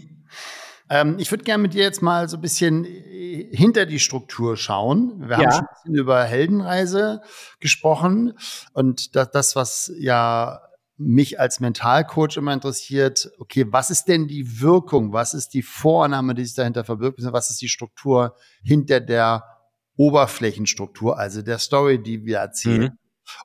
Ähm, 0.92 1.16
ich 1.18 1.30
würde 1.30 1.44
gerne 1.44 1.62
mit 1.62 1.72
dir 1.72 1.82
jetzt 1.82 2.02
mal 2.02 2.28
so 2.28 2.36
ein 2.36 2.42
bisschen 2.42 2.84
äh, 2.84 3.48
hinter 3.50 3.86
die 3.86 3.98
Struktur 3.98 4.58
schauen. 4.58 5.14
Wir 5.20 5.30
ja. 5.30 5.36
haben 5.38 5.52
schon 5.52 5.60
ein 5.60 5.74
bisschen 5.74 5.94
über 5.94 6.22
Heldenreise 6.24 7.22
gesprochen 7.60 8.34
und 8.74 9.16
das, 9.16 9.30
das, 9.30 9.56
was 9.56 9.90
ja 9.96 10.60
mich 10.98 11.40
als 11.40 11.60
Mentalcoach 11.60 12.36
immer 12.36 12.52
interessiert, 12.52 13.30
okay, 13.38 13.64
was 13.70 13.90
ist 13.90 14.04
denn 14.04 14.28
die 14.28 14.60
Wirkung, 14.60 15.14
was 15.14 15.32
ist 15.32 15.54
die 15.54 15.62
Vorname, 15.62 16.34
die 16.34 16.44
sich 16.44 16.54
dahinter 16.54 16.84
verbirgt, 16.84 17.20
was 17.22 17.48
ist 17.48 17.62
die 17.62 17.70
Struktur 17.70 18.36
hinter 18.62 19.00
der 19.00 19.44
Oberflächenstruktur, 19.96 21.18
also 21.18 21.40
der 21.40 21.58
Story, 21.58 22.02
die 22.02 22.26
wir 22.26 22.38
erzählen. 22.38 22.92
Mhm. 22.92 22.98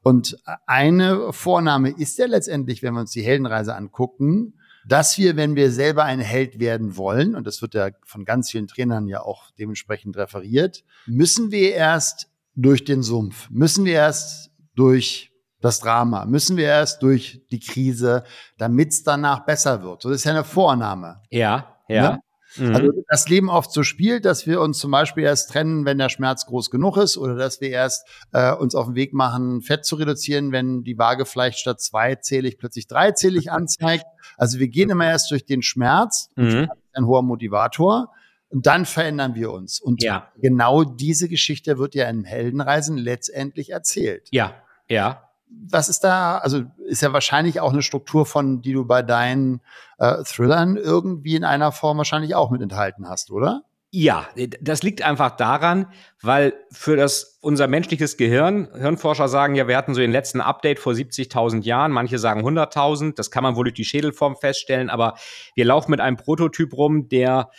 Und 0.03 0.37
eine 0.65 1.31
Vorname 1.31 1.91
ist 1.91 2.17
ja 2.17 2.25
letztendlich, 2.25 2.83
wenn 2.83 2.93
wir 2.93 3.01
uns 3.01 3.11
die 3.11 3.21
Heldenreise 3.21 3.73
angucken, 3.73 4.56
dass 4.87 5.17
wir, 5.17 5.35
wenn 5.35 5.55
wir 5.55 5.71
selber 5.71 6.03
ein 6.03 6.19
Held 6.19 6.59
werden 6.59 6.95
wollen, 6.95 7.35
und 7.35 7.45
das 7.45 7.61
wird 7.61 7.73
ja 7.73 7.89
von 8.05 8.25
ganz 8.25 8.51
vielen 8.51 8.67
Trainern 8.67 9.07
ja 9.07 9.21
auch 9.21 9.51
dementsprechend 9.59 10.15
referiert, 10.17 10.83
müssen 11.05 11.51
wir 11.51 11.73
erst 11.73 12.29
durch 12.55 12.85
den 12.85 13.03
Sumpf, 13.03 13.49
müssen 13.49 13.85
wir 13.85 13.93
erst 13.93 14.51
durch 14.75 15.31
das 15.59 15.79
Drama, 15.79 16.25
müssen 16.25 16.55
wir 16.55 16.65
erst 16.65 17.01
durch 17.03 17.41
die 17.51 17.59
Krise, 17.59 18.23
damit 18.57 18.89
es 18.89 19.03
danach 19.03 19.45
besser 19.45 19.83
wird. 19.83 20.01
So, 20.01 20.09
das 20.09 20.19
ist 20.19 20.23
ja 20.23 20.31
eine 20.31 20.43
Vorname. 20.43 21.21
Ja, 21.29 21.75
ja. 21.87 22.11
Ne? 22.11 22.19
Mhm. 22.55 22.75
Also 22.75 22.91
das 23.09 23.27
Leben 23.27 23.49
oft 23.49 23.71
so 23.71 23.83
spielt, 23.83 24.25
dass 24.25 24.47
wir 24.47 24.61
uns 24.61 24.79
zum 24.79 24.91
Beispiel 24.91 25.23
erst 25.23 25.51
trennen, 25.51 25.85
wenn 25.85 25.97
der 25.97 26.09
Schmerz 26.09 26.45
groß 26.45 26.69
genug 26.69 26.97
ist, 26.97 27.17
oder 27.17 27.35
dass 27.35 27.61
wir 27.61 27.69
erst 27.69 28.07
äh, 28.31 28.53
uns 28.53 28.75
auf 28.75 28.85
den 28.87 28.95
Weg 28.95 29.13
machen, 29.13 29.61
Fett 29.61 29.85
zu 29.85 29.95
reduzieren, 29.95 30.51
wenn 30.51 30.83
die 30.83 30.97
Waage 30.97 31.25
vielleicht 31.25 31.59
statt 31.59 31.81
zweizählig 31.81 32.57
plötzlich 32.57 32.87
dreizählig 32.87 33.51
anzeigt. 33.51 34.05
Also 34.37 34.59
wir 34.59 34.69
gehen 34.69 34.89
immer 34.89 35.05
erst 35.05 35.31
durch 35.31 35.45
den 35.45 35.61
Schmerz, 35.61 36.29
mhm. 36.35 36.69
ein 36.93 37.05
hoher 37.05 37.23
Motivator. 37.23 38.13
Und 38.49 38.65
dann 38.65 38.85
verändern 38.85 39.35
wir 39.35 39.51
uns. 39.51 39.81
Und 39.81 40.01
ja. 40.01 40.31
genau 40.41 40.85
diese 40.85 41.27
Geschichte 41.27 41.77
wird 41.77 41.95
ja 41.95 42.07
in 42.07 42.23
Heldenreisen 42.23 42.97
letztendlich 42.97 43.71
erzählt. 43.71 44.29
Ja, 44.31 44.53
ja 44.87 45.27
was 45.49 45.89
ist 45.89 46.03
da, 46.03 46.37
also 46.37 46.63
ist 46.85 47.01
ja 47.01 47.13
wahrscheinlich 47.13 47.59
auch 47.59 47.71
eine 47.71 47.81
Struktur 47.81 48.25
von, 48.25 48.61
die 48.61 48.73
du 48.73 48.85
bei 48.85 49.01
deinen 49.01 49.61
äh, 49.97 50.23
Thrillern 50.23 50.77
irgendwie 50.77 51.35
in 51.35 51.43
einer 51.43 51.71
Form 51.71 51.97
wahrscheinlich 51.97 52.35
auch 52.35 52.51
mit 52.51 52.61
enthalten 52.61 53.07
hast, 53.07 53.31
oder? 53.31 53.63
Ja, 53.89 54.27
das 54.59 54.83
liegt 54.83 55.01
einfach 55.01 55.37
daran, 55.37 55.87
weil 56.21 56.53
für 56.71 56.97
das 56.97 57.37
unser 57.39 57.67
menschliches 57.67 58.17
Gehirn, 58.17 58.67
Hirnforscher 58.77 59.29
sagen 59.29 59.55
ja, 59.55 59.69
wir 59.69 59.77
hatten 59.77 59.93
so 59.93 60.01
den 60.01 60.11
letzten 60.11 60.41
Update 60.41 60.79
vor 60.79 60.91
70.000 60.91 61.63
Jahren, 61.63 61.93
manche 61.93 62.19
sagen 62.19 62.45
100.000, 62.45 63.15
das 63.15 63.31
kann 63.31 63.43
man 63.43 63.55
wohl 63.55 63.63
durch 63.63 63.75
die 63.75 63.85
Schädelform 63.85 64.35
feststellen, 64.35 64.89
aber 64.89 65.15
wir 65.55 65.63
laufen 65.63 65.91
mit 65.91 66.01
einem 66.01 66.17
Prototyp 66.17 66.73
rum, 66.73 67.07
der 67.07 67.49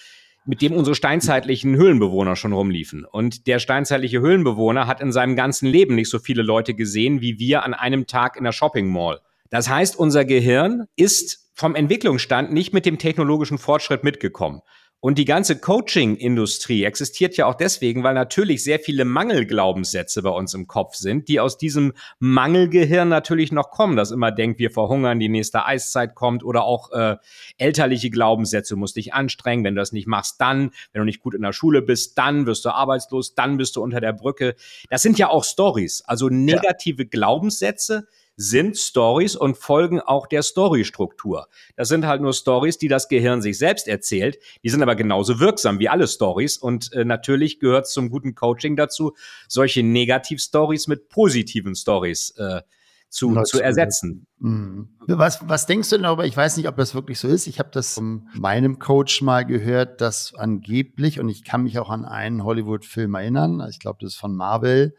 mit 0.44 0.60
dem 0.60 0.72
unsere 0.72 0.94
steinzeitlichen 0.94 1.76
Höhlenbewohner 1.76 2.36
schon 2.36 2.52
rumliefen. 2.52 3.04
Und 3.04 3.46
der 3.46 3.58
steinzeitliche 3.58 4.20
Höhlenbewohner 4.20 4.86
hat 4.86 5.00
in 5.00 5.12
seinem 5.12 5.34
ganzen 5.34 5.66
Leben 5.66 5.94
nicht 5.94 6.10
so 6.10 6.18
viele 6.18 6.42
Leute 6.42 6.74
gesehen 6.74 7.20
wie 7.22 7.38
wir 7.38 7.64
an 7.64 7.72
einem 7.74 8.06
Tag 8.06 8.36
in 8.36 8.44
der 8.44 8.52
Shopping 8.52 8.90
Mall. 8.90 9.20
Das 9.50 9.68
heißt, 9.68 9.96
unser 9.96 10.24
Gehirn 10.24 10.86
ist 10.94 11.50
vom 11.54 11.74
Entwicklungsstand 11.74 12.52
nicht 12.52 12.72
mit 12.72 12.86
dem 12.86 12.98
technologischen 12.98 13.58
Fortschritt 13.58 14.04
mitgekommen. 14.04 14.60
Und 15.00 15.16
die 15.16 15.24
ganze 15.24 15.60
Coaching-Industrie 15.60 16.82
existiert 16.82 17.36
ja 17.36 17.46
auch 17.46 17.54
deswegen, 17.54 18.02
weil 18.02 18.14
natürlich 18.14 18.64
sehr 18.64 18.80
viele 18.80 19.04
Mangelglaubenssätze 19.04 20.22
bei 20.22 20.30
uns 20.30 20.54
im 20.54 20.66
Kopf 20.66 20.96
sind, 20.96 21.28
die 21.28 21.38
aus 21.38 21.56
diesem 21.56 21.92
Mangelgehirn 22.18 23.08
natürlich 23.08 23.52
noch 23.52 23.70
kommen, 23.70 23.96
das 23.96 24.10
immer 24.10 24.32
denkt, 24.32 24.58
wir 24.58 24.72
verhungern, 24.72 25.20
die 25.20 25.28
nächste 25.28 25.64
Eiszeit 25.64 26.16
kommt 26.16 26.42
oder 26.42 26.64
auch 26.64 26.90
äh, 26.90 27.16
elterliche 27.58 28.10
Glaubenssätze, 28.10 28.74
du 28.74 28.78
musst 28.78 28.96
dich 28.96 29.14
anstrengen, 29.14 29.62
wenn 29.62 29.76
du 29.76 29.80
das 29.80 29.92
nicht 29.92 30.08
machst, 30.08 30.40
dann, 30.40 30.70
wenn 30.92 31.00
du 31.00 31.04
nicht 31.04 31.20
gut 31.20 31.34
in 31.36 31.42
der 31.42 31.52
Schule 31.52 31.80
bist, 31.80 32.18
dann 32.18 32.46
wirst 32.46 32.64
du 32.64 32.70
arbeitslos, 32.70 33.36
dann 33.36 33.56
bist 33.56 33.76
du 33.76 33.82
unter 33.82 34.00
der 34.00 34.12
Brücke. 34.12 34.56
Das 34.90 35.02
sind 35.02 35.16
ja 35.16 35.28
auch 35.28 35.44
Stories, 35.44 36.02
also 36.06 36.28
negative 36.28 37.04
ja. 37.04 37.08
Glaubenssätze, 37.08 38.08
sind 38.40 38.78
Stories 38.78 39.34
und 39.34 39.58
folgen 39.58 40.00
auch 40.00 40.28
der 40.28 40.44
Storystruktur. 40.44 41.48
Das 41.74 41.88
sind 41.88 42.06
halt 42.06 42.22
nur 42.22 42.32
Stories, 42.32 42.78
die 42.78 42.86
das 42.86 43.08
Gehirn 43.08 43.42
sich 43.42 43.58
selbst 43.58 43.88
erzählt. 43.88 44.38
Die 44.62 44.70
sind 44.70 44.80
aber 44.80 44.94
genauso 44.94 45.40
wirksam 45.40 45.80
wie 45.80 45.88
alle 45.88 46.06
Stories. 46.06 46.56
Und 46.56 46.92
äh, 46.92 47.04
natürlich 47.04 47.58
gehört 47.58 47.88
zum 47.88 48.10
guten 48.10 48.36
Coaching 48.36 48.76
dazu, 48.76 49.14
solche 49.48 49.82
Negativ-Stories 49.82 50.86
mit 50.86 51.08
positiven 51.08 51.74
Stories 51.74 52.30
äh, 52.38 52.62
zu, 53.08 53.42
zu 53.42 53.60
ersetzen. 53.60 54.28
Mhm. 54.38 54.88
Was, 55.08 55.40
was 55.48 55.66
denkst 55.66 55.90
du 55.90 55.96
denn 55.96 56.04
darüber? 56.04 56.24
Ich 56.24 56.36
weiß 56.36 56.58
nicht, 56.58 56.68
ob 56.68 56.76
das 56.76 56.94
wirklich 56.94 57.18
so 57.18 57.26
ist. 57.26 57.48
Ich 57.48 57.58
habe 57.58 57.70
das 57.72 57.94
von 57.94 58.28
meinem 58.34 58.78
Coach 58.78 59.20
mal 59.20 59.46
gehört, 59.46 60.00
dass 60.00 60.32
angeblich, 60.36 61.18
und 61.18 61.28
ich 61.28 61.42
kann 61.42 61.64
mich 61.64 61.80
auch 61.80 61.90
an 61.90 62.04
einen 62.04 62.44
Hollywood-Film 62.44 63.16
erinnern, 63.16 63.66
ich 63.68 63.80
glaube, 63.80 63.98
das 64.00 64.12
ist 64.12 64.18
von 64.18 64.36
Marvel, 64.36 64.94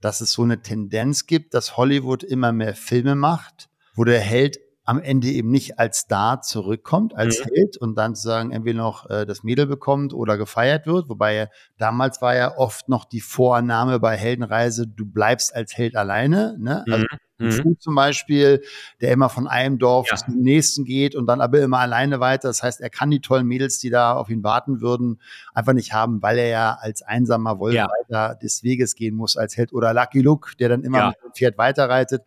dass 0.00 0.20
es 0.20 0.32
so 0.32 0.42
eine 0.42 0.62
Tendenz 0.62 1.26
gibt, 1.26 1.54
dass 1.54 1.76
Hollywood 1.76 2.22
immer 2.22 2.52
mehr 2.52 2.74
Filme 2.74 3.14
macht, 3.14 3.68
wo 3.94 4.04
der 4.04 4.20
Held 4.20 4.58
am 4.88 5.02
Ende 5.02 5.28
eben 5.28 5.50
nicht 5.50 5.78
als 5.78 5.98
Star 5.98 6.40
zurückkommt, 6.40 7.14
als 7.14 7.40
mhm. 7.40 7.50
Held 7.54 7.76
und 7.76 7.94
dann 7.96 8.14
sozusagen 8.14 8.52
entweder 8.52 8.78
noch 8.78 9.10
äh, 9.10 9.26
das 9.26 9.42
Mädel 9.42 9.66
bekommt 9.66 10.14
oder 10.14 10.38
gefeiert 10.38 10.86
wird. 10.86 11.10
Wobei 11.10 11.50
damals 11.76 12.22
war 12.22 12.34
ja 12.34 12.56
oft 12.56 12.88
noch 12.88 13.04
die 13.04 13.20
Vorannahme 13.20 14.00
bei 14.00 14.16
Heldenreise, 14.16 14.86
du 14.86 15.04
bleibst 15.04 15.54
als 15.54 15.76
Held 15.76 15.94
alleine. 15.94 16.56
Ne? 16.58 16.84
Also 16.88 17.04
mhm. 17.04 17.18
Mhm. 17.38 17.76
zum 17.78 17.94
Beispiel, 17.94 18.62
der 19.02 19.12
immer 19.12 19.28
von 19.28 19.46
einem 19.46 19.78
Dorf 19.78 20.08
ja. 20.10 20.16
zum 20.16 20.36
nächsten 20.36 20.86
geht 20.86 21.14
und 21.14 21.26
dann 21.26 21.42
aber 21.42 21.60
immer 21.60 21.80
alleine 21.80 22.18
weiter. 22.18 22.48
Das 22.48 22.62
heißt, 22.62 22.80
er 22.80 22.88
kann 22.88 23.10
die 23.10 23.20
tollen 23.20 23.46
Mädels, 23.46 23.78
die 23.78 23.90
da 23.90 24.14
auf 24.14 24.30
ihn 24.30 24.42
warten 24.42 24.80
würden, 24.80 25.20
einfach 25.54 25.74
nicht 25.74 25.92
haben, 25.92 26.22
weil 26.22 26.38
er 26.38 26.48
ja 26.48 26.78
als 26.80 27.02
einsamer 27.02 27.58
Wolf 27.58 27.74
ja. 27.74 27.86
weiter 27.86 28.36
des 28.36 28.62
Weges 28.62 28.94
gehen 28.94 29.14
muss 29.14 29.36
als 29.36 29.56
Held. 29.56 29.72
Oder 29.72 29.92
Lucky 29.92 30.22
Luke, 30.22 30.56
der 30.58 30.70
dann 30.70 30.82
immer 30.82 30.98
ja. 30.98 31.08
mit 31.08 31.16
dem 31.22 31.32
Pferd 31.32 31.58
weiterreitet. 31.58 32.22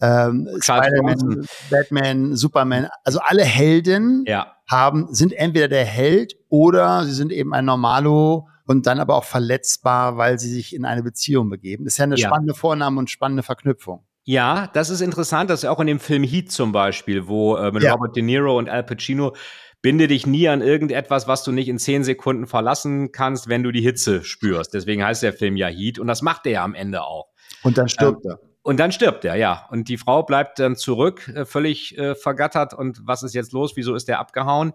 Ähm, 0.00 0.48
Spider-Man, 0.60 1.46
Batman, 1.70 2.36
Superman, 2.36 2.88
also 3.04 3.20
alle 3.22 3.44
Helden 3.44 4.24
ja. 4.26 4.54
haben, 4.68 5.08
sind 5.12 5.32
entweder 5.32 5.68
der 5.68 5.84
Held 5.84 6.34
oder 6.48 7.04
sie 7.04 7.12
sind 7.12 7.32
eben 7.32 7.52
ein 7.52 7.64
Normalo 7.64 8.48
und 8.66 8.86
dann 8.86 9.00
aber 9.00 9.16
auch 9.16 9.24
verletzbar, 9.24 10.16
weil 10.16 10.38
sie 10.38 10.48
sich 10.48 10.74
in 10.74 10.84
eine 10.84 11.02
Beziehung 11.02 11.50
begeben. 11.50 11.84
Das 11.84 11.94
ist 11.94 11.98
ja 11.98 12.04
eine 12.04 12.16
ja. 12.16 12.28
spannende 12.28 12.54
Vorname 12.54 12.98
und 12.98 13.10
spannende 13.10 13.42
Verknüpfung. 13.42 14.04
Ja, 14.24 14.70
das 14.72 14.90
ist 14.90 15.00
interessant, 15.00 15.50
dass 15.50 15.64
auch 15.64 15.80
in 15.80 15.86
dem 15.86 15.98
Film 15.98 16.22
Heat 16.22 16.52
zum 16.52 16.72
Beispiel, 16.72 17.26
wo 17.26 17.56
äh, 17.56 17.72
mit 17.72 17.82
ja. 17.82 17.92
Robert 17.92 18.14
De 18.14 18.22
Niro 18.22 18.56
und 18.56 18.68
Al 18.68 18.84
Pacino 18.84 19.34
binde 19.82 20.08
dich 20.08 20.26
nie 20.26 20.48
an 20.48 20.60
irgendetwas, 20.60 21.26
was 21.26 21.42
du 21.42 21.52
nicht 21.52 21.68
in 21.68 21.78
zehn 21.78 22.04
Sekunden 22.04 22.46
verlassen 22.46 23.12
kannst, 23.12 23.48
wenn 23.48 23.62
du 23.62 23.72
die 23.72 23.80
Hitze 23.80 24.22
spürst. 24.22 24.74
Deswegen 24.74 25.02
heißt 25.02 25.22
der 25.22 25.32
Film 25.32 25.56
ja 25.56 25.68
Heat 25.68 25.98
und 25.98 26.06
das 26.06 26.22
macht 26.22 26.46
er 26.46 26.52
ja 26.52 26.64
am 26.64 26.74
Ende 26.74 27.02
auch. 27.02 27.28
Und 27.62 27.78
dann 27.78 27.88
stirbt 27.88 28.24
ähm, 28.24 28.32
er. 28.32 28.49
Und 28.62 28.78
dann 28.78 28.92
stirbt 28.92 29.24
er, 29.24 29.36
ja. 29.36 29.66
Und 29.70 29.88
die 29.88 29.96
Frau 29.96 30.22
bleibt 30.22 30.58
dann 30.58 30.76
zurück, 30.76 31.28
äh, 31.28 31.44
völlig 31.44 31.96
äh, 31.96 32.14
vergattert. 32.14 32.74
Und 32.74 33.00
was 33.06 33.22
ist 33.22 33.34
jetzt 33.34 33.52
los? 33.52 33.72
Wieso 33.76 33.94
ist 33.94 34.08
der 34.08 34.20
abgehauen? 34.20 34.72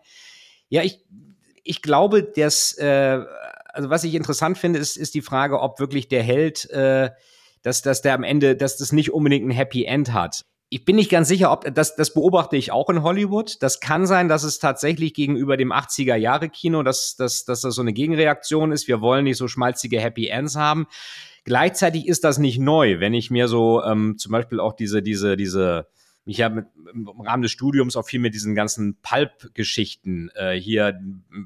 Ja, 0.69 0.81
ich, 0.81 1.05
ich 1.63 1.81
glaube, 1.81 2.23
dass, 2.23 2.73
äh, 2.77 3.19
also 3.67 3.89
was 3.89 4.03
ich 4.03 4.15
interessant 4.15 4.57
finde, 4.57 4.79
ist, 4.79 4.97
ist 4.97 5.13
die 5.13 5.21
Frage, 5.21 5.59
ob 5.59 5.79
wirklich 5.79 6.07
der 6.07 6.23
Held, 6.23 6.69
äh, 6.71 7.11
dass, 7.61 7.81
dass 7.81 8.01
der 8.01 8.15
am 8.15 8.23
Ende, 8.23 8.55
dass 8.55 8.77
das 8.77 8.91
nicht 8.91 9.11
unbedingt 9.11 9.47
ein 9.47 9.51
Happy 9.51 9.85
End 9.85 10.13
hat. 10.13 10.45
Ich 10.69 10.83
bin 10.83 10.95
nicht 10.95 11.11
ganz 11.11 11.27
sicher, 11.27 11.51
ob 11.51 11.73
das, 11.73 11.95
das 11.95 12.13
beobachte 12.13 12.57
ich 12.57 12.71
auch 12.71 12.89
in 12.89 13.03
Hollywood. 13.03 13.61
Das 13.61 13.79
kann 13.79 14.07
sein, 14.07 14.27
dass 14.27 14.43
es 14.43 14.57
tatsächlich 14.57 15.13
gegenüber 15.13 15.57
dem 15.57 15.71
80er 15.71 16.15
Jahre 16.15 16.49
Kino, 16.49 16.81
dass, 16.81 17.15
dass, 17.15 17.45
dass 17.45 17.61
das 17.61 17.75
so 17.75 17.81
eine 17.81 17.93
Gegenreaktion 17.93 18.71
ist. 18.71 18.87
Wir 18.87 18.99
wollen 18.99 19.25
nicht 19.25 19.37
so 19.37 19.47
schmalzige 19.47 20.01
Happy 20.01 20.27
Ends 20.27 20.55
haben. 20.55 20.87
Gleichzeitig 21.45 22.07
ist 22.07 22.23
das 22.23 22.39
nicht 22.39 22.59
neu, 22.59 22.99
wenn 22.99 23.13
ich 23.13 23.29
mir 23.29 23.47
so 23.47 23.83
ähm, 23.83 24.17
zum 24.17 24.31
Beispiel 24.31 24.59
auch 24.59 24.73
diese, 24.73 25.03
diese, 25.03 25.37
diese, 25.37 25.87
ich 26.25 26.41
habe 26.41 26.65
im 26.91 27.07
Rahmen 27.21 27.43
des 27.43 27.51
Studiums 27.51 27.95
auch 27.95 28.05
viel 28.05 28.19
mit 28.19 28.33
diesen 28.33 28.55
ganzen 28.55 28.97
Pulp-Geschichten. 29.03 30.31
Äh, 30.33 30.53
hier 30.55 30.99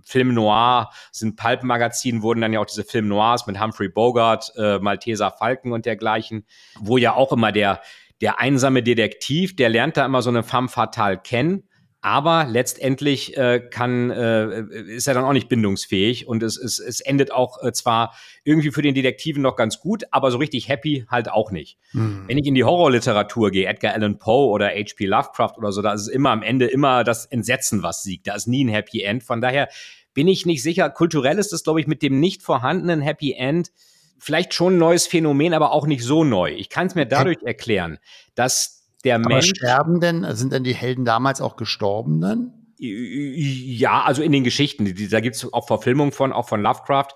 Film 0.05 0.33
Noir 0.33 0.89
sind 1.11 1.35
Pulp-Magazinen, 1.35 2.21
wurden 2.21 2.39
dann 2.39 2.53
ja 2.53 2.61
auch 2.61 2.65
diese 2.65 2.85
Film 2.85 3.09
Noirs 3.09 3.45
mit 3.45 3.61
Humphrey 3.61 3.89
Bogart, 3.89 4.53
äh, 4.55 4.79
Malteser 4.79 5.31
Falken 5.31 5.73
und 5.73 5.85
dergleichen, 5.85 6.45
wo 6.79 6.95
ja 6.97 7.13
auch 7.13 7.33
immer 7.33 7.51
der, 7.51 7.81
der 8.21 8.39
einsame 8.39 8.83
Detektiv, 8.83 9.57
der 9.57 9.67
lernt 9.67 9.97
da 9.97 10.05
immer 10.05 10.21
so 10.21 10.29
eine 10.29 10.43
femme 10.43 10.69
fatale 10.69 11.17
kennen 11.17 11.68
aber 12.01 12.45
letztendlich 12.45 13.35
äh, 13.35 13.59
kann, 13.59 14.09
äh, 14.09 14.61
ist 14.87 15.07
er 15.07 15.13
dann 15.13 15.25
auch 15.25 15.33
nicht 15.33 15.49
bindungsfähig 15.49 16.27
und 16.27 16.43
es, 16.43 16.57
es, 16.57 16.79
es 16.79 17.01
endet 17.01 17.31
auch 17.31 17.61
äh, 17.61 17.73
zwar 17.73 18.15
irgendwie 18.45 18.71
für 18.71 18.81
den 18.81 18.95
Detektiven 18.95 19.41
noch 19.41 19.57
ganz 19.57 19.79
gut, 19.81 20.05
aber 20.11 20.31
so 20.31 20.37
richtig 20.37 20.69
happy 20.69 21.05
halt 21.09 21.29
auch 21.29 21.51
nicht. 21.51 21.77
Mhm. 21.91 22.23
Wenn 22.27 22.37
ich 22.37 22.47
in 22.47 22.55
die 22.55 22.63
Horrorliteratur 22.63 23.51
gehe, 23.51 23.67
Edgar 23.67 23.93
Allan 23.93 24.17
Poe 24.17 24.49
oder 24.49 24.67
H.P. 24.67 25.05
Lovecraft 25.05 25.57
oder 25.57 25.73
so, 25.73 25.81
da 25.81 25.93
ist 25.93 26.01
es 26.01 26.07
immer 26.07 26.29
am 26.29 26.41
Ende 26.41 26.67
immer 26.67 27.03
das 27.03 27.25
Entsetzen, 27.25 27.83
was 27.83 28.01
siegt. 28.01 28.27
Da 28.27 28.35
ist 28.35 28.47
nie 28.47 28.63
ein 28.63 28.69
Happy 28.69 29.01
End. 29.01 29.23
Von 29.23 29.41
daher 29.41 29.67
bin 30.13 30.29
ich 30.29 30.45
nicht 30.45 30.63
sicher. 30.63 30.89
Kulturell 30.89 31.37
ist 31.37 31.51
es, 31.51 31.63
glaube 31.63 31.81
ich, 31.81 31.87
mit 31.87 32.01
dem 32.01 32.19
nicht 32.19 32.43
vorhandenen 32.43 33.01
Happy 33.01 33.33
End 33.33 33.71
vielleicht 34.19 34.53
schon 34.53 34.75
ein 34.75 34.79
neues 34.79 35.07
Phänomen, 35.07 35.53
aber 35.53 35.71
auch 35.71 35.87
nicht 35.87 36.03
so 36.03 36.23
neu. 36.23 36.51
Ich 36.51 36.69
kann 36.69 36.87
es 36.87 36.95
mir 36.95 37.05
dadurch 37.05 37.41
erklären, 37.43 37.99
dass 38.35 38.78
der 39.03 39.15
Aber 39.15 39.29
Mensch. 39.29 39.49
Sterben 39.49 39.99
denn, 39.99 40.25
sind 40.35 40.53
denn 40.53 40.63
die 40.63 40.75
Helden 40.75 41.05
damals 41.05 41.41
auch 41.41 41.55
gestorben 41.55 42.21
dann? 42.21 42.53
Ja, 42.77 44.03
also 44.03 44.21
in 44.21 44.31
den 44.31 44.45
Geschichten. 44.45 44.93
Da 45.09 45.19
gibt 45.19 45.35
es 45.35 45.51
auch 45.51 45.67
Verfilmungen 45.67 46.13
von, 46.13 46.31
auch 46.31 46.47
von 46.47 46.61
Lovecraft. 46.61 47.09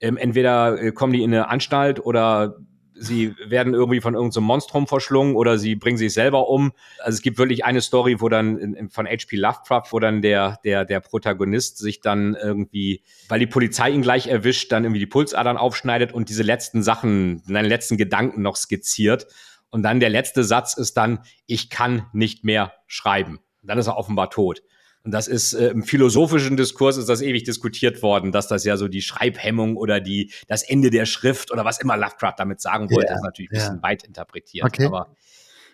Ähm, 0.00 0.16
entweder 0.16 0.80
äh, 0.80 0.92
kommen 0.92 1.12
die 1.12 1.24
in 1.24 1.34
eine 1.34 1.48
Anstalt 1.48 2.04
oder 2.04 2.56
sie 2.98 3.34
werden 3.46 3.74
irgendwie 3.74 4.00
von 4.00 4.14
irgendeinem 4.14 4.32
so 4.32 4.40
Monstrum 4.40 4.86
verschlungen 4.86 5.36
oder 5.36 5.58
sie 5.58 5.76
bringen 5.76 5.98
sich 5.98 6.12
selber 6.12 6.48
um. 6.48 6.72
Also 6.98 7.16
es 7.16 7.22
gibt 7.22 7.38
wirklich 7.38 7.64
eine 7.64 7.80
Story, 7.80 8.20
wo 8.20 8.28
dann 8.28 8.58
in, 8.58 8.88
von 8.90 9.06
H.P. 9.06 9.36
Lovecraft, 9.36 9.84
wo 9.90 9.98
dann 9.98 10.22
der, 10.22 10.58
der, 10.64 10.84
der 10.84 11.00
Protagonist 11.00 11.78
sich 11.78 12.00
dann 12.00 12.34
irgendwie, 12.34 13.02
weil 13.28 13.40
die 13.40 13.46
Polizei 13.46 13.90
ihn 13.90 14.02
gleich 14.02 14.26
erwischt, 14.26 14.72
dann 14.72 14.84
irgendwie 14.84 15.00
die 15.00 15.06
Pulsadern 15.06 15.56
aufschneidet 15.56 16.12
und 16.12 16.28
diese 16.28 16.42
letzten 16.42 16.82
Sachen, 16.82 17.42
seine 17.46 17.68
letzten 17.68 17.96
Gedanken 17.96 18.42
noch 18.42 18.56
skizziert. 18.56 19.26
Und 19.70 19.82
dann 19.82 20.00
der 20.00 20.10
letzte 20.10 20.44
Satz 20.44 20.76
ist 20.76 20.96
dann, 20.96 21.20
ich 21.46 21.70
kann 21.70 22.06
nicht 22.12 22.44
mehr 22.44 22.72
schreiben. 22.86 23.38
Und 23.62 23.68
dann 23.68 23.78
ist 23.78 23.86
er 23.86 23.96
offenbar 23.96 24.30
tot. 24.30 24.62
Und 25.04 25.12
das 25.12 25.28
ist 25.28 25.54
äh, 25.54 25.68
im 25.68 25.84
philosophischen 25.84 26.56
Diskurs 26.56 26.96
ist 26.96 27.08
das 27.08 27.22
ewig 27.22 27.44
diskutiert 27.44 28.02
worden, 28.02 28.32
dass 28.32 28.48
das 28.48 28.64
ja 28.64 28.76
so 28.76 28.88
die 28.88 29.00
Schreibhemmung 29.00 29.76
oder 29.76 30.00
die 30.00 30.32
das 30.48 30.62
Ende 30.62 30.90
der 30.90 31.06
Schrift 31.06 31.50
oder 31.50 31.64
was 31.64 31.80
immer 31.80 31.96
Lovecraft 31.96 32.34
damit 32.36 32.60
sagen 32.60 32.90
wollte, 32.90 33.08
ja, 33.08 33.16
ist 33.16 33.22
natürlich 33.22 33.50
ein 33.52 33.58
bisschen 33.58 33.82
weit 33.82 34.02
interpretiert. 34.02 34.66
Okay. 34.66 34.86
Aber 34.86 35.14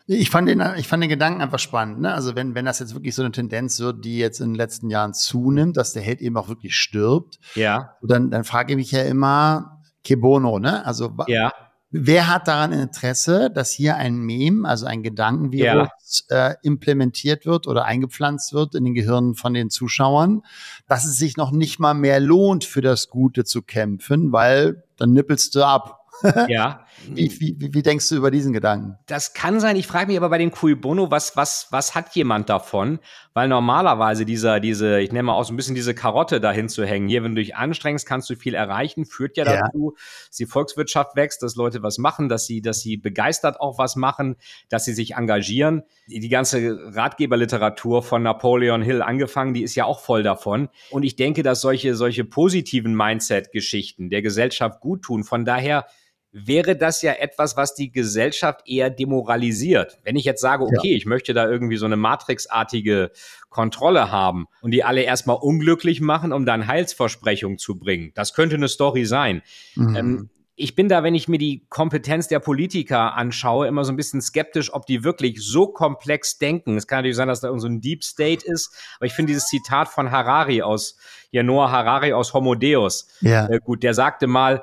ich 0.06 0.28
fand 0.28 0.48
den, 0.48 0.62
ich 0.76 0.86
fand 0.86 1.02
den 1.02 1.08
Gedanken 1.08 1.40
einfach 1.40 1.58
spannend. 1.58 2.00
Ne? 2.00 2.12
Also 2.12 2.34
wenn, 2.36 2.54
wenn 2.54 2.66
das 2.66 2.78
jetzt 2.78 2.94
wirklich 2.94 3.14
so 3.14 3.22
eine 3.22 3.32
Tendenz 3.32 3.80
wird, 3.80 4.04
die 4.04 4.18
jetzt 4.18 4.40
in 4.40 4.50
den 4.50 4.54
letzten 4.54 4.90
Jahren 4.90 5.14
zunimmt, 5.14 5.78
dass 5.78 5.94
der 5.94 6.02
Held 6.02 6.20
eben 6.20 6.36
auch 6.36 6.48
wirklich 6.48 6.76
stirbt, 6.76 7.38
ja. 7.54 7.96
dann, 8.02 8.30
dann 8.30 8.44
frage 8.44 8.72
ich 8.72 8.76
mich 8.76 8.92
ja 8.92 9.02
immer, 9.02 9.80
Kebono, 10.04 10.58
ne? 10.58 10.84
Also 10.84 11.16
ja. 11.26 11.50
Wer 11.96 12.26
hat 12.26 12.48
daran 12.48 12.72
Interesse, 12.72 13.52
dass 13.52 13.70
hier 13.70 13.94
ein 13.94 14.16
Meme, 14.16 14.68
also 14.68 14.84
ein 14.84 15.04
Gedankenvirus, 15.04 15.88
ja. 16.28 16.48
äh, 16.48 16.56
implementiert 16.64 17.46
wird 17.46 17.68
oder 17.68 17.84
eingepflanzt 17.84 18.52
wird 18.52 18.74
in 18.74 18.82
den 18.82 18.94
Gehirnen 18.94 19.36
von 19.36 19.54
den 19.54 19.70
Zuschauern, 19.70 20.42
dass 20.88 21.04
es 21.04 21.18
sich 21.18 21.36
noch 21.36 21.52
nicht 21.52 21.78
mal 21.78 21.94
mehr 21.94 22.18
lohnt, 22.18 22.64
für 22.64 22.80
das 22.80 23.10
Gute 23.10 23.44
zu 23.44 23.62
kämpfen, 23.62 24.32
weil 24.32 24.82
dann 24.96 25.12
nippelst 25.12 25.54
du 25.54 25.64
ab. 25.64 26.00
ja. 26.48 26.83
Wie, 27.08 27.40
wie, 27.40 27.74
wie, 27.74 27.82
denkst 27.82 28.08
du 28.08 28.16
über 28.16 28.30
diesen 28.30 28.52
Gedanken? 28.52 28.96
Das 29.06 29.34
kann 29.34 29.60
sein. 29.60 29.76
Ich 29.76 29.86
frage 29.86 30.08
mich 30.08 30.16
aber 30.16 30.30
bei 30.30 30.38
den 30.38 30.50
Cui 30.50 30.74
Bono, 30.74 31.10
was, 31.10 31.36
was, 31.36 31.68
was 31.70 31.94
hat 31.94 32.14
jemand 32.14 32.48
davon? 32.48 32.98
Weil 33.34 33.48
normalerweise 33.48 34.24
dieser, 34.24 34.60
diese, 34.60 35.00
ich 35.00 35.10
nenne 35.10 35.24
mal 35.24 35.34
auch 35.34 35.44
so 35.44 35.52
ein 35.52 35.56
bisschen 35.56 35.74
diese 35.74 35.94
Karotte 35.94 36.40
dahin 36.40 36.68
zu 36.68 36.84
hängen. 36.84 37.08
Hier, 37.08 37.22
wenn 37.24 37.34
du 37.34 37.42
dich 37.42 37.56
anstrengst, 37.56 38.06
kannst 38.06 38.30
du 38.30 38.36
viel 38.36 38.54
erreichen, 38.54 39.04
führt 39.06 39.36
ja, 39.36 39.44
ja. 39.44 39.60
dazu, 39.60 39.96
dass 40.28 40.36
die 40.36 40.46
Volkswirtschaft 40.46 41.16
wächst, 41.16 41.42
dass 41.42 41.56
Leute 41.56 41.82
was 41.82 41.98
machen, 41.98 42.28
dass 42.28 42.46
sie, 42.46 42.62
dass 42.62 42.80
sie 42.80 42.96
begeistert 42.96 43.60
auch 43.60 43.78
was 43.78 43.96
machen, 43.96 44.36
dass 44.68 44.84
sie 44.84 44.94
sich 44.94 45.14
engagieren. 45.14 45.82
Die, 46.08 46.20
die 46.20 46.28
ganze 46.28 46.78
Ratgeberliteratur 46.94 48.02
von 48.02 48.22
Napoleon 48.22 48.82
Hill 48.82 49.02
angefangen, 49.02 49.54
die 49.54 49.62
ist 49.62 49.74
ja 49.74 49.84
auch 49.84 50.00
voll 50.00 50.22
davon. 50.22 50.68
Und 50.90 51.02
ich 51.02 51.16
denke, 51.16 51.42
dass 51.42 51.60
solche, 51.60 51.94
solche 51.96 52.24
positiven 52.24 52.94
Mindset-Geschichten 52.94 54.10
der 54.10 54.22
Gesellschaft 54.22 54.80
gut 54.80 55.02
tun. 55.02 55.24
Von 55.24 55.44
daher, 55.44 55.86
wäre 56.34 56.74
das 56.74 57.00
ja 57.00 57.12
etwas, 57.12 57.56
was 57.56 57.74
die 57.74 57.92
Gesellschaft 57.92 58.62
eher 58.66 58.90
demoralisiert. 58.90 59.98
Wenn 60.02 60.16
ich 60.16 60.24
jetzt 60.24 60.40
sage, 60.40 60.64
okay, 60.64 60.90
ja. 60.90 60.96
ich 60.96 61.06
möchte 61.06 61.32
da 61.32 61.48
irgendwie 61.48 61.76
so 61.76 61.86
eine 61.86 61.96
Matrixartige 61.96 63.12
Kontrolle 63.50 64.10
haben 64.10 64.46
und 64.60 64.72
die 64.72 64.82
alle 64.82 65.02
erstmal 65.02 65.36
unglücklich 65.36 66.00
machen, 66.00 66.32
um 66.32 66.44
dann 66.44 66.66
Heilsversprechung 66.66 67.58
zu 67.58 67.78
bringen. 67.78 68.10
Das 68.16 68.34
könnte 68.34 68.56
eine 68.56 68.68
Story 68.68 69.04
sein. 69.04 69.42
Mhm. 69.76 69.96
Ähm, 69.96 70.30
ich 70.56 70.74
bin 70.74 70.88
da, 70.88 71.02
wenn 71.04 71.14
ich 71.14 71.28
mir 71.28 71.38
die 71.38 71.66
Kompetenz 71.68 72.26
der 72.28 72.40
Politiker 72.40 73.14
anschaue, 73.14 73.68
immer 73.68 73.84
so 73.84 73.92
ein 73.92 73.96
bisschen 73.96 74.20
skeptisch, 74.20 74.72
ob 74.72 74.86
die 74.86 75.04
wirklich 75.04 75.40
so 75.40 75.68
komplex 75.68 76.38
denken. 76.38 76.76
Es 76.76 76.86
kann 76.88 76.98
natürlich 76.98 77.16
sein, 77.16 77.28
dass 77.28 77.40
da 77.40 77.56
so 77.58 77.66
ein 77.68 77.80
Deep 77.80 78.02
State 78.02 78.44
ist, 78.44 78.72
aber 78.98 79.06
ich 79.06 79.12
finde 79.12 79.32
dieses 79.32 79.46
Zitat 79.46 79.88
von 79.88 80.10
Harari 80.10 80.62
aus, 80.62 80.96
ja, 81.30 81.44
Noah 81.44 81.70
Harari 81.70 82.12
aus 82.12 82.34
Homo 82.34 82.56
Deus, 82.56 83.08
ja. 83.20 83.46
Äh, 83.48 83.58
gut, 83.58 83.84
der 83.84 83.94
sagte 83.94 84.26
mal, 84.26 84.62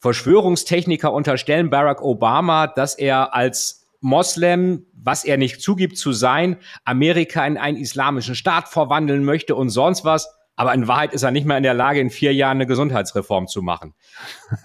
Verschwörungstechniker 0.00 1.12
unterstellen 1.12 1.70
Barack 1.70 2.02
Obama, 2.02 2.66
dass 2.66 2.94
er 2.94 3.34
als 3.34 3.86
Moslem, 4.00 4.86
was 4.92 5.24
er 5.24 5.36
nicht 5.36 5.60
zugibt 5.60 5.98
zu 5.98 6.12
sein, 6.12 6.56
Amerika 6.84 7.44
in 7.46 7.56
einen 7.56 7.76
islamischen 7.76 8.34
Staat 8.34 8.68
verwandeln 8.68 9.24
möchte 9.24 9.54
und 9.54 9.70
sonst 9.70 10.04
was. 10.04 10.28
Aber 10.54 10.74
in 10.74 10.88
Wahrheit 10.88 11.12
ist 11.12 11.22
er 11.22 11.30
nicht 11.30 11.46
mehr 11.46 11.56
in 11.56 11.62
der 11.62 11.74
Lage, 11.74 12.00
in 12.00 12.10
vier 12.10 12.34
Jahren 12.34 12.56
eine 12.56 12.66
Gesundheitsreform 12.66 13.46
zu 13.46 13.62
machen. 13.62 13.94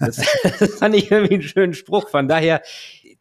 Das, 0.00 0.16
das 0.58 0.74
fand 0.78 0.94
ich 0.96 1.10
irgendwie 1.10 1.34
einen 1.34 1.42
schönen 1.42 1.74
Spruch. 1.74 2.08
Von 2.10 2.28
daher, 2.28 2.62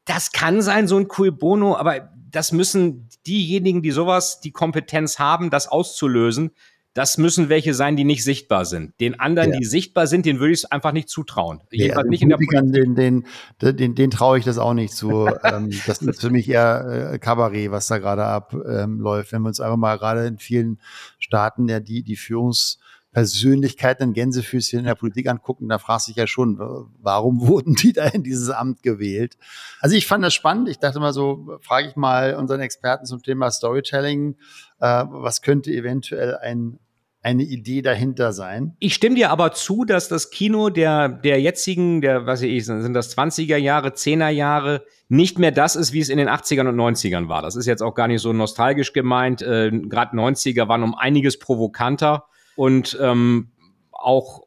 das 0.06 0.32
kann 0.32 0.62
sein, 0.62 0.88
so 0.88 0.98
ein 0.98 1.08
Cui 1.08 1.30
Bono, 1.32 1.76
aber 1.76 2.10
das 2.30 2.52
müssen 2.52 3.10
diejenigen, 3.28 3.84
die 3.84 3.92
sowas, 3.92 4.40
die 4.42 4.52
Kompetenz 4.52 5.20
haben, 5.20 5.52
das 5.52 5.68
auszulösen, 5.68 6.52
das 6.94 7.18
müssen 7.18 7.50
welche 7.50 7.74
sein, 7.74 7.96
die 7.96 8.04
nicht 8.04 8.24
sichtbar 8.24 8.66
sind. 8.66 9.00
Den 9.00 9.20
anderen, 9.20 9.52
ja. 9.52 9.60
die 9.60 9.66
sichtbar 9.66 10.06
sind, 10.06 10.26
den 10.26 10.40
würde 10.40 10.54
ich 10.54 10.60
es 10.60 10.66
einfach 10.72 10.92
nicht 10.92 11.10
zutrauen. 11.10 11.62
Nee, 11.72 11.92
also 11.92 12.08
nicht 12.08 12.22
in 12.22 12.30
der 12.30 12.38
den, 12.38 12.96
den, 12.96 13.26
den, 13.62 13.96
den 13.96 14.12
traue 14.12 14.38
ich 14.38 14.46
das 14.46 14.60
auch 14.60 14.74
nicht 14.74 14.94
zu. 14.94 15.28
ähm, 15.44 15.72
das 15.88 16.02
ist 16.02 16.22
für 16.22 16.30
mich 16.30 16.48
eher 16.48 17.14
äh, 17.14 17.20
Kabarett, 17.20 17.72
was 17.72 17.88
da 17.88 17.98
gerade 17.98 18.26
abläuft. 18.26 18.64
Ähm, 18.68 19.04
Wenn 19.04 19.42
wir 19.42 19.48
uns 19.48 19.60
einfach 19.60 19.78
mal 19.78 19.98
gerade 19.98 20.28
in 20.28 20.38
vielen 20.38 20.80
Staaten 21.20 21.68
ja 21.68 21.80
die, 21.80 22.04
die 22.04 22.18
Führungs- 22.18 22.78
Persönlichkeiten, 23.14 24.14
Gänsefüßchen 24.14 24.80
in 24.80 24.86
der 24.86 24.96
Politik 24.96 25.30
angucken, 25.30 25.70
da 25.70 25.78
fragst 25.78 26.08
du 26.08 26.12
dich 26.12 26.18
ja 26.18 26.26
schon, 26.26 26.58
warum 27.00 27.42
wurden 27.48 27.76
die 27.76 27.94
da 27.94 28.08
in 28.08 28.24
dieses 28.24 28.50
Amt 28.50 28.82
gewählt? 28.82 29.38
Also 29.80 29.96
ich 29.96 30.08
fand 30.08 30.24
das 30.24 30.34
spannend. 30.34 30.68
Ich 30.68 30.80
dachte 30.80 31.00
mal 31.00 31.14
so, 31.14 31.60
frage 31.62 31.88
ich 31.88 31.96
mal 31.96 32.36
unseren 32.36 32.60
Experten 32.60 33.06
zum 33.06 33.22
Thema 33.22 33.52
Storytelling, 33.52 34.36
äh, 34.80 35.06
was 35.08 35.44
könnte 35.44 35.72
eventuell 35.72 36.38
ein 36.38 36.80
eine 37.24 37.44
Idee 37.44 37.82
dahinter 37.82 38.34
sein. 38.34 38.76
Ich 38.80 38.94
stimme 38.94 39.16
dir 39.16 39.32
aber 39.32 39.54
zu, 39.54 39.86
dass 39.86 40.10
das 40.10 40.30
Kino 40.30 40.70
der, 40.70 41.08
der 41.08 41.40
jetzigen, 41.40 42.02
der, 42.02 42.26
was 42.26 42.42
weiß 42.42 42.50
ich, 42.50 42.66
sind 42.66 42.94
das 42.94 43.18
20er 43.18 43.56
Jahre, 43.56 43.90
10er 43.90 44.28
Jahre, 44.28 44.84
nicht 45.08 45.40
mehr 45.40 45.52
das 45.52 45.78
ist, 45.78 45.94
wie 45.94 46.02
es 46.02 46.10
in 46.10 46.18
den 46.18 46.28
80ern 46.28 46.68
und 46.68 46.76
90ern 46.76 47.30
war. 47.30 47.42
Das 47.42 47.56
ist 47.56 47.66
jetzt 47.66 47.82
auch 47.82 47.96
gar 47.96 48.10
nicht 48.10 48.22
so 48.22 48.34
nostalgisch 48.34 48.92
gemeint. 48.92 49.42
Äh, 49.42 49.72
Gerade 49.72 50.18
90er 50.18 50.68
waren 50.68 50.84
um 50.84 50.96
einiges 50.96 51.40
provokanter 51.40 52.26
und 52.58 52.98
ähm, 53.02 53.52
auch, 53.92 54.42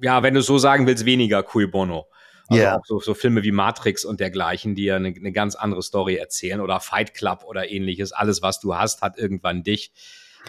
ja, 0.00 0.22
wenn 0.22 0.32
du 0.32 0.40
so 0.40 0.56
sagen 0.56 0.86
willst, 0.86 1.04
weniger 1.04 1.42
cui 1.42 1.66
bono. 1.66 2.06
Also 2.48 2.62
yeah. 2.62 2.80
so, 2.84 3.00
so 3.00 3.12
Filme 3.12 3.42
wie 3.42 3.52
Matrix 3.52 4.04
und 4.04 4.20
dergleichen, 4.20 4.74
die 4.74 4.84
ja 4.84 4.96
eine, 4.96 5.08
eine 5.08 5.32
ganz 5.32 5.54
andere 5.54 5.82
Story 5.82 6.14
erzählen 6.14 6.60
oder 6.60 6.80
Fight 6.80 7.12
Club 7.12 7.44
oder 7.44 7.68
ähnliches. 7.70 8.12
Alles, 8.12 8.40
was 8.40 8.60
du 8.60 8.74
hast, 8.74 9.02
hat 9.02 9.18
irgendwann 9.18 9.64
dich. 9.64 9.92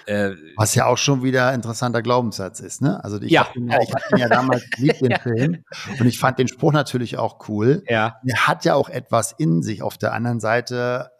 Äh, 0.06 0.32
Was 0.56 0.76
ja 0.76 0.86
auch 0.86 0.98
schon 0.98 1.24
wieder 1.24 1.48
ein 1.48 1.56
interessanter 1.56 2.02
Glaubenssatz 2.02 2.60
ist, 2.60 2.82
ne? 2.82 3.04
Also 3.04 3.22
ich 3.22 3.32
ja, 3.32 3.48
ihn 3.56 3.70
ja, 3.70 3.80
ich 3.82 3.94
hatte 3.94 4.06
ihn 4.12 4.18
ja 4.20 4.30
damals 4.30 4.70
geliebt, 4.72 5.02
den 5.02 5.12
ja. 5.12 5.20
Film. 5.20 5.64
Und 6.00 6.06
ich 6.06 6.20
fand 6.20 6.40
den 6.40 6.48
Spruch 6.48 6.72
natürlich 6.72 7.18
auch 7.18 7.50
cool. 7.50 7.84
Ja. 7.88 8.18
Er 8.26 8.48
hat 8.48 8.66
ja 8.66 8.76
auch 8.76 8.90
etwas 8.90 9.34
in 9.38 9.62
sich. 9.62 9.82
Auf 9.82 9.98
der 9.98 10.14
anderen 10.14 10.40
Seite 10.40 11.12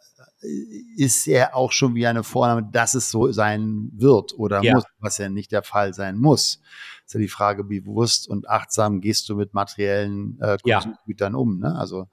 äh, 0.42 0.48
ist 0.96 1.26
er 1.26 1.56
auch 1.56 1.72
schon 1.72 1.94
wie 1.94 2.06
eine 2.06 2.22
Vorname, 2.22 2.68
dass 2.70 2.94
es 2.94 3.10
so 3.10 3.32
sein 3.32 3.90
wird 3.94 4.32
oder 4.38 4.62
ja. 4.62 4.74
muss, 4.74 4.84
was 5.00 5.18
ja 5.18 5.28
nicht 5.28 5.52
der 5.52 5.62
Fall 5.62 5.94
sein 5.94 6.16
muss. 6.16 6.60
Ist 7.04 7.14
ja 7.14 7.20
die 7.20 7.28
Frage, 7.28 7.68
wie 7.68 7.80
bewusst 7.80 8.28
und 8.28 8.48
achtsam 8.48 9.00
gehst 9.00 9.28
du 9.28 9.36
mit 9.36 9.54
materiellen 9.54 10.38
äh, 10.40 10.58
Konsumgütern 10.62 11.32
ja. 11.32 11.38
um. 11.38 11.58
Ne? 11.58 11.74
Also 11.74 12.08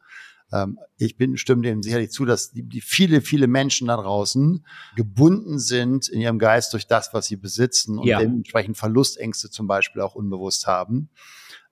ich 0.98 1.18
bin, 1.18 1.38
stimme 1.38 1.64
dem 1.64 1.84
sicherlich 1.84 2.12
zu, 2.12 2.24
dass 2.24 2.52
die, 2.52 2.64
die 2.64 2.80
viele, 2.80 3.22
viele 3.22 3.48
Menschen 3.48 3.88
da 3.88 3.98
draußen 3.98 4.66
gebunden 4.96 5.60
sind 5.60 6.08
in 6.08 6.22
ihrem 6.22 6.39
Geist 6.39 6.72
durch 6.72 6.88
das, 6.88 7.14
was 7.14 7.26
sie 7.26 7.36
besitzen 7.36 7.98
und 7.98 8.08
ja. 8.08 8.20
dementsprechend 8.20 8.78
Verlustängste 8.78 9.50
zum 9.50 9.68
Beispiel 9.68 10.02
auch 10.02 10.16
unbewusst 10.16 10.68
haben 10.68 11.10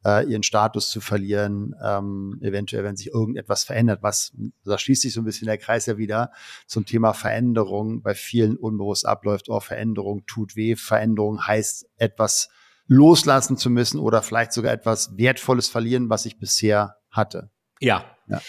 äh, 0.05 0.25
ihren 0.29 0.43
Status 0.43 0.89
zu 0.89 1.01
verlieren, 1.01 1.75
ähm, 1.83 2.39
eventuell, 2.41 2.83
wenn 2.83 2.95
sich 2.95 3.07
irgendetwas 3.07 3.63
verändert, 3.63 4.03
was, 4.03 4.33
da 4.63 4.77
schließt 4.77 5.01
sich 5.01 5.13
so 5.13 5.21
ein 5.21 5.25
bisschen 5.25 5.47
der 5.47 5.57
Kreis 5.57 5.85
ja 5.85 5.97
wieder 5.97 6.31
zum 6.67 6.85
Thema 6.85 7.13
Veränderung 7.13 8.01
bei 8.01 8.13
vielen 8.13 8.57
unbewusst 8.57 9.05
abläuft, 9.05 9.49
oh, 9.49 9.59
Veränderung 9.59 10.25
tut 10.25 10.55
weh, 10.55 10.75
Veränderung 10.75 11.45
heißt 11.45 11.89
etwas 11.97 12.49
loslassen 12.87 13.57
zu 13.57 13.69
müssen 13.69 13.99
oder 13.99 14.21
vielleicht 14.21 14.51
sogar 14.51 14.73
etwas 14.73 15.17
Wertvolles 15.17 15.69
verlieren, 15.69 16.09
was 16.09 16.25
ich 16.25 16.37
bisher 16.37 16.97
hatte. 17.09 17.49
Ja. 17.79 18.12
Ja. 18.27 18.41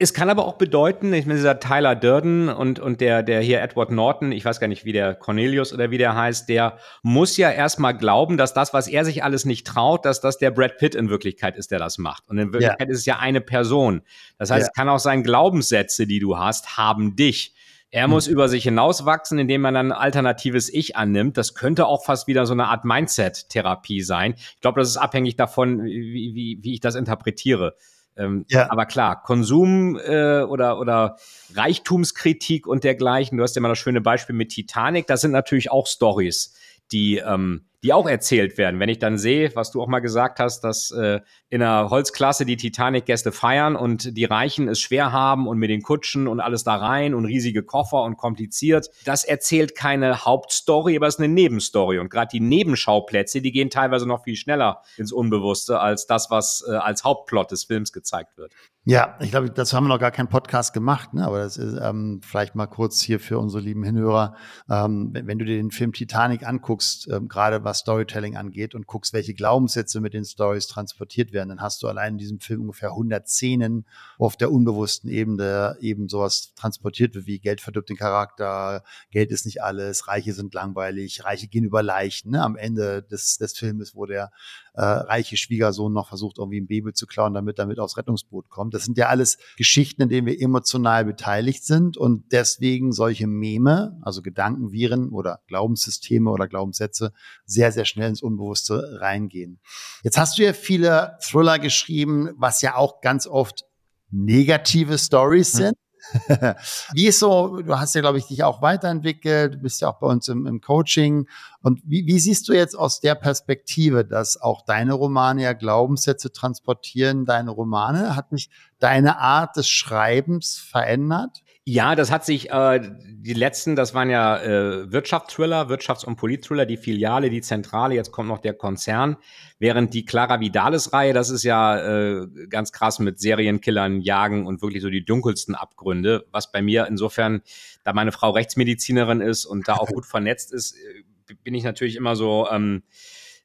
Es 0.00 0.14
kann 0.14 0.30
aber 0.30 0.46
auch 0.46 0.58
bedeuten, 0.58 1.12
ich 1.12 1.26
meine, 1.26 1.38
dieser 1.38 1.58
Tyler 1.58 1.96
Durden 1.96 2.48
und, 2.48 2.78
und 2.78 3.00
der, 3.00 3.24
der 3.24 3.40
hier 3.40 3.60
Edward 3.60 3.90
Norton, 3.90 4.30
ich 4.30 4.44
weiß 4.44 4.60
gar 4.60 4.68
nicht, 4.68 4.84
wie 4.84 4.92
der 4.92 5.16
Cornelius 5.16 5.72
oder 5.72 5.90
wie 5.90 5.98
der 5.98 6.14
heißt, 6.14 6.48
der 6.48 6.78
muss 7.02 7.36
ja 7.36 7.50
erstmal 7.50 7.96
glauben, 7.96 8.36
dass 8.36 8.54
das, 8.54 8.72
was 8.72 8.86
er 8.86 9.04
sich 9.04 9.24
alles 9.24 9.44
nicht 9.44 9.66
traut, 9.66 10.04
dass 10.04 10.20
das 10.20 10.38
der 10.38 10.52
Brad 10.52 10.78
Pitt 10.78 10.94
in 10.94 11.10
Wirklichkeit 11.10 11.56
ist, 11.56 11.72
der 11.72 11.80
das 11.80 11.98
macht. 11.98 12.28
Und 12.28 12.38
in 12.38 12.52
Wirklichkeit 12.52 12.88
ja. 12.88 12.92
ist 12.92 13.00
es 13.00 13.06
ja 13.06 13.18
eine 13.18 13.40
Person. 13.40 14.02
Das 14.38 14.52
heißt, 14.52 14.66
ja. 14.66 14.68
es 14.68 14.72
kann 14.72 14.88
auch 14.88 15.00
sein, 15.00 15.24
Glaubenssätze, 15.24 16.06
die 16.06 16.20
du 16.20 16.38
hast, 16.38 16.76
haben 16.76 17.16
dich. 17.16 17.56
Er 17.90 18.04
hm. 18.04 18.10
muss 18.10 18.28
über 18.28 18.48
sich 18.48 18.62
hinauswachsen, 18.62 19.40
indem 19.40 19.62
man 19.62 19.74
dann 19.74 19.90
ein 19.90 19.98
alternatives 19.98 20.72
Ich 20.72 20.96
annimmt. 20.96 21.36
Das 21.36 21.54
könnte 21.54 21.86
auch 21.86 22.04
fast 22.04 22.28
wieder 22.28 22.46
so 22.46 22.52
eine 22.52 22.68
Art 22.68 22.84
Mindset-Therapie 22.84 24.02
sein. 24.02 24.34
Ich 24.36 24.60
glaube, 24.60 24.78
das 24.78 24.90
ist 24.90 24.96
abhängig 24.96 25.34
davon, 25.34 25.82
wie, 25.82 26.34
wie, 26.36 26.58
wie 26.62 26.74
ich 26.74 26.80
das 26.80 26.94
interpretiere. 26.94 27.74
Ähm, 28.18 28.44
ja. 28.48 28.70
Aber 28.70 28.84
klar, 28.84 29.22
Konsum 29.22 29.96
äh, 29.96 30.42
oder, 30.42 30.80
oder 30.80 31.16
Reichtumskritik 31.54 32.66
und 32.66 32.84
dergleichen, 32.84 33.38
du 33.38 33.44
hast 33.44 33.54
ja 33.54 33.62
mal 33.62 33.68
das 33.68 33.78
schöne 33.78 34.00
Beispiel 34.00 34.34
mit 34.34 34.50
Titanic, 34.50 35.06
das 35.06 35.20
sind 35.20 35.30
natürlich 35.30 35.70
auch 35.70 35.86
Stories, 35.86 36.54
die 36.90 37.18
ähm, 37.18 37.67
die 37.84 37.92
auch 37.92 38.08
erzählt 38.08 38.58
werden. 38.58 38.80
Wenn 38.80 38.88
ich 38.88 38.98
dann 38.98 39.18
sehe, 39.18 39.54
was 39.54 39.70
du 39.70 39.80
auch 39.80 39.86
mal 39.86 40.00
gesagt 40.00 40.40
hast, 40.40 40.62
dass 40.62 40.90
äh, 40.90 41.20
in 41.48 41.62
einer 41.62 41.90
Holzklasse 41.90 42.44
die 42.44 42.56
Titanic-Gäste 42.56 43.30
feiern 43.30 43.76
und 43.76 44.16
die 44.16 44.24
Reichen 44.24 44.68
es 44.68 44.80
schwer 44.80 45.12
haben 45.12 45.46
und 45.46 45.58
mit 45.58 45.70
den 45.70 45.82
Kutschen 45.82 46.26
und 46.26 46.40
alles 46.40 46.64
da 46.64 46.76
rein 46.76 47.14
und 47.14 47.24
riesige 47.24 47.62
Koffer 47.62 48.02
und 48.02 48.16
kompliziert, 48.16 48.90
das 49.04 49.24
erzählt 49.24 49.76
keine 49.76 50.24
Hauptstory, 50.24 50.96
aber 50.96 51.06
es 51.06 51.14
ist 51.14 51.20
eine 51.20 51.32
Nebenstory. 51.32 51.98
Und 52.00 52.10
gerade 52.10 52.30
die 52.32 52.40
Nebenschauplätze, 52.40 53.40
die 53.40 53.52
gehen 53.52 53.70
teilweise 53.70 54.06
noch 54.06 54.24
viel 54.24 54.36
schneller 54.36 54.82
ins 54.96 55.12
Unbewusste 55.12 55.78
als 55.78 56.06
das, 56.06 56.30
was 56.30 56.64
äh, 56.68 56.72
als 56.72 57.04
Hauptplot 57.04 57.52
des 57.52 57.64
Films 57.64 57.92
gezeigt 57.92 58.36
wird. 58.36 58.52
Ja, 58.90 59.18
ich 59.20 59.28
glaube, 59.32 59.50
dazu 59.50 59.76
haben 59.76 59.84
wir 59.84 59.88
noch 59.88 60.00
gar 60.00 60.10
keinen 60.10 60.30
Podcast 60.30 60.72
gemacht, 60.72 61.12
ne? 61.12 61.26
aber 61.26 61.40
das 61.40 61.58
ist 61.58 61.78
ähm, 61.78 62.22
vielleicht 62.24 62.54
mal 62.54 62.66
kurz 62.66 63.02
hier 63.02 63.20
für 63.20 63.38
unsere 63.38 63.62
lieben 63.62 63.84
Hinhörer. 63.84 64.34
Ähm, 64.66 65.10
wenn, 65.12 65.26
wenn, 65.26 65.38
du 65.38 65.44
dir 65.44 65.58
den 65.58 65.70
Film 65.70 65.92
Titanic 65.92 66.42
anguckst, 66.42 67.06
ähm, 67.12 67.28
gerade 67.28 67.64
was 67.64 67.80
Storytelling 67.80 68.38
angeht 68.38 68.74
und 68.74 68.86
guckst, 68.86 69.12
welche 69.12 69.34
Glaubenssätze 69.34 70.00
mit 70.00 70.14
den 70.14 70.24
Stories 70.24 70.68
transportiert 70.68 71.34
werden, 71.34 71.50
dann 71.50 71.60
hast 71.60 71.82
du 71.82 71.86
allein 71.86 72.14
in 72.14 72.18
diesem 72.18 72.40
Film 72.40 72.62
ungefähr 72.62 72.92
100 72.92 73.28
Szenen, 73.28 73.84
wo 74.16 74.24
auf 74.24 74.38
der 74.38 74.50
unbewussten 74.50 75.10
Ebene 75.10 75.76
eben 75.80 76.08
sowas 76.08 76.54
transportiert 76.54 77.14
wird, 77.14 77.26
wie 77.26 77.40
Geld 77.40 77.60
verdirbt 77.60 77.90
den 77.90 77.98
Charakter, 77.98 78.84
Geld 79.10 79.30
ist 79.32 79.44
nicht 79.44 79.62
alles, 79.62 80.08
Reiche 80.08 80.32
sind 80.32 80.54
langweilig, 80.54 81.26
Reiche 81.26 81.48
gehen 81.48 81.64
über 81.64 81.82
Leichen. 81.82 82.30
Ne? 82.30 82.42
Am 82.42 82.56
Ende 82.56 83.02
des, 83.02 83.36
des 83.36 83.52
Filmes, 83.54 83.94
wo 83.94 84.06
der 84.06 84.30
äh, 84.72 84.82
reiche 84.82 85.36
Schwiegersohn 85.36 85.92
noch 85.92 86.08
versucht, 86.08 86.38
irgendwie 86.38 86.60
ein 86.60 86.68
Baby 86.68 86.92
zu 86.94 87.06
klauen, 87.06 87.34
damit 87.34 87.58
damit 87.58 87.80
aufs 87.80 87.96
Rettungsboot 87.96 88.48
kommt. 88.48 88.77
Das 88.78 88.84
sind 88.84 88.96
ja 88.96 89.08
alles 89.08 89.38
Geschichten, 89.56 90.02
in 90.02 90.08
denen 90.08 90.26
wir 90.28 90.40
emotional 90.40 91.04
beteiligt 91.04 91.64
sind 91.64 91.96
und 91.96 92.30
deswegen 92.30 92.92
solche 92.92 93.26
Meme, 93.26 93.98
also 94.02 94.22
Gedankenviren 94.22 95.08
oder 95.08 95.40
Glaubenssysteme 95.48 96.30
oder 96.30 96.46
Glaubenssätze 96.46 97.12
sehr, 97.44 97.72
sehr 97.72 97.84
schnell 97.84 98.10
ins 98.10 98.22
Unbewusste 98.22 98.98
reingehen. 99.00 99.58
Jetzt 100.04 100.16
hast 100.16 100.38
du 100.38 100.44
ja 100.44 100.52
viele 100.52 101.18
Thriller 101.20 101.58
geschrieben, 101.58 102.30
was 102.36 102.62
ja 102.62 102.76
auch 102.76 103.00
ganz 103.00 103.26
oft 103.26 103.64
negative 104.10 104.96
Stories 104.96 105.52
hm. 105.54 105.58
sind. 105.58 105.78
wie 106.92 107.06
ist 107.06 107.18
so, 107.18 107.60
du 107.60 107.78
hast 107.78 107.94
ja, 107.94 108.00
glaube 108.00 108.18
ich, 108.18 108.26
dich 108.26 108.42
auch 108.44 108.62
weiterentwickelt, 108.62 109.54
du 109.54 109.58
bist 109.58 109.80
ja 109.80 109.88
auch 109.88 109.98
bei 109.98 110.06
uns 110.06 110.28
im, 110.28 110.46
im 110.46 110.60
Coaching. 110.60 111.26
Und 111.62 111.80
wie, 111.84 112.06
wie, 112.06 112.18
siehst 112.18 112.48
du 112.48 112.52
jetzt 112.52 112.76
aus 112.76 113.00
der 113.00 113.14
Perspektive, 113.14 114.04
dass 114.04 114.40
auch 114.40 114.64
deine 114.64 114.94
Romane 114.94 115.42
ja 115.42 115.52
Glaubenssätze 115.52 116.32
transportieren, 116.32 117.24
deine 117.24 117.50
Romane? 117.50 118.16
Hat 118.16 118.32
dich 118.32 118.50
deine 118.78 119.18
Art 119.18 119.56
des 119.56 119.68
Schreibens 119.68 120.56
verändert? 120.56 121.42
Ja, 121.70 121.94
das 121.94 122.10
hat 122.10 122.24
sich, 122.24 122.48
äh, 122.48 122.80
die 123.04 123.34
letzten, 123.34 123.76
das 123.76 123.92
waren 123.92 124.08
ja 124.08 124.38
äh, 124.40 124.90
Wirtschaftsthriller, 124.90 125.68
Wirtschafts- 125.68 126.06
und 126.06 126.16
Politthriller, 126.16 126.64
die 126.64 126.78
Filiale, 126.78 127.28
die 127.28 127.42
Zentrale, 127.42 127.94
jetzt 127.94 128.10
kommt 128.10 128.30
noch 128.30 128.38
der 128.38 128.54
Konzern. 128.54 129.18
Während 129.58 129.92
die 129.92 130.06
Clara 130.06 130.40
Vidalis-Reihe, 130.40 131.12
das 131.12 131.28
ist 131.28 131.42
ja 131.42 131.76
äh, 131.76 132.26
ganz 132.48 132.72
krass 132.72 133.00
mit 133.00 133.20
Serienkillern 133.20 134.00
jagen 134.00 134.46
und 134.46 134.62
wirklich 134.62 134.82
so 134.82 134.88
die 134.88 135.04
dunkelsten 135.04 135.54
Abgründe, 135.54 136.24
was 136.32 136.50
bei 136.50 136.62
mir 136.62 136.86
insofern, 136.86 137.42
da 137.84 137.92
meine 137.92 138.12
Frau 138.12 138.30
Rechtsmedizinerin 138.30 139.20
ist 139.20 139.44
und 139.44 139.68
da 139.68 139.74
auch 139.74 139.88
gut 139.88 140.06
vernetzt 140.06 140.54
ist, 140.54 140.74
äh, 140.74 141.34
bin 141.44 141.52
ich 141.52 141.64
natürlich 141.64 141.96
immer 141.96 142.16
so, 142.16 142.48
ähm, 142.50 142.82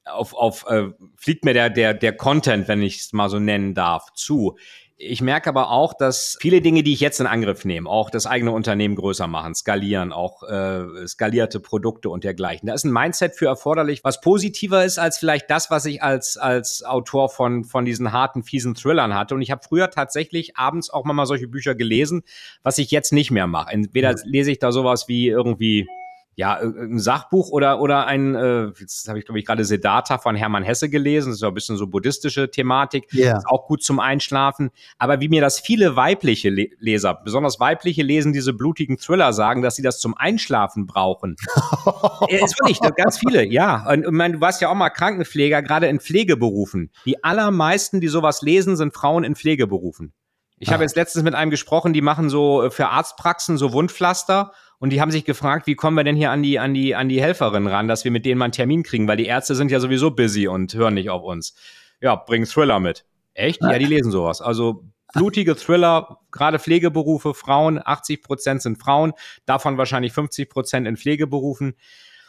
auf, 0.05 0.34
auf 0.34 0.65
äh, 0.67 0.89
fliegt 1.15 1.45
mir 1.45 1.53
der, 1.53 1.69
der, 1.69 1.93
der 1.93 2.13
Content, 2.15 2.67
wenn 2.67 2.82
ich 2.82 2.99
es 2.99 3.13
mal 3.13 3.30
so 3.30 3.39
nennen 3.39 3.74
darf, 3.74 4.13
zu. 4.13 4.57
Ich 4.95 5.21
merke 5.21 5.49
aber 5.49 5.71
auch, 5.71 5.95
dass 5.95 6.37
viele 6.39 6.61
Dinge, 6.61 6.83
die 6.83 6.93
ich 6.93 6.99
jetzt 6.99 7.19
in 7.19 7.25
Angriff 7.25 7.65
nehme, 7.65 7.89
auch 7.89 8.11
das 8.11 8.27
eigene 8.27 8.51
Unternehmen 8.51 8.95
größer 8.95 9.27
machen, 9.27 9.55
skalieren, 9.55 10.13
auch 10.13 10.43
äh, 10.43 11.07
skalierte 11.07 11.59
Produkte 11.59 12.09
und 12.09 12.23
dergleichen. 12.23 12.67
Da 12.67 12.75
ist 12.75 12.83
ein 12.83 12.93
Mindset 12.93 13.35
für 13.35 13.47
erforderlich, 13.47 14.03
was 14.03 14.21
positiver 14.21 14.85
ist 14.85 14.99
als 14.99 15.17
vielleicht 15.17 15.49
das, 15.49 15.71
was 15.71 15.85
ich 15.85 16.03
als, 16.03 16.37
als 16.37 16.83
Autor 16.83 17.29
von, 17.29 17.63
von 17.63 17.85
diesen 17.85 18.11
harten, 18.11 18.43
fiesen 18.43 18.75
Thrillern 18.75 19.15
hatte. 19.15 19.33
Und 19.33 19.41
ich 19.41 19.49
habe 19.49 19.63
früher 19.67 19.89
tatsächlich 19.89 20.57
abends 20.57 20.91
auch 20.91 21.05
mal 21.05 21.25
solche 21.25 21.47
Bücher 21.47 21.73
gelesen, 21.73 22.23
was 22.61 22.77
ich 22.77 22.91
jetzt 22.91 23.11
nicht 23.11 23.31
mehr 23.31 23.47
mache. 23.47 23.73
Entweder 23.73 24.15
lese 24.23 24.51
ich 24.51 24.59
da 24.59 24.71
sowas 24.71 25.07
wie 25.07 25.27
irgendwie 25.27 25.87
ja, 26.36 26.59
ein 26.59 26.99
Sachbuch 26.99 27.49
oder, 27.49 27.79
oder 27.79 28.07
ein, 28.07 28.34
äh, 28.36 28.71
jetzt 28.79 29.07
habe 29.07 29.19
ich, 29.19 29.25
glaube 29.25 29.39
ich, 29.39 29.45
gerade 29.45 29.63
Siddhartha 29.65 30.17
von 30.17 30.36
Hermann 30.36 30.63
Hesse 30.63 30.89
gelesen, 30.89 31.29
das 31.29 31.38
ist 31.38 31.41
ja 31.41 31.49
ein 31.49 31.53
bisschen 31.53 31.77
so 31.77 31.88
buddhistische 31.88 32.49
Thematik, 32.49 33.13
yeah. 33.13 33.38
ist 33.38 33.47
auch 33.47 33.67
gut 33.67 33.84
zum 33.84 33.99
Einschlafen. 33.99 34.71
Aber 34.97 35.21
wie 35.21 35.29
mir 35.29 35.41
das 35.41 35.59
viele 35.59 35.95
weibliche 35.95 36.49
Le 36.49 36.69
Leser, 36.79 37.13
besonders 37.13 37.59
weibliche 37.59 38.01
lesen 38.01 38.34
diese 38.34 38.53
blutigen 38.53 38.97
Thriller 38.97 39.34
sagen, 39.34 39.61
dass 39.61 39.75
sie 39.75 39.84
das 39.84 39.99
zum 39.99 40.15
Einschlafen 40.17 40.88
brauchen. 40.88 41.36
ja, 42.29 42.43
ist 42.43 42.59
wirklich, 42.59 42.79
ganz 42.95 43.19
viele, 43.19 43.45
ja. 43.45 43.88
Und, 43.89 44.05
und 44.05 44.15
mein, 44.15 44.34
du 44.34 44.41
warst 44.41 44.61
ja 44.61 44.69
auch 44.69 44.75
mal 44.75 44.89
Krankenpfleger, 44.89 45.61
gerade 45.61 45.88
in 45.88 45.99
Pflegeberufen. 45.99 46.91
Die 47.05 47.23
allermeisten, 47.23 48.01
die 48.01 48.07
sowas 48.07 48.41
lesen, 48.41 48.75
sind 48.75 48.93
Frauen 48.93 49.23
in 49.23 49.36
Pflegeberufen. 49.36 50.13
Ich 50.57 50.69
ah. 50.69 50.73
habe 50.73 50.84
jetzt 50.84 50.95
letztens 50.95 51.23
mit 51.23 51.36
einem 51.36 51.51
gesprochen, 51.51 51.93
die 51.93 52.01
machen 52.01 52.29
so 52.29 52.63
äh, 52.63 52.71
für 52.71 52.89
Arztpraxen 52.89 53.57
so 53.57 53.73
Wundpflaster 53.73 54.53
und 54.84 54.89
die 54.89 54.99
haben 54.99 55.11
sich 55.11 55.23
gefragt, 55.23 55.65
wie 55.65 55.75
kommen 55.75 55.95
wir 55.95 56.03
denn 56.03 56.17
hier 56.17 56.29
an 56.29 56.43
die, 56.43 56.59
an 56.59 56.73
die, 56.73 56.93
an 56.93 57.07
die 57.07 57.21
Helferinnen 57.21 57.69
ran, 57.69 57.88
dass 57.88 58.03
wir 58.03 58.11
mit 58.11 58.25
denen 58.25 58.38
mal 58.38 58.43
einen 58.47 58.51
Termin 58.51 58.84
kriegen, 58.84 59.07
weil 59.07 59.15
die 59.15 59.27
Ärzte 59.27 59.55
sind 59.55 59.71
ja 59.71 59.79
sowieso 59.79 60.11
busy 60.11 60.45
und 60.49 60.73
hören 60.73 60.95
nicht 60.95 61.09
auf 61.09 61.23
uns. 61.23 61.55
Ja, 62.01 62.17
bring 62.17 62.43
Thriller 62.43 62.81
mit. 62.81 63.05
Echt? 63.34 63.61
Ja, 63.61 63.79
die 63.79 63.86
lesen 63.86 64.11
sowas. 64.11 64.41
Also 64.41 64.84
blutige 65.13 65.55
Thriller, 65.55 66.19
gerade 66.34 66.59
Pflegeberufe, 66.59 67.34
Frauen, 67.34 67.79
80 67.81 68.23
Prozent 68.23 68.61
sind 68.61 68.77
Frauen, 68.77 69.13
davon 69.45 69.77
wahrscheinlich 69.77 70.11
50 70.11 70.49
Prozent 70.49 70.86
in 70.86 70.97
Pflegeberufen. 70.97 71.77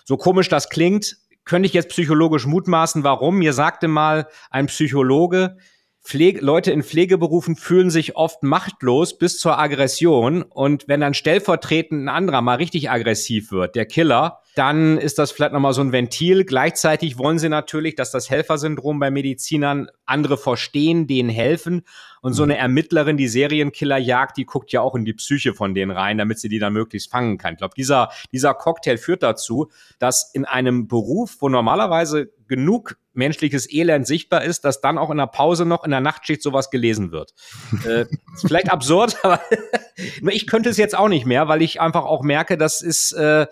So 0.04 0.16
komisch 0.16 0.48
das 0.48 0.68
klingt, 0.68 1.16
könnte 1.44 1.66
ich 1.66 1.72
jetzt 1.72 1.88
psychologisch 1.88 2.46
mutmaßen, 2.46 3.02
warum. 3.02 3.38
Mir 3.38 3.52
sagte 3.52 3.88
mal 3.88 4.28
ein 4.50 4.66
Psychologe, 4.66 5.56
Pflege, 6.04 6.40
Leute 6.40 6.70
in 6.70 6.82
Pflegeberufen 6.82 7.56
fühlen 7.56 7.88
sich 7.88 8.14
oft 8.14 8.42
machtlos 8.42 9.16
bis 9.16 9.38
zur 9.38 9.58
Aggression. 9.58 10.42
Und 10.42 10.86
wenn 10.86 11.00
dann 11.00 11.14
stellvertretend 11.14 12.04
ein 12.04 12.08
anderer 12.10 12.42
mal 12.42 12.56
richtig 12.56 12.90
aggressiv 12.90 13.50
wird, 13.50 13.74
der 13.74 13.86
Killer, 13.86 14.40
dann 14.54 14.98
ist 14.98 15.18
das 15.18 15.32
vielleicht 15.32 15.54
nochmal 15.54 15.72
so 15.72 15.80
ein 15.80 15.92
Ventil. 15.92 16.44
Gleichzeitig 16.44 17.16
wollen 17.16 17.38
sie 17.38 17.48
natürlich, 17.48 17.94
dass 17.94 18.10
das 18.10 18.28
Helfersyndrom 18.28 19.00
bei 19.00 19.10
Medizinern 19.10 19.88
andere 20.04 20.36
verstehen, 20.36 21.06
denen 21.06 21.30
helfen. 21.30 21.82
Und 22.20 22.34
so 22.34 22.44
mhm. 22.44 22.50
eine 22.50 22.60
Ermittlerin, 22.60 23.16
die 23.16 23.26
Serienkiller 23.26 23.96
jagt, 23.96 24.36
die 24.36 24.44
guckt 24.44 24.72
ja 24.72 24.82
auch 24.82 24.94
in 24.94 25.06
die 25.06 25.14
Psyche 25.14 25.54
von 25.54 25.74
denen 25.74 25.90
rein, 25.90 26.18
damit 26.18 26.38
sie 26.38 26.50
die 26.50 26.58
dann 26.58 26.74
möglichst 26.74 27.10
fangen 27.10 27.38
kann. 27.38 27.54
Ich 27.54 27.58
glaube, 27.58 27.74
dieser, 27.78 28.10
dieser 28.30 28.52
Cocktail 28.52 28.98
führt 28.98 29.22
dazu, 29.22 29.70
dass 29.98 30.30
in 30.34 30.44
einem 30.44 30.86
Beruf, 30.86 31.36
wo 31.40 31.48
normalerweise 31.48 32.30
genug 32.46 32.98
menschliches 33.14 33.70
Elend 33.72 34.06
sichtbar 34.06 34.44
ist, 34.44 34.64
dass 34.64 34.80
dann 34.80 34.98
auch 34.98 35.10
in 35.10 35.18
der 35.18 35.26
Pause 35.26 35.64
noch 35.64 35.84
in 35.84 35.90
der 35.90 36.00
Nachtschicht 36.00 36.42
sowas 36.42 36.70
gelesen 36.70 37.12
wird. 37.12 37.32
äh, 37.86 38.02
ist 38.34 38.46
vielleicht 38.46 38.70
absurd, 38.70 39.16
aber 39.22 39.40
ich 40.30 40.46
könnte 40.46 40.70
es 40.70 40.76
jetzt 40.76 40.96
auch 40.96 41.08
nicht 41.08 41.26
mehr, 41.26 41.48
weil 41.48 41.62
ich 41.62 41.80
einfach 41.80 42.04
auch 42.04 42.22
merke, 42.22 42.58
das 42.58 42.82
ist 42.82 43.12
äh, 43.12 43.46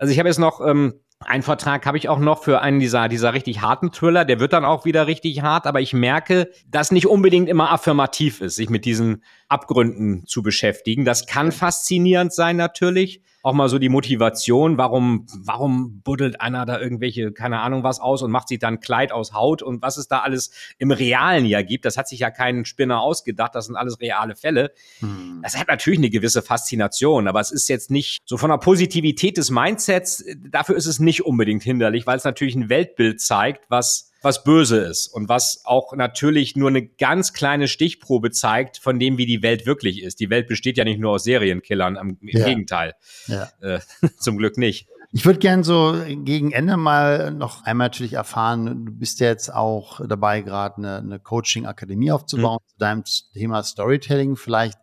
also 0.00 0.12
ich 0.12 0.18
habe 0.18 0.28
jetzt 0.28 0.38
noch 0.38 0.66
ähm, 0.66 0.94
einen 1.20 1.42
Vertrag 1.42 1.84
habe 1.84 1.98
ich 1.98 2.08
auch 2.08 2.18
noch 2.18 2.42
für 2.42 2.62
einen 2.62 2.80
dieser, 2.80 3.08
dieser 3.08 3.34
richtig 3.34 3.60
harten 3.60 3.92
Thriller. 3.92 4.24
Der 4.24 4.40
wird 4.40 4.54
dann 4.54 4.64
auch 4.64 4.86
wieder 4.86 5.06
richtig 5.06 5.42
hart, 5.42 5.66
aber 5.66 5.82
ich 5.82 5.92
merke, 5.92 6.50
dass 6.66 6.90
nicht 6.90 7.06
unbedingt 7.06 7.48
immer 7.48 7.70
affirmativ 7.70 8.40
ist, 8.40 8.56
sich 8.56 8.70
mit 8.70 8.86
diesen 8.86 9.22
Abgründen 9.48 10.26
zu 10.26 10.42
beschäftigen. 10.42 11.04
Das 11.04 11.26
kann 11.26 11.52
faszinierend 11.52 12.32
sein 12.32 12.56
natürlich, 12.56 13.22
auch 13.42 13.52
mal 13.54 13.68
so 13.68 13.78
die 13.78 13.88
Motivation, 13.88 14.76
warum, 14.76 15.26
warum 15.44 16.00
buddelt 16.02 16.40
einer 16.40 16.66
da 16.66 16.78
irgendwelche, 16.78 17.32
keine 17.32 17.60
Ahnung 17.60 17.82
was 17.82 18.00
aus 18.00 18.22
und 18.22 18.30
macht 18.30 18.48
sich 18.48 18.58
dann 18.58 18.80
Kleid 18.80 19.12
aus 19.12 19.32
Haut 19.32 19.62
und 19.62 19.82
was 19.82 19.96
es 19.96 20.08
da 20.08 20.20
alles 20.20 20.50
im 20.78 20.90
Realen 20.90 21.46
ja 21.46 21.62
gibt. 21.62 21.84
Das 21.84 21.96
hat 21.96 22.08
sich 22.08 22.20
ja 22.20 22.30
kein 22.30 22.64
Spinner 22.64 23.00
ausgedacht, 23.00 23.54
das 23.54 23.66
sind 23.66 23.76
alles 23.76 24.00
reale 24.00 24.36
Fälle. 24.36 24.72
Hm. 25.00 25.40
Das 25.42 25.58
hat 25.58 25.68
natürlich 25.68 25.98
eine 25.98 26.10
gewisse 26.10 26.42
Faszination, 26.42 27.28
aber 27.28 27.40
es 27.40 27.50
ist 27.50 27.68
jetzt 27.68 27.90
nicht 27.90 28.20
so 28.24 28.36
von 28.36 28.50
der 28.50 28.58
Positivität 28.58 29.36
des 29.36 29.50
Mindsets, 29.50 30.24
dafür 30.50 30.76
ist 30.76 30.86
es 30.86 30.98
nicht 30.98 31.24
unbedingt 31.24 31.62
hinderlich, 31.62 32.06
weil 32.06 32.16
es 32.16 32.24
natürlich 32.24 32.54
ein 32.54 32.68
Weltbild 32.68 33.20
zeigt, 33.20 33.64
was 33.70 34.09
was 34.22 34.44
böse 34.44 34.78
ist 34.78 35.06
und 35.06 35.28
was 35.28 35.62
auch 35.64 35.94
natürlich 35.94 36.56
nur 36.56 36.68
eine 36.68 36.86
ganz 36.86 37.32
kleine 37.32 37.68
Stichprobe 37.68 38.30
zeigt 38.30 38.78
von 38.78 38.98
dem, 38.98 39.18
wie 39.18 39.26
die 39.26 39.42
Welt 39.42 39.66
wirklich 39.66 40.02
ist. 40.02 40.20
Die 40.20 40.30
Welt 40.30 40.46
besteht 40.46 40.76
ja 40.76 40.84
nicht 40.84 41.00
nur 41.00 41.12
aus 41.12 41.24
Serienkillern, 41.24 41.96
im 41.96 42.18
ja. 42.22 42.44
Gegenteil. 42.44 42.94
Ja. 43.26 43.48
Äh, 43.60 43.80
zum 44.18 44.36
Glück 44.36 44.58
nicht. 44.58 44.88
Ich 45.12 45.26
würde 45.26 45.40
gern 45.40 45.64
so 45.64 45.96
gegen 46.06 46.52
Ende 46.52 46.76
mal 46.76 47.32
noch 47.32 47.64
einmal 47.64 47.88
natürlich 47.88 48.12
erfahren, 48.12 48.86
du 48.86 48.92
bist 48.92 49.18
ja 49.18 49.26
jetzt 49.26 49.52
auch 49.52 50.00
dabei, 50.06 50.40
gerade 50.42 50.76
eine, 50.76 50.98
eine 50.98 51.18
Coaching-Akademie 51.18 52.12
aufzubauen 52.12 52.60
mhm. 52.62 52.68
zu 52.68 52.78
deinem 52.78 53.04
Thema 53.34 53.62
Storytelling. 53.64 54.36
Vielleicht 54.36 54.78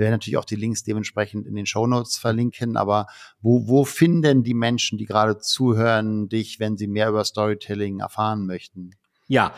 wir 0.00 0.06
werden 0.06 0.14
natürlich 0.14 0.38
auch 0.38 0.46
die 0.46 0.56
Links 0.56 0.82
dementsprechend 0.82 1.46
in 1.46 1.54
den 1.54 1.66
Show 1.66 1.86
Notes 1.86 2.16
verlinken. 2.16 2.78
Aber 2.78 3.06
wo, 3.42 3.68
wo 3.68 3.84
finden 3.84 4.42
die 4.42 4.54
Menschen, 4.54 4.96
die 4.96 5.04
gerade 5.04 5.36
zuhören, 5.36 6.30
dich, 6.30 6.58
wenn 6.58 6.78
sie 6.78 6.86
mehr 6.86 7.10
über 7.10 7.22
Storytelling 7.22 8.00
erfahren 8.00 8.46
möchten? 8.46 8.92
Ja, 9.28 9.52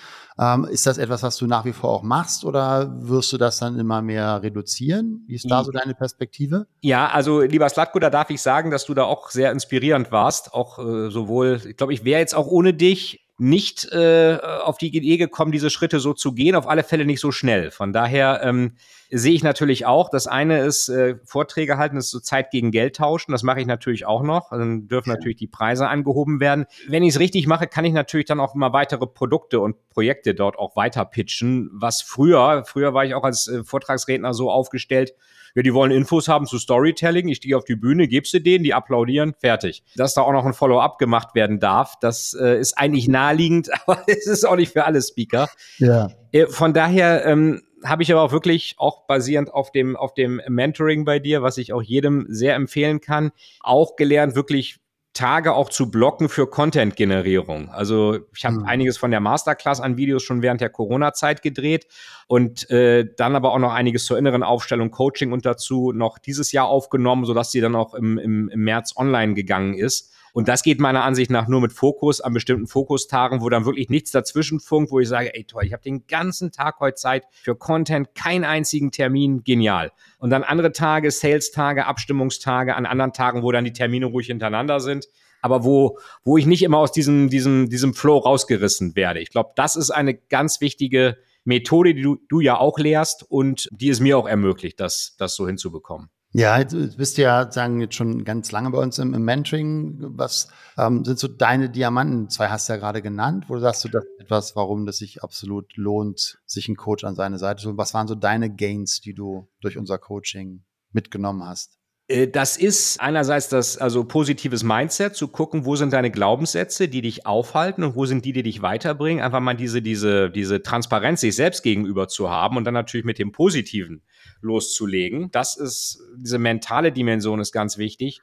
Ähm, 0.40 0.64
ist 0.64 0.86
das 0.86 0.96
etwas, 0.96 1.22
was 1.22 1.36
du 1.36 1.46
nach 1.46 1.66
wie 1.66 1.74
vor 1.74 1.90
auch 1.90 2.02
machst 2.02 2.46
oder 2.46 2.90
wirst 3.02 3.30
du 3.32 3.36
das 3.36 3.58
dann 3.58 3.78
immer 3.78 4.00
mehr 4.00 4.42
reduzieren? 4.42 5.22
Wie 5.26 5.34
ist 5.34 5.50
da 5.50 5.62
so 5.62 5.70
deine 5.70 5.94
Perspektive? 5.94 6.66
Ja, 6.80 7.08
also 7.08 7.42
lieber 7.42 7.68
Slatko, 7.68 7.98
da 7.98 8.08
darf 8.08 8.30
ich 8.30 8.40
sagen, 8.40 8.70
dass 8.70 8.86
du 8.86 8.94
da 8.94 9.04
auch 9.04 9.28
sehr 9.28 9.52
inspirierend 9.52 10.10
warst. 10.12 10.54
Auch 10.54 10.78
äh, 10.78 11.10
sowohl, 11.10 11.60
ich 11.68 11.76
glaube, 11.76 11.92
ich 11.92 12.04
wäre 12.04 12.20
jetzt 12.20 12.34
auch 12.34 12.46
ohne 12.46 12.72
dich 12.72 13.29
nicht 13.40 13.90
äh, 13.90 14.38
auf 14.62 14.76
die 14.76 14.94
Idee 14.94 15.16
gekommen, 15.16 15.50
diese 15.50 15.70
Schritte 15.70 15.98
so 15.98 16.12
zu 16.12 16.32
gehen, 16.32 16.54
auf 16.54 16.68
alle 16.68 16.84
Fälle 16.84 17.06
nicht 17.06 17.20
so 17.20 17.32
schnell. 17.32 17.70
Von 17.70 17.92
daher 17.92 18.42
ähm, 18.44 18.76
sehe 19.10 19.32
ich 19.32 19.42
natürlich 19.42 19.86
auch, 19.86 20.10
das 20.10 20.26
eine 20.26 20.60
ist 20.60 20.90
äh, 20.90 21.16
Vorträge 21.24 21.78
halten, 21.78 21.96
das 21.96 22.06
ist 22.06 22.10
so 22.10 22.20
Zeit 22.20 22.50
gegen 22.50 22.70
Geld 22.70 22.96
tauschen, 22.96 23.32
das 23.32 23.42
mache 23.42 23.60
ich 23.60 23.66
natürlich 23.66 24.04
auch 24.04 24.22
noch. 24.22 24.50
Dann 24.50 24.88
dürfen 24.88 25.08
natürlich 25.08 25.38
die 25.38 25.46
Preise 25.46 25.88
angehoben 25.88 26.38
werden. 26.38 26.66
Wenn 26.86 27.02
ich 27.02 27.14
es 27.14 27.18
richtig 27.18 27.46
mache, 27.46 27.66
kann 27.66 27.86
ich 27.86 27.94
natürlich 27.94 28.26
dann 28.26 28.40
auch 28.40 28.54
immer 28.54 28.74
weitere 28.74 29.06
Produkte 29.06 29.60
und 29.60 29.88
Projekte 29.88 30.34
dort 30.34 30.58
auch 30.58 30.76
weiter 30.76 31.06
pitchen, 31.06 31.70
was 31.72 32.02
früher, 32.02 32.64
früher 32.66 32.92
war 32.92 33.06
ich 33.06 33.14
auch 33.14 33.24
als 33.24 33.48
äh, 33.48 33.64
Vortragsredner 33.64 34.34
so 34.34 34.50
aufgestellt, 34.50 35.14
ja, 35.54 35.62
die 35.62 35.74
wollen 35.74 35.90
Infos 35.90 36.28
haben 36.28 36.46
zu 36.46 36.58
Storytelling. 36.58 37.28
Ich 37.28 37.38
stehe 37.38 37.56
auf 37.56 37.64
die 37.64 37.76
Bühne, 37.76 38.08
gebe 38.08 38.26
sie 38.26 38.42
denen, 38.42 38.64
die 38.64 38.74
applaudieren, 38.74 39.34
fertig. 39.38 39.82
Dass 39.96 40.14
da 40.14 40.22
auch 40.22 40.32
noch 40.32 40.46
ein 40.46 40.54
Follow-up 40.54 40.98
gemacht 40.98 41.34
werden 41.34 41.60
darf, 41.60 41.94
das 42.00 42.36
äh, 42.40 42.58
ist 42.58 42.78
eigentlich 42.78 43.08
naheliegend, 43.08 43.70
aber 43.86 44.02
es 44.06 44.26
ist 44.26 44.44
auch 44.44 44.56
nicht 44.56 44.72
für 44.72 44.84
alle 44.84 45.02
Speaker. 45.02 45.48
Ja. 45.78 46.08
Äh, 46.32 46.46
von 46.46 46.72
daher 46.72 47.24
ähm, 47.26 47.62
habe 47.84 48.02
ich 48.02 48.12
aber 48.12 48.22
auch 48.22 48.32
wirklich, 48.32 48.74
auch 48.78 49.06
basierend 49.06 49.52
auf 49.52 49.72
dem, 49.72 49.96
auf 49.96 50.14
dem 50.14 50.40
Mentoring 50.48 51.04
bei 51.04 51.18
dir, 51.18 51.42
was 51.42 51.58
ich 51.58 51.72
auch 51.72 51.82
jedem 51.82 52.26
sehr 52.28 52.54
empfehlen 52.54 53.00
kann, 53.00 53.32
auch 53.60 53.96
gelernt, 53.96 54.34
wirklich 54.34 54.78
Tage 55.20 55.52
auch 55.52 55.68
zu 55.68 55.90
blocken 55.90 56.30
für 56.30 56.46
Content-Generierung. 56.46 57.68
Also 57.68 58.20
ich 58.34 58.46
habe 58.46 58.60
mhm. 58.60 58.64
einiges 58.64 58.96
von 58.96 59.10
der 59.10 59.20
Masterclass 59.20 59.78
an 59.78 59.98
Videos 59.98 60.22
schon 60.22 60.40
während 60.40 60.62
der 60.62 60.70
Corona-Zeit 60.70 61.42
gedreht 61.42 61.86
und 62.26 62.70
äh, 62.70 63.04
dann 63.18 63.36
aber 63.36 63.52
auch 63.52 63.58
noch 63.58 63.74
einiges 63.74 64.06
zur 64.06 64.16
inneren 64.16 64.42
Aufstellung, 64.42 64.90
Coaching 64.90 65.32
und 65.32 65.44
dazu 65.44 65.92
noch 65.92 66.18
dieses 66.18 66.52
Jahr 66.52 66.68
aufgenommen, 66.68 67.26
sodass 67.26 67.52
sie 67.52 67.60
dann 67.60 67.76
auch 67.76 67.92
im, 67.92 68.16
im, 68.16 68.48
im 68.48 68.60
März 68.64 68.94
online 68.96 69.34
gegangen 69.34 69.74
ist. 69.74 70.10
Und 70.32 70.48
das 70.48 70.62
geht 70.62 70.80
meiner 70.80 71.04
Ansicht 71.04 71.30
nach 71.30 71.48
nur 71.48 71.60
mit 71.60 71.72
Fokus 71.72 72.20
an 72.20 72.32
bestimmten 72.32 72.66
Fokustagen, 72.66 73.40
wo 73.40 73.48
dann 73.48 73.64
wirklich 73.64 73.88
nichts 73.88 74.10
dazwischen 74.10 74.60
funkt, 74.60 74.90
wo 74.90 75.00
ich 75.00 75.08
sage, 75.08 75.34
ey 75.34 75.44
toll, 75.44 75.64
ich 75.64 75.72
habe 75.72 75.82
den 75.82 76.06
ganzen 76.06 76.52
Tag 76.52 76.80
heute 76.80 76.96
Zeit 76.96 77.24
für 77.30 77.56
Content, 77.56 78.14
keinen 78.14 78.44
einzigen 78.44 78.90
Termin, 78.90 79.42
genial. 79.44 79.92
Und 80.18 80.30
dann 80.30 80.44
andere 80.44 80.72
Tage, 80.72 81.10
Sales-Tage, 81.10 81.86
Abstimmungstage, 81.86 82.76
an 82.76 82.86
anderen 82.86 83.12
Tagen, 83.12 83.42
wo 83.42 83.52
dann 83.52 83.64
die 83.64 83.72
Termine 83.72 84.06
ruhig 84.06 84.26
hintereinander 84.26 84.80
sind 84.80 85.06
aber 85.42 85.64
wo, 85.64 85.98
wo 86.24 86.36
ich 86.36 86.46
nicht 86.46 86.62
immer 86.62 86.78
aus 86.78 86.92
diesem, 86.92 87.30
diesem, 87.30 87.70
diesem 87.70 87.94
Flow 87.94 88.18
rausgerissen 88.18 88.94
werde. 88.96 89.20
Ich 89.20 89.30
glaube, 89.30 89.52
das 89.56 89.76
ist 89.76 89.90
eine 89.90 90.14
ganz 90.14 90.60
wichtige 90.60 91.16
Methode, 91.44 91.94
die 91.94 92.02
du, 92.02 92.16
du 92.28 92.40
ja 92.40 92.58
auch 92.58 92.78
lehrst 92.78 93.24
und 93.30 93.68
die 93.72 93.88
es 93.88 94.00
mir 94.00 94.18
auch 94.18 94.28
ermöglicht, 94.28 94.80
das, 94.80 95.14
das 95.18 95.34
so 95.34 95.46
hinzubekommen. 95.46 96.10
Ja, 96.32 96.62
du 96.62 96.96
bist 96.96 97.18
ja, 97.18 97.50
sagen 97.50 97.80
jetzt 97.80 97.96
schon 97.96 98.24
ganz 98.24 98.52
lange 98.52 98.70
bei 98.70 98.78
uns 98.78 98.98
im, 98.98 99.14
im 99.14 99.24
Mentoring. 99.24 99.96
Was 100.16 100.48
ähm, 100.78 101.04
sind 101.04 101.18
so 101.18 101.26
deine 101.26 101.70
Diamanten? 101.70 102.30
Zwei 102.30 102.48
hast 102.48 102.68
du 102.68 102.74
ja 102.74 102.78
gerade 102.78 103.02
genannt. 103.02 103.46
Wo 103.48 103.58
sagst 103.58 103.84
du 103.84 103.88
das 103.88 104.04
etwas, 104.20 104.54
warum 104.54 104.86
das 104.86 104.98
sich 104.98 105.24
absolut 105.24 105.76
lohnt, 105.76 106.40
sich 106.46 106.68
einen 106.68 106.76
Coach 106.76 107.02
an 107.02 107.16
seine 107.16 107.38
Seite 107.38 107.62
zu 107.62 107.68
holen? 107.68 107.78
Was 107.78 107.94
waren 107.94 108.06
so 108.06 108.14
deine 108.14 108.48
Gains, 108.54 109.00
die 109.00 109.12
du 109.12 109.48
durch 109.60 109.76
unser 109.76 109.98
Coaching 109.98 110.62
mitgenommen 110.92 111.44
hast? 111.44 111.79
Äh, 112.10 112.28
das 112.28 112.56
ist 112.56 113.00
einerseits 113.00 113.48
das 113.48 113.78
also 113.78 114.04
positives 114.04 114.62
Mindset, 114.62 115.14
zu 115.14 115.28
gucken, 115.28 115.64
wo 115.64 115.76
sind 115.76 115.92
deine 115.92 116.10
Glaubenssätze, 116.10 116.88
die 116.88 117.02
dich 117.02 117.26
aufhalten 117.26 117.84
und 117.84 117.94
wo 117.94 118.04
sind 118.04 118.24
die, 118.24 118.32
die 118.32 118.42
dich 118.42 118.62
weiterbringen. 118.62 119.22
Einfach 119.22 119.40
mal 119.40 119.54
diese, 119.54 119.80
diese, 119.80 120.30
diese 120.30 120.62
Transparenz 120.62 121.20
sich 121.20 121.36
selbst 121.36 121.62
gegenüber 121.62 122.08
zu 122.08 122.28
haben 122.28 122.56
und 122.56 122.64
dann 122.64 122.74
natürlich 122.74 123.06
mit 123.06 123.18
dem 123.18 123.32
Positiven 123.32 124.02
loszulegen. 124.40 125.30
Das 125.30 125.56
ist, 125.56 126.02
diese 126.16 126.38
mentale 126.38 126.92
Dimension 126.92 127.40
ist 127.40 127.52
ganz 127.52 127.78
wichtig. 127.78 128.20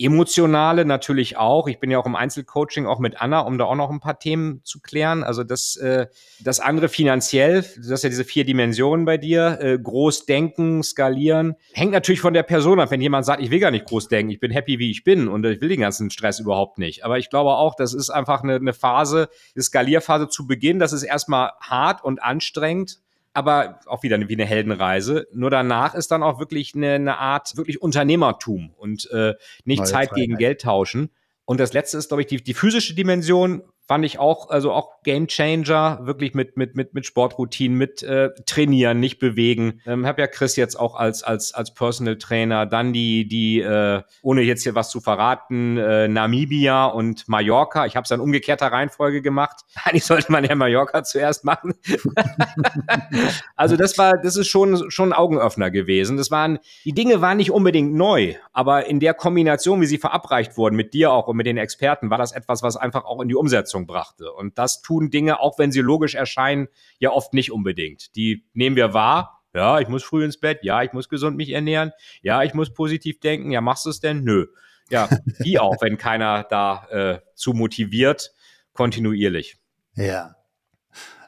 Emotionale 0.00 0.84
natürlich 0.84 1.36
auch. 1.36 1.66
Ich 1.66 1.80
bin 1.80 1.90
ja 1.90 1.98
auch 1.98 2.06
im 2.06 2.14
Einzelcoaching 2.14 2.86
auch 2.86 3.00
mit 3.00 3.20
Anna, 3.20 3.40
um 3.40 3.58
da 3.58 3.64
auch 3.64 3.74
noch 3.74 3.90
ein 3.90 3.98
paar 3.98 4.20
Themen 4.20 4.60
zu 4.62 4.80
klären. 4.80 5.24
Also 5.24 5.42
das, 5.42 5.74
äh, 5.74 6.06
das 6.40 6.60
andere 6.60 6.88
finanziell, 6.88 7.64
du 7.76 7.90
hast 7.90 8.04
ja 8.04 8.08
diese 8.08 8.24
vier 8.24 8.44
Dimensionen 8.44 9.04
bei 9.04 9.18
dir, 9.18 9.58
äh, 9.60 9.76
groß 9.76 10.26
denken, 10.26 10.84
skalieren, 10.84 11.56
hängt 11.72 11.90
natürlich 11.90 12.20
von 12.20 12.32
der 12.32 12.44
Person 12.44 12.78
ab. 12.78 12.92
Wenn 12.92 13.00
jemand 13.00 13.26
sagt, 13.26 13.42
ich 13.42 13.50
will 13.50 13.58
gar 13.58 13.72
nicht 13.72 13.86
groß 13.86 14.06
denken, 14.06 14.30
ich 14.30 14.38
bin 14.38 14.52
happy, 14.52 14.78
wie 14.78 14.92
ich 14.92 15.02
bin 15.02 15.26
und 15.26 15.44
ich 15.44 15.60
will 15.60 15.68
den 15.68 15.80
ganzen 15.80 16.10
Stress 16.10 16.38
überhaupt 16.38 16.78
nicht. 16.78 17.04
Aber 17.04 17.18
ich 17.18 17.28
glaube 17.28 17.50
auch, 17.50 17.74
das 17.74 17.92
ist 17.92 18.10
einfach 18.10 18.44
eine, 18.44 18.54
eine 18.54 18.74
Phase, 18.74 19.28
eine 19.56 19.62
Skalierphase 19.64 20.28
zu 20.28 20.46
Beginn. 20.46 20.78
Das 20.78 20.92
ist 20.92 21.02
erstmal 21.02 21.50
hart 21.60 22.04
und 22.04 22.22
anstrengend 22.22 23.00
aber 23.38 23.78
auch 23.86 24.02
wieder 24.02 24.18
wie 24.28 24.34
eine 24.34 24.44
Heldenreise. 24.44 25.28
Nur 25.32 25.50
danach 25.50 25.94
ist 25.94 26.10
dann 26.10 26.24
auch 26.24 26.40
wirklich 26.40 26.74
eine, 26.74 26.94
eine 26.94 27.18
Art 27.18 27.56
wirklich 27.56 27.80
Unternehmertum 27.80 28.74
und 28.76 29.08
äh, 29.12 29.34
nicht 29.64 29.78
Neue 29.78 29.86
Zeit 29.86 30.08
Freiheit. 30.08 30.14
gegen 30.14 30.36
Geld 30.36 30.60
tauschen. 30.60 31.10
Und 31.44 31.60
das 31.60 31.72
letzte 31.72 31.96
ist, 31.96 32.08
glaube 32.08 32.22
ich, 32.22 32.26
die, 32.26 32.42
die 32.42 32.52
physische 32.52 32.94
Dimension, 32.94 33.62
fand 33.88 34.04
ich 34.04 34.18
auch, 34.18 34.50
also 34.50 34.70
auch 34.72 35.02
Game 35.02 35.26
Changer, 35.26 36.00
wirklich 36.02 36.34
mit, 36.34 36.58
mit, 36.58 36.76
mit, 36.76 36.92
mit 36.92 37.06
Sportroutinen, 37.06 37.78
mit 37.78 38.02
äh, 38.02 38.28
Trainieren, 38.44 39.00
nicht 39.00 39.18
bewegen. 39.18 39.80
Ähm, 39.86 40.06
habe 40.06 40.20
ja 40.20 40.26
Chris 40.26 40.56
jetzt 40.56 40.78
auch 40.78 40.94
als, 40.94 41.22
als, 41.22 41.54
als 41.54 41.72
Personal 41.72 42.18
Trainer, 42.18 42.66
dann 42.66 42.92
die, 42.92 43.26
die 43.26 43.60
äh, 43.60 44.02
ohne 44.20 44.42
jetzt 44.42 44.64
hier 44.64 44.74
was 44.74 44.90
zu 44.90 45.00
verraten, 45.00 45.78
äh, 45.78 46.06
Namibia 46.06 46.84
und 46.84 47.26
Mallorca. 47.28 47.86
Ich 47.86 47.96
habe 47.96 48.02
es 48.02 48.10
dann 48.10 48.20
umgekehrter 48.20 48.66
Reihenfolge 48.66 49.22
gemacht. 49.22 49.60
Eigentlich 49.84 50.04
sollte 50.04 50.30
man 50.30 50.44
ja 50.44 50.54
Mallorca 50.54 51.02
zuerst 51.02 51.46
machen. 51.46 51.72
also 53.56 53.76
das 53.76 53.96
war, 53.96 54.18
das 54.18 54.36
ist 54.36 54.48
schon, 54.48 54.90
schon 54.90 55.14
ein 55.14 55.18
Augenöffner 55.18 55.70
gewesen. 55.70 56.18
Das 56.18 56.30
waren, 56.30 56.58
die 56.84 56.92
Dinge 56.92 57.22
waren 57.22 57.38
nicht 57.38 57.52
unbedingt 57.52 57.94
neu, 57.94 58.34
aber 58.52 58.84
in 58.84 59.00
der 59.00 59.14
Kombination, 59.14 59.80
wie 59.80 59.86
sie 59.86 59.96
verabreicht 59.96 60.58
wurden, 60.58 60.76
mit 60.76 60.92
dir 60.92 61.10
auch 61.10 61.26
und 61.26 61.38
mit 61.38 61.46
den 61.46 61.56
Experten, 61.56 62.10
war 62.10 62.18
das 62.18 62.32
etwas, 62.32 62.62
was 62.62 62.76
einfach 62.76 63.06
auch 63.06 63.22
in 63.22 63.28
die 63.28 63.34
Umsetzung 63.34 63.77
Umsetzung 63.78 63.86
brachte. 63.86 64.32
Und 64.32 64.58
das 64.58 64.82
tun 64.82 65.10
Dinge, 65.10 65.40
auch 65.40 65.58
wenn 65.58 65.72
sie 65.72 65.80
logisch 65.80 66.14
erscheinen, 66.14 66.68
ja 66.98 67.10
oft 67.10 67.34
nicht 67.34 67.52
unbedingt. 67.52 68.14
Die 68.16 68.44
nehmen 68.52 68.76
wir 68.76 68.94
wahr. 68.94 69.42
Ja, 69.54 69.80
ich 69.80 69.88
muss 69.88 70.04
früh 70.04 70.24
ins 70.24 70.38
Bett. 70.38 70.60
Ja, 70.62 70.82
ich 70.82 70.92
muss 70.92 71.08
gesund 71.08 71.36
mich 71.36 71.50
ernähren. 71.50 71.92
Ja, 72.22 72.42
ich 72.42 72.54
muss 72.54 72.72
positiv 72.72 73.20
denken. 73.20 73.50
Ja, 73.50 73.60
machst 73.60 73.86
du 73.86 73.90
es 73.90 74.00
denn? 74.00 74.22
Nö. 74.22 74.46
Ja, 74.90 75.08
wie 75.38 75.58
auch, 75.58 75.76
wenn 75.80 75.96
keiner 75.96 76.44
da 76.44 76.86
äh, 76.90 77.20
zu 77.34 77.52
motiviert, 77.52 78.32
kontinuierlich. 78.72 79.58
Ja. 79.94 80.34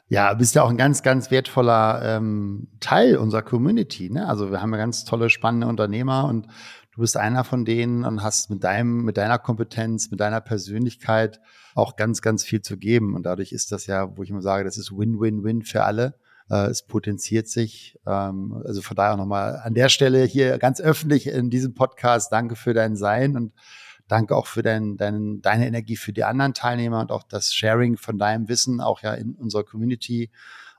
Ja, 0.07 0.33
bist 0.33 0.55
ja 0.55 0.63
auch 0.63 0.69
ein 0.69 0.77
ganz, 0.77 1.03
ganz 1.03 1.31
wertvoller 1.31 2.01
ähm, 2.03 2.67
Teil 2.81 3.15
unserer 3.15 3.43
Community. 3.43 4.09
Ne? 4.09 4.27
Also 4.27 4.51
wir 4.51 4.61
haben 4.61 4.73
ja 4.73 4.77
ganz 4.77 5.05
tolle, 5.05 5.29
spannende 5.29 5.67
Unternehmer 5.67 6.25
und 6.25 6.47
du 6.91 7.01
bist 7.01 7.17
einer 7.17 7.43
von 7.43 7.65
denen 7.65 8.03
und 8.05 8.21
hast 8.21 8.49
mit 8.49 8.63
deinem, 8.63 9.03
mit 9.03 9.17
deiner 9.17 9.39
Kompetenz, 9.39 10.11
mit 10.11 10.19
deiner 10.19 10.41
Persönlichkeit 10.41 11.39
auch 11.73 11.95
ganz, 11.95 12.21
ganz 12.21 12.43
viel 12.43 12.61
zu 12.61 12.77
geben. 12.77 13.15
Und 13.15 13.25
dadurch 13.25 13.51
ist 13.51 13.71
das 13.71 13.87
ja, 13.87 14.15
wo 14.17 14.23
ich 14.23 14.29
immer 14.29 14.41
sage, 14.41 14.63
das 14.63 14.77
ist 14.77 14.91
Win-Win-Win 14.91 15.63
für 15.63 15.83
alle. 15.83 16.15
Äh, 16.49 16.67
es 16.67 16.85
potenziert 16.85 17.47
sich. 17.47 17.97
Ähm, 18.05 18.61
also 18.65 18.81
von 18.81 18.95
daher 18.95 19.15
nochmal 19.15 19.61
an 19.63 19.73
der 19.73 19.89
Stelle 19.89 20.23
hier 20.23 20.57
ganz 20.57 20.81
öffentlich 20.81 21.27
in 21.27 21.49
diesem 21.49 21.73
Podcast. 21.73 22.31
Danke 22.31 22.55
für 22.55 22.73
dein 22.73 22.95
Sein 22.95 23.37
und 23.37 23.53
danke 24.07 24.35
auch 24.35 24.47
für 24.47 24.61
dein, 24.61 24.97
dein, 24.97 25.41
deine 25.41 25.67
Energie 25.67 25.95
für 25.95 26.11
die 26.11 26.25
anderen 26.25 26.53
Teilnehmer 26.53 26.99
und 26.99 27.11
auch 27.11 27.23
das 27.23 27.53
Sharing 27.53 27.95
von 27.95 28.17
deinem 28.17 28.49
Wissen 28.49 28.81
auch 28.81 29.01
ja 29.01 29.13
in 29.13 29.35
unserer 29.35 29.63
Community 29.63 30.29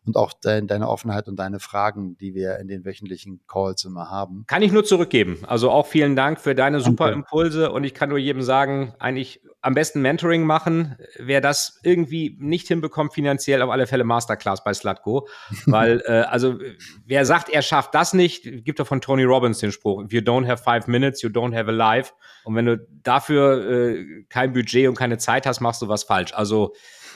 und 0.04 0.16
auch 0.16 0.32
de 0.32 0.66
deine 0.66 0.88
Offenheit 0.88 1.28
und 1.28 1.36
deine 1.36 1.60
Fragen, 1.60 2.16
die 2.18 2.34
wir 2.34 2.58
in 2.58 2.68
den 2.68 2.84
wöchentlichen 2.84 3.40
Calls 3.46 3.84
immer 3.84 4.10
haben. 4.10 4.44
Kann 4.48 4.62
ich 4.62 4.72
nur 4.72 4.84
zurückgeben. 4.84 5.38
Also 5.46 5.70
auch 5.70 5.86
vielen 5.86 6.16
Dank 6.16 6.40
für 6.40 6.54
deine 6.54 6.80
super 6.80 7.10
Danke. 7.10 7.20
Impulse 7.20 7.70
und 7.70 7.84
ich 7.84 7.94
kann 7.94 8.08
nur 8.08 8.18
jedem 8.18 8.42
sagen, 8.42 8.94
eigentlich 8.98 9.40
am 9.60 9.74
besten 9.74 10.02
Mentoring 10.02 10.44
machen. 10.44 10.96
Wer 11.18 11.40
das 11.40 11.78
irgendwie 11.84 12.36
nicht 12.40 12.66
hinbekommt 12.66 13.14
finanziell, 13.14 13.62
auf 13.62 13.70
alle 13.70 13.86
Fälle 13.86 14.02
Masterclass 14.02 14.64
bei 14.64 14.74
Slutgo. 14.74 15.28
Weil, 15.66 16.02
äh, 16.06 16.22
also 16.22 16.58
wer 17.06 17.24
sagt, 17.24 17.48
er 17.48 17.62
schafft 17.62 17.94
das 17.94 18.12
nicht, 18.12 18.64
gibt 18.64 18.80
doch 18.80 18.86
von 18.86 19.00
Tony 19.00 19.22
Robbins 19.22 19.60
den 19.60 19.70
Spruch, 19.70 20.02
if 20.04 20.12
you 20.12 20.20
don't 20.20 20.48
have 20.48 20.62
five 20.62 20.88
minutes, 20.88 21.22
you 21.22 21.28
don't 21.28 21.56
have 21.56 21.68
a 21.68 21.72
life. 21.72 22.12
Und 22.44 22.56
wenn 22.56 22.66
du 22.66 22.84
dafür 23.04 23.70
äh, 23.70 24.24
kein 24.28 24.52
Budget 24.52 24.88
und 24.88 24.96
keine 24.96 25.18
Zeit 25.18 25.46
hast, 25.46 25.60
machst 25.60 25.80
du 25.80 25.88
was 25.88 26.02
falsch. 26.02 26.32
Also 26.34 26.74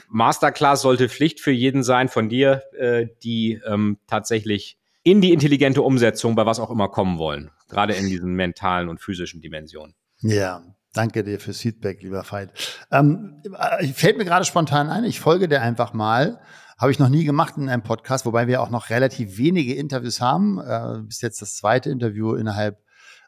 Masterclass 0.08 0.82
sollte 0.82 1.08
Pflicht 1.08 1.40
für 1.40 1.50
jeden 1.50 1.82
sein 1.82 2.08
von 2.08 2.28
dir, 2.28 2.62
äh, 2.78 3.06
die 3.22 3.60
ähm, 3.66 3.98
tatsächlich 4.06 4.78
in 5.02 5.20
die 5.20 5.32
intelligente 5.32 5.82
Umsetzung 5.82 6.34
bei 6.34 6.46
was 6.46 6.58
auch 6.60 6.70
immer 6.70 6.88
kommen 6.88 7.18
wollen. 7.18 7.50
Gerade 7.68 7.94
in 7.94 8.08
diesen 8.08 8.34
mentalen 8.34 8.88
und 8.88 9.00
physischen 9.00 9.40
Dimensionen. 9.40 9.94
Ja, 10.20 10.62
Danke 10.96 11.22
dir 11.22 11.38
fürs 11.38 11.60
Feedback, 11.60 12.02
lieber 12.02 12.24
Veit. 12.30 12.50
Ähm, 12.90 13.42
äh, 13.52 13.86
fällt 13.88 14.16
mir 14.16 14.24
gerade 14.24 14.46
spontan 14.46 14.88
ein, 14.88 15.04
ich 15.04 15.20
folge 15.20 15.46
dir 15.46 15.60
einfach 15.60 15.92
mal. 15.92 16.40
Habe 16.78 16.90
ich 16.90 16.98
noch 16.98 17.10
nie 17.10 17.24
gemacht 17.24 17.54
in 17.58 17.68
einem 17.68 17.82
Podcast, 17.82 18.24
wobei 18.24 18.48
wir 18.48 18.62
auch 18.62 18.70
noch 18.70 18.88
relativ 18.88 19.36
wenige 19.36 19.74
Interviews 19.74 20.22
haben. 20.22 20.58
Äh, 20.58 21.02
bis 21.02 21.20
jetzt 21.20 21.42
das 21.42 21.54
zweite 21.54 21.90
Interview 21.90 22.34
innerhalb 22.34 22.78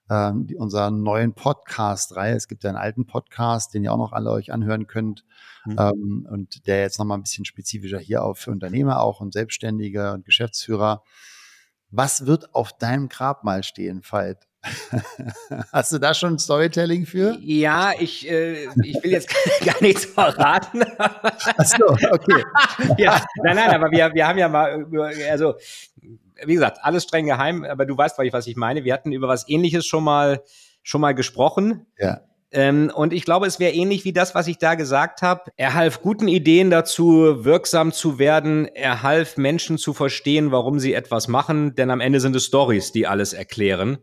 äh, 0.09 0.33
unserer 0.57 0.91
neuen 0.91 1.35
Podcast-Reihe. 1.35 2.35
Es 2.35 2.49
gibt 2.49 2.65
ja 2.65 2.71
einen 2.71 2.79
alten 2.79 3.07
Podcast, 3.07 3.75
den 3.75 3.85
ihr 3.85 3.93
auch 3.93 3.99
noch 3.99 4.13
alle 4.13 4.31
euch 4.31 4.53
anhören 4.53 4.87
könnt. 4.87 5.25
Mhm. 5.65 5.77
Ähm, 5.79 6.29
und 6.31 6.67
der 6.67 6.81
jetzt 6.81 6.99
nochmal 6.99 7.19
ein 7.19 7.23
bisschen 7.23 7.45
spezifischer 7.45 7.99
hier 7.99 8.23
auf 8.23 8.39
für 8.39 8.51
Unternehmer 8.51 9.01
auch 9.01 9.21
und 9.21 9.33
Selbstständige 9.33 10.13
und 10.13 10.25
Geschäftsführer. 10.25 11.03
Was 11.91 12.27
wird 12.27 12.55
auf 12.55 12.73
deinem 12.73 13.09
Grabmal 13.09 13.63
stehen, 13.63 14.03
Veit? 14.03 14.48
Hast 15.73 15.93
du 15.93 15.99
da 15.99 16.15
schon 16.15 16.39
Storytelling 16.39 17.07
für? 17.07 17.37
Ja, 17.41 17.93
ich, 17.99 18.29
äh, 18.29 18.65
ich 18.83 19.03
will 19.03 19.13
jetzt 19.13 19.29
gar 19.65 19.81
nichts 19.81 20.05
verraten. 20.05 20.83
Ach 20.99 21.65
so, 21.65 21.87
okay. 21.87 22.45
ja, 22.99 23.25
nein, 23.43 23.57
nein, 23.57 23.71
aber 23.71 23.91
wir, 23.91 24.13
wir 24.15 24.27
haben 24.27 24.39
ja 24.39 24.49
mal 24.49 24.81
über, 24.81 25.11
also, 25.31 25.55
wie 26.45 26.55
gesagt, 26.55 26.79
alles 26.83 27.05
streng 27.05 27.27
geheim, 27.27 27.65
aber 27.65 27.87
du 27.87 27.97
weißt, 27.97 28.19
was 28.33 28.47
ich 28.47 28.57
meine. 28.57 28.85
Wir 28.85 28.95
hatten 28.95 29.13
über 29.13 29.29
was 29.29 29.49
ähnliches 29.49 29.87
schon 29.87 30.05
mal, 30.05 30.43
schon 30.83 31.01
mal 31.01 31.15
gesprochen. 31.15 31.87
Ja. 31.99 32.21
Ähm, 32.51 32.91
und 32.95 33.13
ich 33.13 33.25
glaube, 33.25 33.47
es 33.47 33.61
wäre 33.61 33.75
ähnlich 33.75 34.05
wie 34.05 34.13
das, 34.13 34.35
was 34.35 34.47
ich 34.47 34.59
da 34.59 34.75
gesagt 34.75 35.21
habe. 35.21 35.51
Er 35.57 35.75
half 35.75 36.01
guten 36.01 36.29
Ideen 36.29 36.71
dazu, 36.71 37.45
wirksam 37.45 37.93
zu 37.93 38.19
werden. 38.19 38.67
Er 38.67 39.03
half 39.03 39.37
Menschen 39.37 39.77
zu 39.77 39.93
verstehen, 39.93 40.51
warum 40.51 40.79
sie 40.79 40.95
etwas 40.95 41.29
machen, 41.29 41.75
denn 41.75 41.91
am 41.91 42.01
Ende 42.01 42.21
sind 42.21 42.35
es 42.37 42.47
Stories, 42.47 42.93
die 42.93 43.07
alles 43.07 43.35
erklären. 43.35 43.99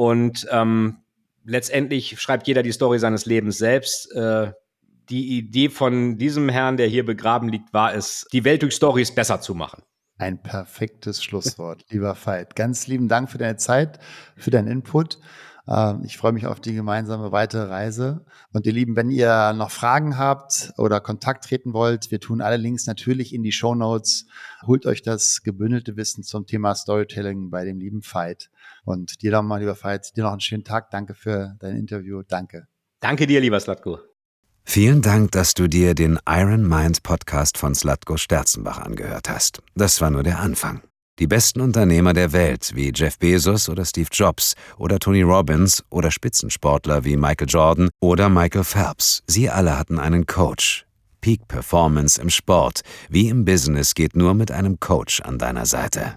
Und 0.00 0.48
ähm, 0.50 0.96
letztendlich 1.44 2.18
schreibt 2.18 2.48
jeder 2.48 2.62
die 2.62 2.72
Story 2.72 2.98
seines 2.98 3.26
Lebens 3.26 3.58
selbst. 3.58 4.10
Äh, 4.12 4.52
die 5.10 5.36
Idee 5.36 5.68
von 5.68 6.16
diesem 6.16 6.48
Herrn, 6.48 6.78
der 6.78 6.86
hier 6.86 7.04
begraben 7.04 7.50
liegt, 7.50 7.74
war 7.74 7.92
es, 7.92 8.26
die 8.32 8.44
Welt 8.44 8.62
durch 8.62 8.74
Stories 8.74 9.14
besser 9.14 9.42
zu 9.42 9.54
machen. 9.54 9.82
Ein 10.16 10.42
perfektes 10.42 11.22
Schlusswort, 11.22 11.84
lieber 11.90 12.16
Veit. 12.24 12.56
Ganz 12.56 12.86
lieben 12.86 13.08
Dank 13.08 13.30
für 13.30 13.36
deine 13.36 13.58
Zeit, 13.58 13.98
für 14.38 14.50
deinen 14.50 14.68
Input. 14.68 15.18
Ähm, 15.70 16.02
ich 16.04 16.18
freue 16.18 16.32
mich 16.32 16.46
auf 16.46 16.60
die 16.60 16.74
gemeinsame 16.74 17.32
weitere 17.32 17.64
Reise. 17.64 18.24
Und 18.52 18.66
ihr 18.66 18.72
Lieben, 18.72 18.96
wenn 18.96 19.10
ihr 19.10 19.52
noch 19.52 19.70
Fragen 19.70 20.18
habt 20.18 20.72
oder 20.76 21.00
Kontakt 21.00 21.44
treten 21.44 21.72
wollt, 21.72 22.10
wir 22.10 22.20
tun 22.20 22.40
alle 22.40 22.56
Links 22.56 22.86
natürlich 22.86 23.32
in 23.32 23.42
die 23.42 23.52
Show 23.52 23.74
Notes. 23.74 24.26
Holt 24.66 24.84
euch 24.86 25.02
das 25.02 25.42
gebündelte 25.42 25.96
Wissen 25.96 26.24
zum 26.24 26.46
Thema 26.46 26.74
Storytelling 26.74 27.50
bei 27.50 27.64
dem 27.64 27.78
lieben 27.78 28.02
Veit. 28.02 28.50
Und 28.84 29.22
dir 29.22 29.30
nochmal, 29.30 29.60
lieber 29.60 29.76
Veit, 29.80 30.16
dir 30.16 30.24
noch 30.24 30.32
einen 30.32 30.40
schönen 30.40 30.64
Tag. 30.64 30.90
Danke 30.90 31.14
für 31.14 31.54
dein 31.60 31.76
Interview. 31.76 32.22
Danke. 32.26 32.66
Danke 32.98 33.26
dir, 33.26 33.40
lieber 33.40 33.60
Slatko. 33.60 33.98
Vielen 34.64 35.02
Dank, 35.02 35.32
dass 35.32 35.54
du 35.54 35.68
dir 35.68 35.94
den 35.94 36.18
Iron 36.28 36.68
Mind 36.68 37.02
Podcast 37.02 37.56
von 37.58 37.74
Slatko 37.74 38.16
Sterzenbach 38.16 38.78
angehört 38.78 39.28
hast. 39.28 39.62
Das 39.74 40.00
war 40.00 40.10
nur 40.10 40.22
der 40.22 40.38
Anfang. 40.38 40.82
Die 41.20 41.26
besten 41.26 41.60
Unternehmer 41.60 42.14
der 42.14 42.32
Welt 42.32 42.70
wie 42.74 42.92
Jeff 42.94 43.18
Bezos 43.18 43.68
oder 43.68 43.84
Steve 43.84 44.08
Jobs 44.10 44.54
oder 44.78 44.98
Tony 44.98 45.20
Robbins 45.20 45.84
oder 45.90 46.10
Spitzensportler 46.10 47.04
wie 47.04 47.18
Michael 47.18 47.46
Jordan 47.46 47.90
oder 48.00 48.30
Michael 48.30 48.64
Phelps, 48.64 49.22
sie 49.26 49.50
alle 49.50 49.78
hatten 49.78 49.98
einen 49.98 50.24
Coach. 50.24 50.86
Peak 51.20 51.46
Performance 51.46 52.18
im 52.18 52.30
Sport 52.30 52.80
wie 53.10 53.28
im 53.28 53.44
Business 53.44 53.92
geht 53.92 54.16
nur 54.16 54.32
mit 54.32 54.50
einem 54.50 54.80
Coach 54.80 55.20
an 55.20 55.36
deiner 55.36 55.66
Seite. 55.66 56.16